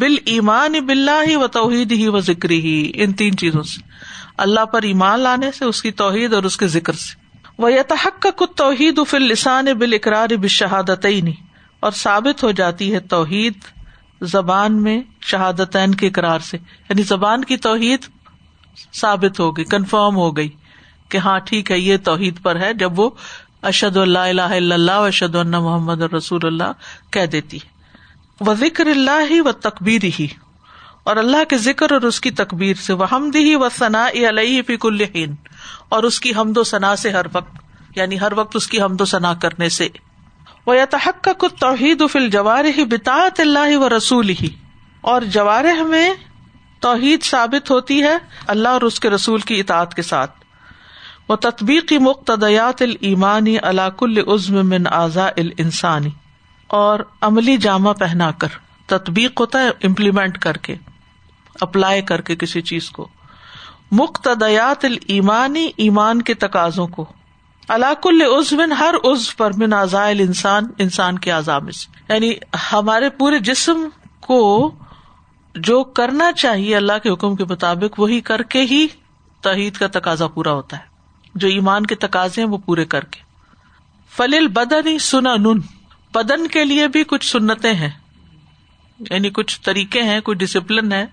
بال 0.03 0.15
ایمان 0.35 0.79
بلا 0.87 1.17
ہی 1.29 1.35
و 1.37 1.47
توحید 1.57 1.93
ہی 2.03 2.07
و 2.07 2.21
ذکر 2.29 2.51
ہی 2.67 2.75
ان 3.05 3.13
تین 3.23 3.37
چیزوں 3.45 3.63
سے 3.73 3.81
اللہ 4.47 4.65
پر 4.75 4.83
ایمان 4.91 5.21
لانے 5.21 5.51
سے 5.59 5.65
اس 5.65 5.83
کی 5.83 5.93
توحید 6.05 6.35
اور 6.39 6.49
اس 6.51 6.57
کے 6.63 6.69
ذکر 6.79 7.01
سے 7.05 7.23
وہ 7.63 7.73
یتحق 7.73 8.21
کا 8.23 8.47
توحید 8.63 9.01
فل 9.09 9.27
لسان 9.33 9.73
بال 9.81 9.93
اقرار 10.01 10.37
بال 10.45 10.55
شہادت 10.61 11.07
اور 11.81 11.93
ثابت 12.03 12.43
ہو 12.45 12.51
جاتی 12.65 12.93
ہے 12.95 13.01
توحید 13.17 13.65
زبان 14.37 14.83
میں 14.83 15.01
شہادت 15.33 15.77
کے 16.01 16.07
اقرار 16.07 16.47
سے 16.53 16.59
یعنی 16.89 17.03
زبان 17.15 17.45
کی 17.51 17.57
توحید 17.71 18.09
ثابت 19.03 19.41
ہو 19.41 19.51
گئی 19.57 19.65
کنفرم 19.75 20.17
ہو 20.25 20.37
گئی 20.37 20.49
کہ 21.15 21.19
ہاں 21.25 21.39
ٹھیک 21.49 21.71
ہے 21.73 21.79
یہ 21.79 21.97
توحید 22.07 22.41
پر 22.43 22.59
ہے 22.61 22.73
جب 22.83 22.99
وہ 23.01 23.09
اشد 23.71 23.97
اللہ 24.05 24.31
الہ 24.31 24.47
اللہ 24.77 24.97
و 25.03 25.05
اشد 25.11 25.35
اللہ 25.43 25.61
محمد 25.67 26.01
رسول 26.15 26.47
اللہ 26.51 26.73
کہ 27.17 27.25
دیتی 27.35 27.57
ہے 27.65 28.45
وہ 28.49 28.55
ذکر 28.63 28.87
اللہ 28.95 29.21
ہی 29.31 29.39
و 29.45 29.53
تقبیر 29.69 30.09
ہی 30.19 30.27
اور 31.11 31.17
اللہ 31.23 31.45
کے 31.51 31.59
ذکر 31.69 31.93
اور 31.99 32.09
اس 32.11 32.21
کی 32.27 32.31
تقبیر 32.43 32.83
سے 32.87 32.93
وہ 33.03 33.07
حمد 33.13 33.37
ہی 33.49 33.55
و 33.61 33.69
ثنا 33.77 34.03
علیہ 34.33 34.63
فک 34.73 34.87
الحین 34.91 35.35
اور 35.97 36.09
اس 36.11 36.19
کی 36.27 36.33
حمد 36.41 36.57
و 36.59 36.65
ثنا 36.75 36.93
سے 37.07 37.11
ہر 37.21 37.27
وقت 37.39 37.97
یعنی 38.03 38.21
ہر 38.27 38.33
وقت 38.43 38.57
اس 38.63 38.67
کی 38.75 38.81
حمد 38.89 39.01
و 39.01 39.05
ثنا 39.15 39.33
کرنے 39.49 39.69
سے 39.79 39.89
وہ 40.67 40.77
یتحق 40.83 41.23
کا 41.25 41.33
کچھ 41.45 41.55
توحید 41.65 42.01
و 42.01 42.13
فل 42.19 42.29
جوار 42.41 42.73
ہی 42.77 42.85
بتاط 42.97 43.41
اللہ 43.51 43.77
و 43.81 43.89
رسول 43.97 44.29
ہی 44.43 44.49
اور 45.15 45.29
جوارح 45.41 45.83
میں 45.97 46.07
توحید 46.87 47.23
ثابت 47.35 47.71
ہوتی 47.79 48.03
ہے 48.05 48.17
اللہ 48.57 48.79
اور 48.79 48.83
اس 48.95 49.01
کے 49.05 49.11
رسول 49.21 49.41
کی 49.53 49.59
اطاعت 49.67 49.95
کے 50.03 50.13
ساتھ 50.15 50.43
تطبیق 51.43 51.89
کی 51.89 51.99
مقتدیات 52.05 52.83
المانی 52.83 53.57
علاق 53.69 54.03
العزم 54.03 54.57
من 54.69 54.87
آزا 54.95 55.27
ال 55.37 55.51
انسانی 55.59 56.09
اور 56.79 57.01
عملی 57.29 57.57
جامہ 57.67 57.93
پہنا 58.01 58.31
کر 58.39 58.57
تطبیق 58.95 59.41
ہوتا 59.41 59.63
ہے 59.63 59.69
امپلیمنٹ 59.89 60.39
کر 60.39 60.57
کے 60.67 60.75
اپلائی 61.69 62.03
کر 62.13 62.21
کے 62.29 62.37
کسی 62.39 62.61
چیز 62.73 62.91
کو 62.99 63.07
مقتدیات 64.03 64.85
المانی 64.85 65.67
ایمان 65.87 66.23
کے 66.29 66.35
تقاضوں 66.45 66.87
کو 66.97 67.05
علاق 67.75 68.07
العزم 68.07 68.61
ہر 68.79 68.95
عزم 69.13 69.37
پر 69.39 69.53
من 69.67 69.73
آزا 69.73 70.07
ال 70.09 70.21
انسان 70.29 70.67
انسان 70.87 71.19
کے 71.27 71.33
سے 71.47 71.85
یعنی 72.15 72.33
ہمارے 72.73 73.11
پورے 73.19 73.39
جسم 73.51 73.87
کو 74.27 74.41
جو 75.71 75.83
کرنا 76.01 76.33
چاہیے 76.37 76.77
اللہ 76.77 76.99
کے 77.03 77.11
حکم 77.11 77.37
کے 77.37 77.45
مطابق 77.51 77.99
وہی 78.01 78.21
کر 78.31 78.43
کے 78.57 78.63
ہی 78.71 78.87
تحید 79.43 79.77
کا 79.77 79.87
تقاضا 79.99 80.27
پورا 80.37 80.53
ہوتا 80.53 80.79
ہے 80.79 80.93
جو 81.43 81.49
ایمان 81.49 81.87
کے 81.87 81.95
تقاضے 82.05 82.41
ہیں 82.43 82.49
وہ 82.49 82.59
پورے 82.65 82.85
کر 82.95 83.05
کے 83.15 83.21
فلیل 84.17 84.47
بدن 84.59 84.99
سنا 85.11 85.35
نن 85.37 85.61
بدن 86.15 86.47
کے 86.57 86.65
لیے 86.65 86.87
بھی 86.97 87.03
کچھ 87.13 87.31
سنتیں 87.31 87.73
ہیں 87.75 87.91
یعنی 89.11 89.31
کچھ 89.39 89.61
طریقے 89.65 90.03
ہیں 90.11 90.19
کچھ 90.25 90.39
ڈسپلن 90.39 90.93
ہے 90.93 91.05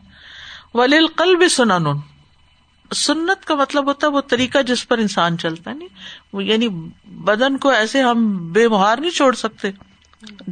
ولیل 0.74 1.07
کل 1.22 1.36
بھی 1.36 1.47
سنا 1.57 1.78
نن 1.88 1.99
سنت 2.99 3.45
کا 3.45 3.55
مطلب 3.55 3.86
ہوتا 3.88 4.07
ہے 4.07 4.11
وہ 4.11 4.22
طریقہ 4.30 4.61
جس 4.67 4.88
پر 4.88 4.97
انسان 5.01 5.38
چلتا 5.43 5.72
ہے 5.72 5.76
نی 5.76 5.86
یعنی- 5.86 6.32
وہ 6.34 6.43
یعنی 6.43 6.67
بدن 7.30 7.57
کو 7.65 7.69
ایسے 7.80 8.01
ہم 8.01 8.26
بے 8.57 8.67
مہار 8.74 8.97
نہیں 9.01 9.11
چھوڑ 9.19 9.32
سکتے 9.41 9.72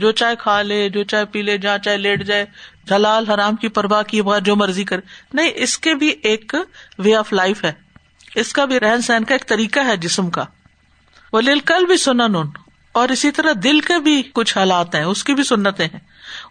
جو 0.04 0.12
چاہے 0.22 0.36
کھا 0.40 0.62
لے 0.68 0.78
جو 0.94 1.04
چاہے 1.14 1.26
پی 1.34 1.42
لے 1.50 1.58
جہاں 1.66 1.78
چاہے 1.88 1.98
لیٹ 2.06 2.24
جائے 2.28 2.46
جلال 2.90 3.28
حرام 3.30 3.56
کی 3.64 3.68
پرواہ 3.80 4.02
کی 4.12 4.22
جو 4.46 4.56
مرضی 4.62 4.84
کرے 4.92 5.02
نہیں 5.40 5.52
اس 5.66 5.78
کے 5.88 5.94
بھی 6.04 6.14
ایک 6.32 6.56
وے 7.06 7.14
آف 7.16 7.34
لائف 7.34 7.64
ہے 7.66 7.72
اس 8.42 8.52
کا 8.54 8.66
بھی 8.72 8.80
رہن 8.80 9.02
سہن 9.02 9.24
کا 9.28 9.36
ایک 9.36 9.46
طریقہ 9.48 9.80
ہے 9.88 9.96
جسم 10.02 10.30
کا 10.38 10.44
ولیل 11.34 11.60
کل 11.70 11.86
بھی 11.86 11.98
سنا 11.98 12.28
اور 13.00 13.10
اسی 13.10 13.30
طرح 13.32 13.52
دل 13.64 13.80
کے 13.88 14.00
بھی 14.04 14.22
کچھ 14.34 14.58
حالات 14.58 14.96
ہیں 14.96 15.04
اس 15.04 15.24
کی 15.24 15.34
بھی 15.36 15.44
سنتے 15.44 15.86
ہیں 15.86 16.00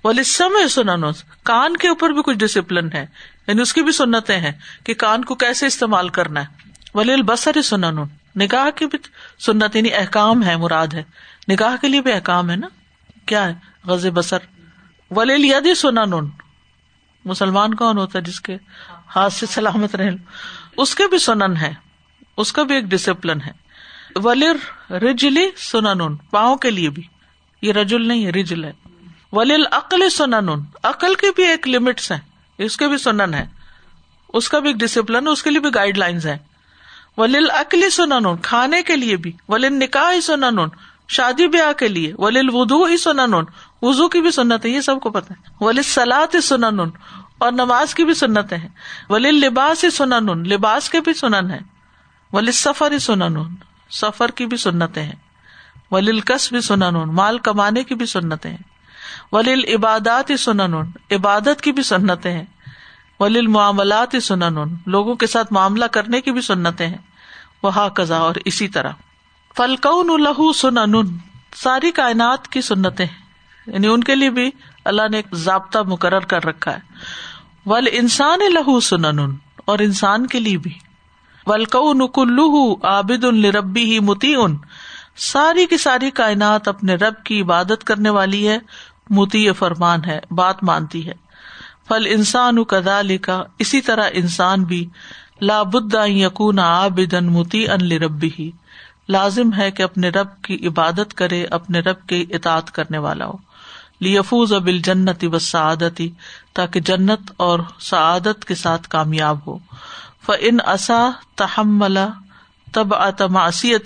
ہے 0.05 1.11
کان 1.45 1.77
کے 1.83 1.89
اوپر 1.89 2.11
بھی 2.19 2.23
کچھ 2.27 2.37
ڈسپلن 2.39 2.89
یعنی 2.95 3.61
اس 3.63 3.73
کی 3.75 3.83
بھی 3.83 3.93
سنتیں 3.93 4.37
ہیں 4.41 4.53
کہ 4.85 4.95
کان 5.03 5.25
کو 5.25 5.35
کیسے 5.43 5.67
استعمال 5.67 6.09
کرنا 6.19 6.41
ہے 6.41 6.67
ولیل 6.95 7.23
بسر 7.33 7.61
سنا 7.71 7.91
نگاہ 8.41 8.71
کی 8.79 8.87
بھی 8.91 8.99
سنت 9.47 9.77
یعنی 9.77 9.93
احکام 10.01 10.43
ہے 10.47 10.57
مراد 10.65 10.95
ہے 10.95 11.03
نگاہ 11.53 11.77
کے 11.81 11.89
لیے 11.89 12.01
بھی 12.09 12.13
احکام 12.13 12.51
ہے 12.51 12.57
نا 12.57 12.69
کیا 13.27 13.47
ہے 13.49 13.55
غز 13.91 14.07
بسر 14.15 14.47
ولیل 15.17 15.45
ید 15.45 15.75
سنن 15.77 16.15
مسلمان 17.31 17.75
کون 17.75 17.99
ہوتا 17.99 18.19
ہے 18.19 18.23
جس 18.25 18.41
کے 18.41 18.57
ہاتھ 19.17 19.33
سے 19.33 19.47
سلامت 19.51 19.95
رہ 19.97 20.11
لو 20.11 20.17
اس 20.83 20.95
کے 20.95 21.07
بھی 21.13 21.19
سنن 21.19 21.57
ہے 21.61 21.73
اس 22.43 22.53
کا 22.57 22.63
بھی 22.71 22.75
ایک 22.75 22.85
ڈسپلن 22.91 23.41
ہے 23.47 23.53
ولر 24.25 24.93
رجلی 25.05 25.47
سنن 25.71 26.15
پاؤں 26.37 26.57
کے 26.65 26.71
لیے 26.71 26.91
بھی 26.99 27.03
یہ 27.67 27.73
رجل 27.79 28.07
نہیں 28.09 28.25
ہے 28.27 28.31
رجل 28.41 28.65
ہے 28.65 28.73
ولیل 29.37 29.65
عقل 29.79 30.09
سنن 30.17 30.49
عقل 30.91 31.15
کے 31.23 31.31
بھی 31.37 31.47
ایک 31.47 31.67
لمٹس 31.69 32.11
ہیں 32.13 32.19
اس 32.67 32.77
کے 32.83 32.89
بھی 32.93 32.99
سنن 33.07 33.35
ہے 33.35 33.45
اس 34.41 34.49
کا 34.53 34.59
بھی 34.59 34.69
ایک 34.71 34.77
ڈسپلن 34.81 35.27
ہے 35.27 35.33
اس 35.33 35.43
کے 35.43 35.51
لیے 35.51 35.61
بھی 35.67 35.75
گائڈ 35.75 35.99
لائنز 35.99 36.27
ہیں 36.27 36.39
ولیل 37.17 37.51
عقل 37.61 37.89
سنن 37.99 38.37
کھانے 38.51 38.83
کے 38.93 38.97
لیے 38.97 39.17
بھی 39.27 39.33
ولیل 39.55 39.73
نکاح 39.83 40.21
سنن 40.31 40.59
شادی 41.17 41.47
بیاہ 41.57 41.73
کے 41.79 41.89
لیے 41.89 42.13
ولیل 42.19 42.51
ودو 42.55 42.85
ہی 42.85 42.97
سنن 43.09 43.35
وضو 43.83 44.09
کی 44.15 44.21
بھی 44.21 44.31
سنت 44.41 44.65
ہے 44.65 44.71
یہ 44.71 44.81
سب 44.91 45.01
کو 45.03 45.11
پتا 45.11 45.35
ہے 45.35 45.65
ولی 45.65 45.83
سلاد 45.95 46.37
سنن 46.49 46.81
اور 47.45 47.53
نماز 47.53 47.95
کی 47.95 48.05
بھی 48.05 48.15
سنتیں 48.15 48.57
ہیں 48.57 48.69
ولی 49.11 49.31
لباس 49.33 49.85
سنن 49.97 50.43
لباس 50.53 50.89
کے 50.91 51.01
بھی 51.09 51.15
سنن 51.15 51.51
ہے 51.51 51.59
ولی 52.33 52.53
سفر 52.61 52.93
ہی 52.93 52.99
سنن 53.09 53.37
سفر 54.01 54.31
کی 54.41 54.47
بھی 54.47 54.57
سنتیں 54.67 55.03
ہیں 55.03 55.17
ولیل 55.91 56.21
کس 56.31 56.51
بھی 56.53 56.61
سنن 56.61 56.97
مال 57.21 57.39
کمانے 57.49 57.83
کی 57.91 57.95
بھی 58.01 58.07
سنتیں 58.07 58.51
ہیں 58.51 58.67
ولیل 59.33 59.63
عبادات 59.75 60.31
ہی 60.31 60.37
سنن 60.45 60.75
عبادت 61.15 61.61
کی 61.63 61.73
بھی 61.79 61.83
سنتیں 61.93 62.33
ہیں 62.33 62.45
ولیل 63.21 63.47
معاملات 63.55 64.15
ہی 64.15 64.21
سنن 64.31 64.59
لوگوں 64.97 65.15
کے 65.23 65.27
ساتھ 65.27 65.53
معاملہ 65.53 65.85
کرنے 65.93 66.21
کی 66.27 66.33
بھی 66.33 66.41
سنتیں 66.51 66.87
ہیں 66.87 66.97
وہ 67.63 67.71
قزا 67.95 68.19
اور 68.27 68.35
اسی 68.51 68.69
طرح 68.77 68.93
فلکون 69.57 70.21
لہو 70.23 70.53
سنن 70.59 71.17
ساری 71.63 71.91
کائنات 72.01 72.49
کی 72.53 72.61
سنتیں 72.71 73.05
ہیں 73.07 73.71
یعنی 73.73 73.87
ان 73.93 74.05
کے 74.05 74.15
لیے 74.15 74.31
بھی 74.37 74.51
اللہ 74.91 75.09
نے 75.11 75.17
ایک 75.23 75.35
ضابطہ 75.45 75.79
مقرر 75.93 76.25
کر 76.33 76.45
رکھا 76.47 76.73
ہے 76.75 77.67
ول 77.71 77.89
انسان 78.01 78.41
لہو 78.53 78.79
سنن 78.91 79.19
اور 79.73 79.79
انسان 79.87 80.27
کے 80.35 80.41
لیے 80.41 80.59
بھی 80.67 80.71
ولک 81.47 81.77
ال 83.23 83.45
ربی 83.57 83.85
ہی 83.91 83.99
متی 84.11 84.35
ان 84.45 84.55
ساری 85.27 85.67
کی 85.71 85.77
ساری 85.85 86.11
کائنات 86.21 86.69
اپنے 86.69 86.95
رب 87.05 87.23
کی 87.29 87.41
عبادت 87.43 87.85
کرنے 87.91 88.11
والی 88.19 88.47
ہے 88.49 88.59
متی 89.19 89.43
فرمان 89.59 90.05
ہے 90.07 90.19
بات 90.41 90.63
مانتی 90.71 91.07
ہے 91.09 91.15
پل 91.89 92.07
انسان 92.15 92.63
کدا 92.73 93.01
لکھا 93.11 93.43
اسی 93.65 93.81
طرح 93.91 94.17
انسان 94.23 94.65
بھی 94.73 94.85
یقون 96.21 96.59
آبد 96.69 97.15
ان 97.21 97.31
متی 97.33 97.67
ان 97.77 97.85
لبی 97.93 98.31
ہی 98.39 98.51
لازم 99.17 99.53
ہے 99.59 99.71
کہ 99.77 99.83
اپنے 99.83 100.09
رب 100.19 100.41
کی 100.49 100.57
عبادت 100.69 101.15
کرے 101.21 101.45
اپنے 101.59 101.81
رب 101.91 102.07
کے 102.09 102.25
اطاط 102.39 102.71
کرنے 102.79 102.99
والا 103.09 103.27
ہو 103.27 103.37
لیفوز 104.07 104.53
جنت 104.87 105.25
و 105.33 105.39
سعادتی 105.45 106.09
تاکہ 106.55 106.81
جنت 106.91 107.31
اور 107.47 107.61
سعادت 107.89 108.45
کے 108.51 108.55
ساتھ 108.61 108.89
کامیاب 108.89 109.39
ہو 109.47 109.57
فن 110.27 110.57
اثا 110.75 110.99
تحملا 111.43 112.07
تب 112.77 112.93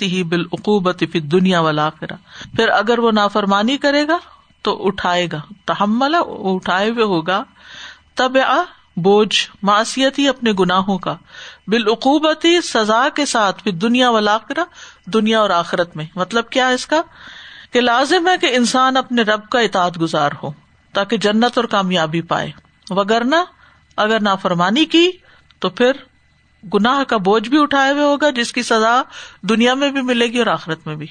ہی 0.02 0.22
بالعقوبت 0.30 1.02
پھر 1.12 1.20
دنیا 1.34 1.60
والا 1.68 1.88
پھر 2.00 2.68
اگر 2.68 2.98
وہ 3.06 3.10
نافرمانی 3.18 3.76
کرے 3.86 4.06
گا 4.08 4.18
تو 4.66 4.76
اٹھائے 4.86 5.26
گا 5.32 5.40
تحملہ 5.66 6.16
اٹھائے 6.54 6.90
ہوئے 6.90 7.04
ہوگا 7.14 7.42
تب 8.20 8.36
آ 8.46 8.56
بوجھ 9.04 9.36
معاسی 9.68 10.04
اپنے 10.28 10.52
گناہوں 10.58 10.96
کا 11.04 11.16
بالعقوبتی 11.70 12.60
سزا 12.64 13.06
کے 13.14 13.26
ساتھ 13.26 13.62
پھر 13.64 13.72
دنیا 13.84 14.10
والا 14.18 14.36
دنیا 15.14 15.40
اور 15.40 15.50
آخرت 15.60 15.96
میں 15.96 16.04
مطلب 16.16 16.50
کیا 16.56 16.66
اس 16.78 16.86
کا 16.86 17.00
کہ 17.72 17.80
لازم 17.80 18.28
ہے 18.28 18.36
کہ 18.40 18.46
انسان 18.56 18.96
اپنے 18.96 19.22
رب 19.32 19.48
کا 19.50 19.60
اطاعت 19.66 20.00
گزار 20.00 20.30
ہو 20.42 20.50
تاکہ 20.96 21.16
جنت 21.26 21.56
اور 21.58 21.64
کامیابی 21.74 22.20
پائے 22.32 22.50
وگرنا 22.98 23.42
اگر 24.04 24.20
نافرمانی 24.26 24.84
کی 24.94 25.08
تو 25.60 25.70
پھر 25.78 25.96
گناہ 26.74 27.02
کا 27.12 27.16
بوجھ 27.28 27.48
بھی 27.50 27.60
اٹھایا 27.62 27.92
ہوئے 27.92 28.04
ہوگا 28.04 28.30
جس 28.40 28.52
کی 28.52 28.62
سزا 28.62 29.00
دنیا 29.48 29.74
میں 29.82 29.90
بھی 29.96 30.02
ملے 30.10 30.26
گی 30.32 30.38
اور 30.38 30.46
آخرت 30.56 30.86
میں 30.86 30.94
بھی 30.96 31.06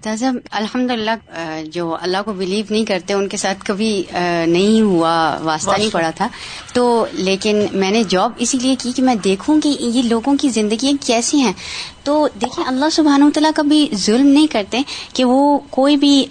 الحمد 0.08 0.92
للہ 0.92 1.64
جو 1.74 1.96
اللہ 2.02 2.22
کو 2.26 2.34
بلیو 2.38 2.64
نہیں 2.70 2.86
کرتے 2.86 3.14
ان 3.14 3.28
کے 3.30 3.38
ساتھ 3.38 3.64
کبھی 3.66 3.90
نہیں 4.14 4.82
ہوا 4.82 5.14
واسطہ 5.44 5.78
نہیں 5.78 5.90
پڑا 5.94 6.10
تھا 6.16 6.28
تو 6.74 6.86
لیکن 7.14 7.66
میں 7.72 7.92
نے 7.92 8.04
جاب 8.10 8.32
اسی 8.46 8.58
لیے 8.62 8.76
کی 8.82 8.92
کہ 8.96 9.04
میں 9.04 9.16
دیکھوں 9.24 9.60
کہ 9.62 9.76
یہ 9.80 10.02
لوگوں 10.10 10.36
کی 10.42 10.50
زندگیاں 10.60 10.92
کیسی 11.08 11.40
ہیں 11.42 11.54
تو 12.04 12.28
دیکھیں 12.42 12.64
اللہ 12.68 12.90
سبحانہ 12.92 13.30
تعالیٰ 13.34 13.52
کبھی 13.56 13.88
ظلم 14.06 14.28
نہیں 14.28 14.48
کرتے 14.52 14.82
کہ 15.14 15.26
وہ 15.26 15.58
کوئی 15.70 15.96
بھی 16.06 16.26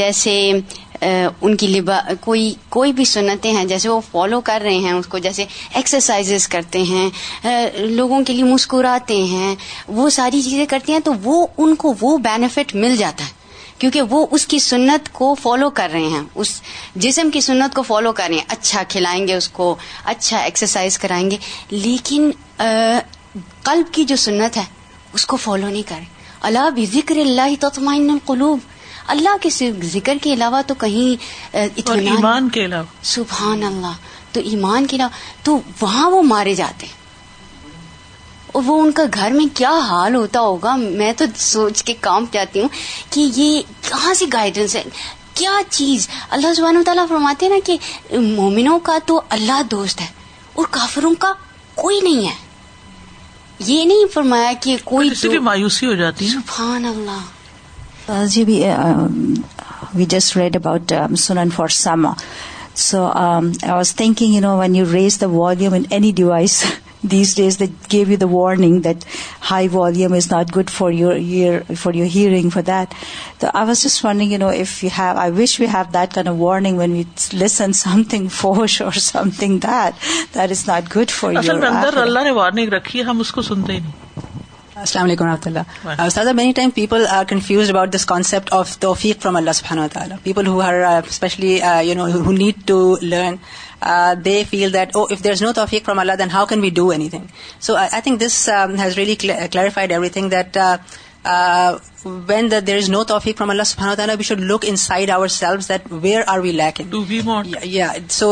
جیسے 0.00 0.34
ان 1.06 1.56
کی 1.60 1.66
لبا 1.66 1.98
کوئی 2.20 2.52
کوئی 2.76 2.92
بھی 3.00 3.04
سنتیں 3.04 3.50
ہیں 3.52 3.64
جیسے 3.64 3.88
وہ 3.88 4.00
فالو 4.10 4.40
کر 4.44 4.60
رہے 4.64 4.76
ہیں 4.84 4.92
اس 4.92 5.06
کو 5.14 5.18
جیسے 5.26 5.44
ایکسرسائزز 5.80 6.46
کرتے 6.48 6.82
ہیں 6.92 7.08
لوگوں 7.78 8.22
کے 8.26 8.32
لیے 8.32 8.44
مسکراتے 8.52 9.22
ہیں 9.32 9.54
وہ 9.98 10.08
ساری 10.18 10.42
چیزیں 10.42 10.64
کرتے 10.68 10.92
ہیں 10.92 11.00
تو 11.04 11.12
وہ 11.24 11.46
ان 11.56 11.74
کو 11.84 11.94
وہ 12.00 12.16
بینیفٹ 12.28 12.74
مل 12.74 12.96
جاتا 12.96 13.24
ہے 13.24 13.42
کیونکہ 13.78 14.02
وہ 14.10 14.26
اس 14.36 14.46
کی 14.46 14.58
سنت 14.64 15.12
کو 15.12 15.32
فالو 15.42 15.70
کر 15.78 15.88
رہے 15.92 16.08
ہیں 16.08 16.22
اس 16.42 16.60
جسم 17.04 17.30
کی 17.32 17.40
سنت 17.50 17.74
کو 17.74 17.82
فالو 17.86 18.12
کر 18.20 18.26
رہے 18.28 18.36
ہیں 18.38 18.44
اچھا 18.56 18.82
کھلائیں 18.88 19.26
گے 19.28 19.34
اس 19.34 19.48
کو 19.58 19.74
اچھا 20.12 20.38
ایکسرسائز 20.42 20.98
کرائیں 20.98 21.30
گے 21.30 21.36
لیکن 21.70 22.30
قلب 22.58 23.92
کی 23.94 24.04
جو 24.12 24.16
سنت 24.26 24.56
ہے 24.56 24.64
اس 25.18 25.26
کو 25.26 25.36
فالو 25.46 25.66
نہیں 25.68 25.88
کریں 25.88 26.04
اللہ 26.48 26.70
بھی 26.74 26.84
ذکر 26.94 27.16
اللہ 27.20 27.54
تطمئن 27.60 28.10
القلوب 28.10 28.72
اللہ 29.12 29.36
کے 29.40 29.50
ذکر 29.92 30.16
کے 30.22 30.32
علاوہ 30.32 30.60
تو 30.66 30.74
کہیں 30.78 31.54
ایمان 31.92 32.48
کے 32.54 32.64
علاوہ 32.64 33.02
سبحان 33.12 33.62
اللہ 33.64 33.96
تو 34.32 34.40
ایمان 34.50 34.86
کے 34.86 34.96
علاوہ 34.96 35.44
تو 35.44 35.58
وہاں 35.80 36.10
وہ 36.10 36.22
مارے 36.28 36.54
جاتے 36.60 36.86
اور 38.52 38.62
وہ 38.66 38.80
ان 38.82 38.92
کا 38.96 39.02
گھر 39.14 39.30
میں 39.34 39.44
کیا 39.56 39.70
حال 39.88 40.14
ہوتا 40.14 40.40
ہوگا 40.40 40.74
میں 40.78 41.12
تو 41.18 41.24
سوچ 41.44 41.82
کے 41.84 41.94
کام 42.00 42.24
جاتی 42.32 42.60
ہوں 42.60 42.68
کہ 43.10 43.26
یہ 43.36 43.60
کہاں 43.88 44.14
سے 44.18 44.24
گائیڈنس 44.32 44.76
ہے 44.76 44.82
کیا 45.40 45.58
چیز 45.68 46.08
اللہ 46.36 46.82
تعالیٰ 46.86 47.06
فرماتے 47.08 47.46
ہیں 47.46 47.52
نا 47.52 47.58
کہ 47.66 48.18
مومنوں 48.34 48.78
کا 48.88 48.98
تو 49.06 49.20
اللہ 49.38 49.62
دوست 49.70 50.00
ہے 50.00 50.06
اور 50.54 50.66
کافروں 50.70 51.14
کا 51.18 51.32
کوئی 51.74 52.00
نہیں 52.02 52.26
ہے 52.28 52.34
یہ 53.66 53.84
نہیں 53.84 54.12
فرمایا 54.14 54.52
کہ 54.60 54.76
کوئی 54.84 55.38
مایوسی 55.50 55.86
ہو 55.86 55.94
جاتی 56.04 56.28
سبحان 56.28 56.84
اللہ 56.84 57.20
جی 58.30 58.42
وی 58.44 60.04
جسٹ 60.08 60.36
ریڈ 60.36 60.56
اباؤٹ 60.56 60.92
سنن 61.18 61.50
for 61.56 61.68
some 61.74 62.06
so 62.84 63.04
I 63.14 63.70
was 63.70 63.94
thinking 63.96 64.34
you 64.34 64.40
know 64.40 64.56
when 64.58 64.74
you 64.76 64.84
raise 64.92 65.20
the 65.20 65.26
volume 65.30 65.74
in 65.74 65.82
any 65.90 66.10
device 66.16 66.62
these 67.12 67.34
days 67.36 67.58
that 67.58 67.92
give 67.92 68.10
you 68.10 68.16
the 68.20 68.26
warning 68.30 68.80
that 68.86 69.04
high 69.50 69.68
volume 69.72 70.12
is 70.16 70.30
not 70.32 70.54
good 70.56 70.70
for 70.70 70.90
your 70.92 71.12
ear 71.14 71.72
for 71.82 71.94
your 71.94 72.08
hearing 72.14 72.50
for 72.54 72.62
that 72.68 72.94
تو 73.40 73.46
I 73.54 73.66
was 73.68 73.82
just 73.84 74.04
warning 74.04 74.32
you 74.32 74.38
know 74.38 74.48
if 74.56 74.82
you 74.84 74.90
have 74.98 75.18
I 75.20 75.32
wish 75.42 75.58
you 75.60 75.68
have 75.74 75.82
that 75.94 76.14
kind 76.14 76.28
of 76.28 76.36
warning 76.44 76.78
when 76.78 76.96
you 76.96 77.02
listen 77.44 77.72
some 77.82 78.02
thing 78.10 78.28
فورش 78.40 78.80
اور 78.82 78.98
something 79.38 79.58
that 79.66 80.34
that 80.34 80.50
is 80.50 80.66
not 80.68 80.94
good 80.96 81.10
for 81.20 81.32
you 81.32 81.40
اللہ 82.00 82.24
نے 82.24 82.30
warning 82.42 82.72
رکھی 82.72 82.98
ہے 82.98 83.04
ہم 83.04 83.20
اس 83.20 83.32
کو 83.32 83.42
سنتے 83.52 83.72
ہی 83.72 83.78
نہیں 83.78 84.02
السلام 84.82 85.04
علیکم 85.04 85.24
رحمۃ 85.24 85.46
اللہ 86.16 86.50
time 86.56 86.70
people 86.74 87.04
are 87.10 87.24
confused 87.28 87.68
about 87.70 87.92
this 87.92 88.04
concept 88.06 88.52
of 88.52 88.76
توفیق 88.80 89.20
فرام 89.22 89.36
اللہ 89.36 89.72
و 89.78 89.86
تعالیٰ 89.92 90.16
people 90.22 90.46
who 90.46 90.60
are 90.66 90.74
especially 91.08 91.58
you 91.86 91.94
know 91.96 92.06
who 92.24 92.32
need 92.32 92.66
to 92.68 92.78
learn 93.02 93.34
they 94.24 94.42
feel 94.50 94.72
that 94.74 94.96
oh 94.96 95.02
if 95.10 95.22
there 95.24 95.32
is 95.32 95.42
no 95.42 95.52
توفیق 95.60 95.84
from 95.84 95.98
Allah 95.98 96.12
then 96.18 96.30
how 96.30 96.46
can 96.48 96.60
we 96.60 96.70
do 96.80 96.88
anything 97.10 97.26
so 97.66 97.76
I 97.82 98.00
think 98.04 98.20
this 98.20 98.48
has 98.82 98.94
really 98.98 99.14
clarified 99.20 99.92
everything 100.18 100.30
that 100.30 100.58
when 102.28 102.48
there 102.60 102.76
is 102.76 102.88
no 102.90 103.02
توفیق 103.08 103.36
from 103.36 103.50
اللہ 103.54 103.62
سبحانہ 103.66 103.94
تعالیٰ 103.96 104.14
we 104.16 104.22
should 104.24 104.40
look 104.50 104.64
inside 104.76 105.10
our 105.10 105.28
self 105.36 105.68
that 105.68 105.82
where 106.02 106.22
are 106.26 106.38
we 106.40 106.52
لیکن 106.52 107.46
so 108.10 108.28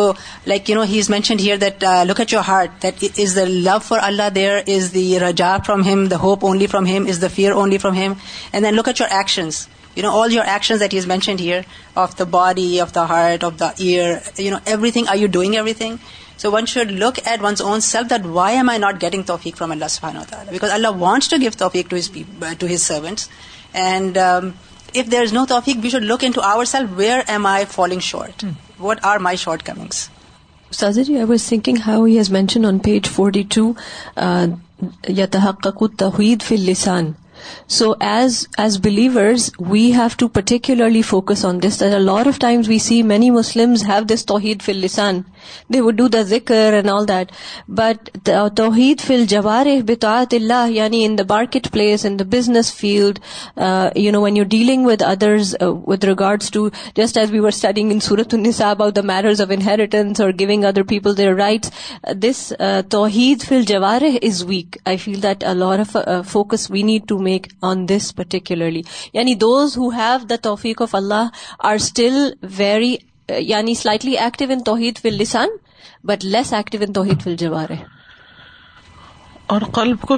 like 0.47 0.71
you 0.71 0.77
know 0.77 0.83
he 0.91 0.99
is 1.01 1.11
mentioned 1.11 1.41
here 1.41 1.57
that 1.61 1.85
look 2.09 2.21
at 2.21 2.33
your 2.33 2.43
heart 2.49 2.83
that 2.83 3.19
is 3.25 3.37
the 3.37 3.45
love 3.49 3.79
for 3.87 3.99
Allah 4.03 4.29
there 4.35 4.53
is 4.77 4.93
the 4.95 5.19
رجا 5.21 5.57
from 5.67 5.85
him 5.93 6.05
the 6.11 6.17
hope 6.23 6.45
only 6.47 6.67
from 6.73 6.87
him 6.87 7.07
is 7.09 7.23
the 7.23 7.27
fear 7.35 7.53
only 7.53 7.79
from 7.85 7.97
him 7.99 8.13
and 8.53 8.65
then 8.65 8.75
look 8.77 8.89
at 8.89 9.01
your 9.01 9.09
actions 9.19 9.67
you 9.97 10.03
know 10.03 10.21
all 10.23 10.33
your 10.33 10.47
actions 10.53 10.81
that 10.81 10.95
is 10.99 11.07
mentioned 11.07 11.41
here 11.41 11.61
of 12.03 12.19
the 12.19 12.25
body 12.37 12.71
of 12.81 12.95
the 12.95 13.09
heart 13.09 13.45
of 13.45 13.53
the 13.61 13.71
ear 13.77 14.15
you 14.39 14.51
know 14.51 14.59
every 14.67 14.91
thing 14.91 15.09
are 15.13 15.17
you 15.17 15.29
doing 15.33 15.55
everything 15.83 15.97
so 16.43 16.51
one 16.53 16.67
should 16.67 16.91
look 16.93 17.19
at 17.25 17.43
one's 17.43 17.61
own 17.63 17.81
self 17.89 18.09
that 18.11 18.25
why 18.37 18.57
am 18.57 18.69
I 18.69 18.79
not 18.79 19.01
getting 19.03 19.23
توفیق 19.27 19.57
from 19.57 19.71
اللہ 19.71 19.89
سبحانہ 19.91 20.19
ہوتا 20.19 20.39
ہے 20.41 20.51
because 20.51 20.71
Allah 20.77 20.97
wants 21.03 21.29
to 21.29 21.37
give 21.41 21.51
توفیق 21.59 21.91
to 21.91 21.97
his 21.97 22.09
to 22.59 22.67
his 22.73 22.83
servants 22.83 23.29
and 23.83 24.19
if 24.19 25.11
there 25.11 25.23
is 25.23 25.33
no 25.33 25.45
توفیق 25.49 25.77
we 25.83 25.91
should 25.91 26.03
look 26.05 26.25
into 26.35 26.41
our 26.53 26.65
self 26.73 26.89
where 26.97 27.21
am 27.35 27.47
I 27.47 27.65
following 27.75 28.01
short 28.11 28.45
what 28.81 29.05
are 29.13 29.19
my 29.29 29.37
shortcomings 29.67 30.09
سازری 30.79 31.15
I 31.17 31.25
was 31.31 31.47
thinking 31.49 31.77
how 31.87 32.05
he 32.05 32.17
has 32.19 32.31
mention 32.39 32.65
on 32.67 32.79
page 32.89 33.11
forty 33.17 33.43
two 33.55 33.73
یا 35.23 35.27
تحقیق 35.39 35.99
تحید 35.99 36.43
فی 36.49 36.55
السان 36.69 37.13
so 37.79 37.93
as 38.11 38.39
as 38.59 38.79
believers 38.85 39.49
we 39.71 39.85
have 39.93 40.07
to 40.19 40.29
particularly 40.39 41.03
focus 41.11 41.45
on 41.47 41.61
this 41.63 41.81
lot 42.05 42.27
of 42.27 42.39
times 42.41 42.69
we 42.69 42.79
see 42.87 43.03
many 43.13 43.31
Muslim 43.31 43.75
they 45.73 45.81
would 45.81 45.95
do 45.99 46.07
the 46.09 46.23
ذکر 46.33 46.73
and 46.75 46.91
all 46.91 47.09
that 47.09 47.33
but 47.81 48.11
توحید 48.57 49.01
فل 49.07 49.25
جوار 49.29 49.67
جواہ 49.83 50.25
اللہ 50.35 50.71
یعنی 50.71 51.05
in 51.05 51.17
the 51.19 51.23
marketplace 51.73 52.05
in 52.07 52.19
the 52.19 52.25
business 52.37 52.73
field 52.75 53.19
you 53.99 54.13
know 54.13 54.21
when 54.23 54.37
you 54.37 54.45
dealing 54.51 54.87
with 54.87 55.03
others 55.07 55.55
with 55.87 56.05
regard 56.05 56.43
to 56.53 56.67
just 56.97 57.19
as 57.19 57.31
we 57.33 57.39
were 57.41 57.49
studying 57.55 57.91
in 57.93 58.01
سورت 58.09 58.35
انسا 58.35 58.71
about 58.71 58.97
the 58.97 59.01
matters 59.13 59.41
of 59.43 59.51
inheritance 59.55 60.21
or 60.21 60.31
giving 60.41 60.65
other 60.65 60.83
people 60.89 61.17
their 61.17 61.35
rights 61.39 61.73
this 62.23 62.53
توحید 62.91 63.43
فل 63.49 63.63
جوار 63.69 64.03
is 64.23 64.43
weak 64.49 64.77
I 64.85 64.97
feel 65.05 65.23
that 65.23 65.45
of 65.67 65.97
focus 66.31 66.71
we 66.71 66.83
need 66.83 67.09
to 67.09 67.19
make 67.23 67.32
توفیق 70.43 70.83
of 70.83 70.95
Allah 70.95 71.29
are 71.59 71.75
still 71.75 72.13
very 72.59 72.95
یعنی, 73.39 73.75
uh, 73.77 74.73
یعنی 74.77 75.25
قلب 79.73 80.01
کو 80.09 80.17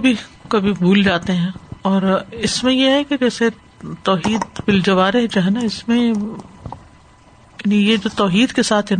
یعنی 7.64 7.78
یہ 7.88 7.96
جو 8.02 8.10
توحید 8.16 8.52
کے 8.52 8.62
ساتھ 8.68 8.92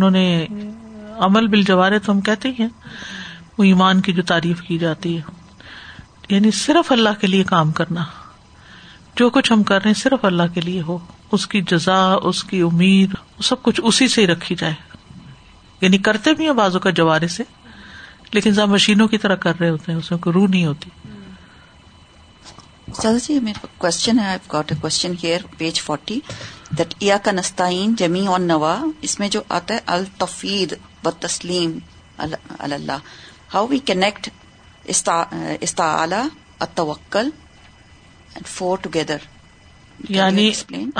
عمل 1.27 1.63
جوارے 1.67 1.99
تو 2.05 2.13
ہم 2.13 2.21
کہتے 2.29 2.49
ہی 2.59 2.67
ایمان 3.69 4.01
کی 4.07 4.13
جو 4.13 4.23
تعریف 4.29 4.61
کی 4.69 4.79
جاتی 4.79 5.17
ہے 5.17 5.34
یعنی 6.29 6.51
صرف 6.65 6.93
اللہ 6.93 7.19
کے 7.21 7.27
لیے 7.27 7.45
کام 7.45 7.73
کرنا 7.81 8.05
جو 9.17 9.29
کچھ 9.31 9.53
ہم 9.53 9.63
کر 9.63 9.81
رہے 9.83 9.91
ہیں 9.91 10.01
صرف 10.03 10.25
اللہ 10.25 10.53
کے 10.55 10.61
لیے 10.61 10.81
ہو 10.87 10.97
اس 11.37 11.47
کی 11.53 11.61
جزا 11.71 11.99
اس 12.31 12.43
کی 12.45 12.61
امید 12.69 13.15
سب 13.49 13.63
کچھ 13.63 13.81
اسی 13.85 14.09
سے 14.09 14.21
ہی 14.21 14.27
رکھی 14.27 14.55
جائے 14.59 14.75
یعنی 15.81 15.99
کرتے 16.09 16.33
بھی 16.35 16.47
ہیں 16.47 16.53
بازو 16.61 16.79
کا 16.87 16.91
جوارے 17.01 17.29
سے 17.37 17.43
لیکن 18.33 18.55
سب 18.55 18.69
مشینوں 18.69 19.07
کی 19.09 19.19
طرح 19.25 19.37
کر 19.47 19.59
رہے 19.61 19.69
ہوتے 19.71 19.93
ہیں 19.93 19.99
اس 19.99 20.11
میں 20.11 20.19
کوئی 20.23 20.35
روح 20.35 20.47
نہیں 20.51 20.65
ہوتی 20.67 20.91
سر 23.03 23.19
جی 23.27 23.39
میرا 23.43 23.67
کوشچن 23.79 24.19
کوشچن 24.49 25.09
ہے 25.23 25.27
ہیئر 25.27 25.47
پیج 25.59 25.81
فورٹی 25.83 26.19
کا 27.25 27.69
جمی 27.99 28.27
اور 28.27 28.41
نوا 28.41 28.75
اس 29.09 29.19
میں 29.21 29.29
جو 29.37 29.41
آتا 29.59 29.75
ہے 29.75 29.79
التفید 29.97 30.75
و 31.05 31.11
تسلیم 31.21 31.79
اللہ 32.67 32.93
ہاؤ 33.55 33.67
وی 33.71 33.79
کنیکٹ 33.87 34.29
استعلی 34.87 36.29
فور 38.55 38.79
ٹوگیدر 38.83 39.17
یعنی 40.09 40.51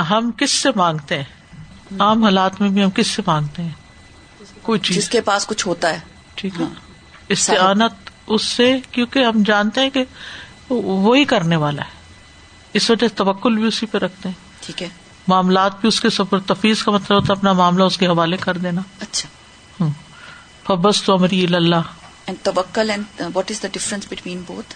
ہم 0.09 0.29
کس 0.37 0.51
سے 0.63 0.69
مانگتے 0.75 1.17
ہیں 1.21 1.99
عام 2.01 2.23
حالات 2.23 2.59
میں 2.61 2.69
بھی 2.69 2.83
ہم 2.83 2.89
کس 2.95 3.07
سے 3.15 3.21
مانگتے 3.27 3.61
ہیں 3.61 4.55
کوئی 4.61 4.79
چیز 4.79 4.97
جس 4.97 5.09
کے 5.09 5.21
پاس 5.29 5.47
کچھ 5.47 5.65
ہوتا 5.67 5.89
ہے 5.93 5.99
ٹھیک 6.35 6.59
ہے 6.59 6.63
ہاں. 6.65 6.73
استعانت 7.35 8.09
اس 8.35 8.41
سے 8.43 8.71
کیونکہ 8.91 9.23
ہم 9.25 9.41
جانتے 9.45 9.81
ہیں 9.81 9.89
کہ 9.97 10.03
وہی 10.69 11.23
کرنے 11.33 11.55
والا 11.63 11.81
ہے 11.85 11.93
اس 12.77 12.89
وجہ 12.91 13.07
سے 13.07 13.13
توکل 13.15 13.55
بھی 13.57 13.67
اسی 13.67 13.85
پہ 13.91 13.97
رکھتے 14.03 14.29
ہیں 14.29 14.63
ٹھیک 14.65 14.81
ہے 14.83 14.87
معاملات 15.27 15.79
بھی 15.81 15.87
اس 15.87 15.99
کے 16.01 16.09
سفر 16.15 16.39
تفیظ 16.47 16.83
کا 16.83 16.91
مطلب 16.91 17.17
ہوتا 17.17 17.33
ہے 17.33 17.37
اپنا 17.37 17.53
معاملہ 17.59 17.83
اس 17.83 17.97
کے 17.97 18.07
حوالے 18.07 18.37
کر 18.39 18.57
دینا 18.65 18.81
اچھا 19.01 20.73
بس 20.83 21.01
تو 21.03 21.13
امری 21.13 21.45
اللہ 21.55 21.91
اینڈ 22.27 22.37
توکل 22.43 22.89
and 22.91 23.21
what 23.33 23.51
is 23.51 23.61
the 23.63 23.67
difference 23.73 24.05
between 24.11 24.41
both 24.47 24.73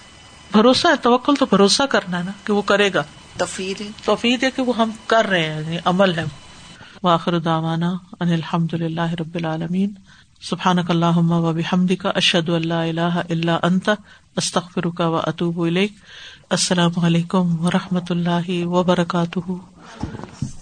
بھروسہ 0.51 0.87
ہے 0.87 0.97
توکل 1.01 1.35
تو 1.39 1.45
بھروسہ 1.49 1.83
کرنا 1.89 2.17
ہے 2.19 2.23
نا 2.23 2.31
کہ 2.45 2.53
وہ 2.53 2.61
کرے 2.71 2.89
گا 2.93 3.03
توفید 3.37 3.81
توفید 4.05 4.43
ہے 4.43 4.51
کہ 4.55 4.61
وہ 4.67 4.75
ہم 4.77 4.91
کر 5.07 5.25
رہے 5.29 5.43
ہیں 5.45 5.61
یعنی 5.61 5.77
عمل 5.91 6.17
ہے 6.17 6.23
واخر 7.03 7.37
دعوانا 7.39 7.89
ان 8.19 8.31
الحمد 8.33 8.73
للہ 8.81 9.11
رب 9.19 9.35
العالمین 9.41 9.93
سبحانک 10.49 10.91
اللہم 10.91 11.31
و 11.33 11.51
بحمدک 11.53 12.05
اشہد 12.13 12.49
اللہ 12.59 12.89
الہ 12.89 13.15
الا 13.29 13.57
انت 13.69 13.89
استغفرک 13.89 14.99
و 15.05 15.15
اتوب 15.23 15.63
علیک 15.65 15.93
السلام 16.59 17.03
علیکم 17.05 17.57
و 17.65 17.71
رحمۃ 17.71 18.11
اللہ 18.17 18.51
وبرکاتہ 18.77 20.57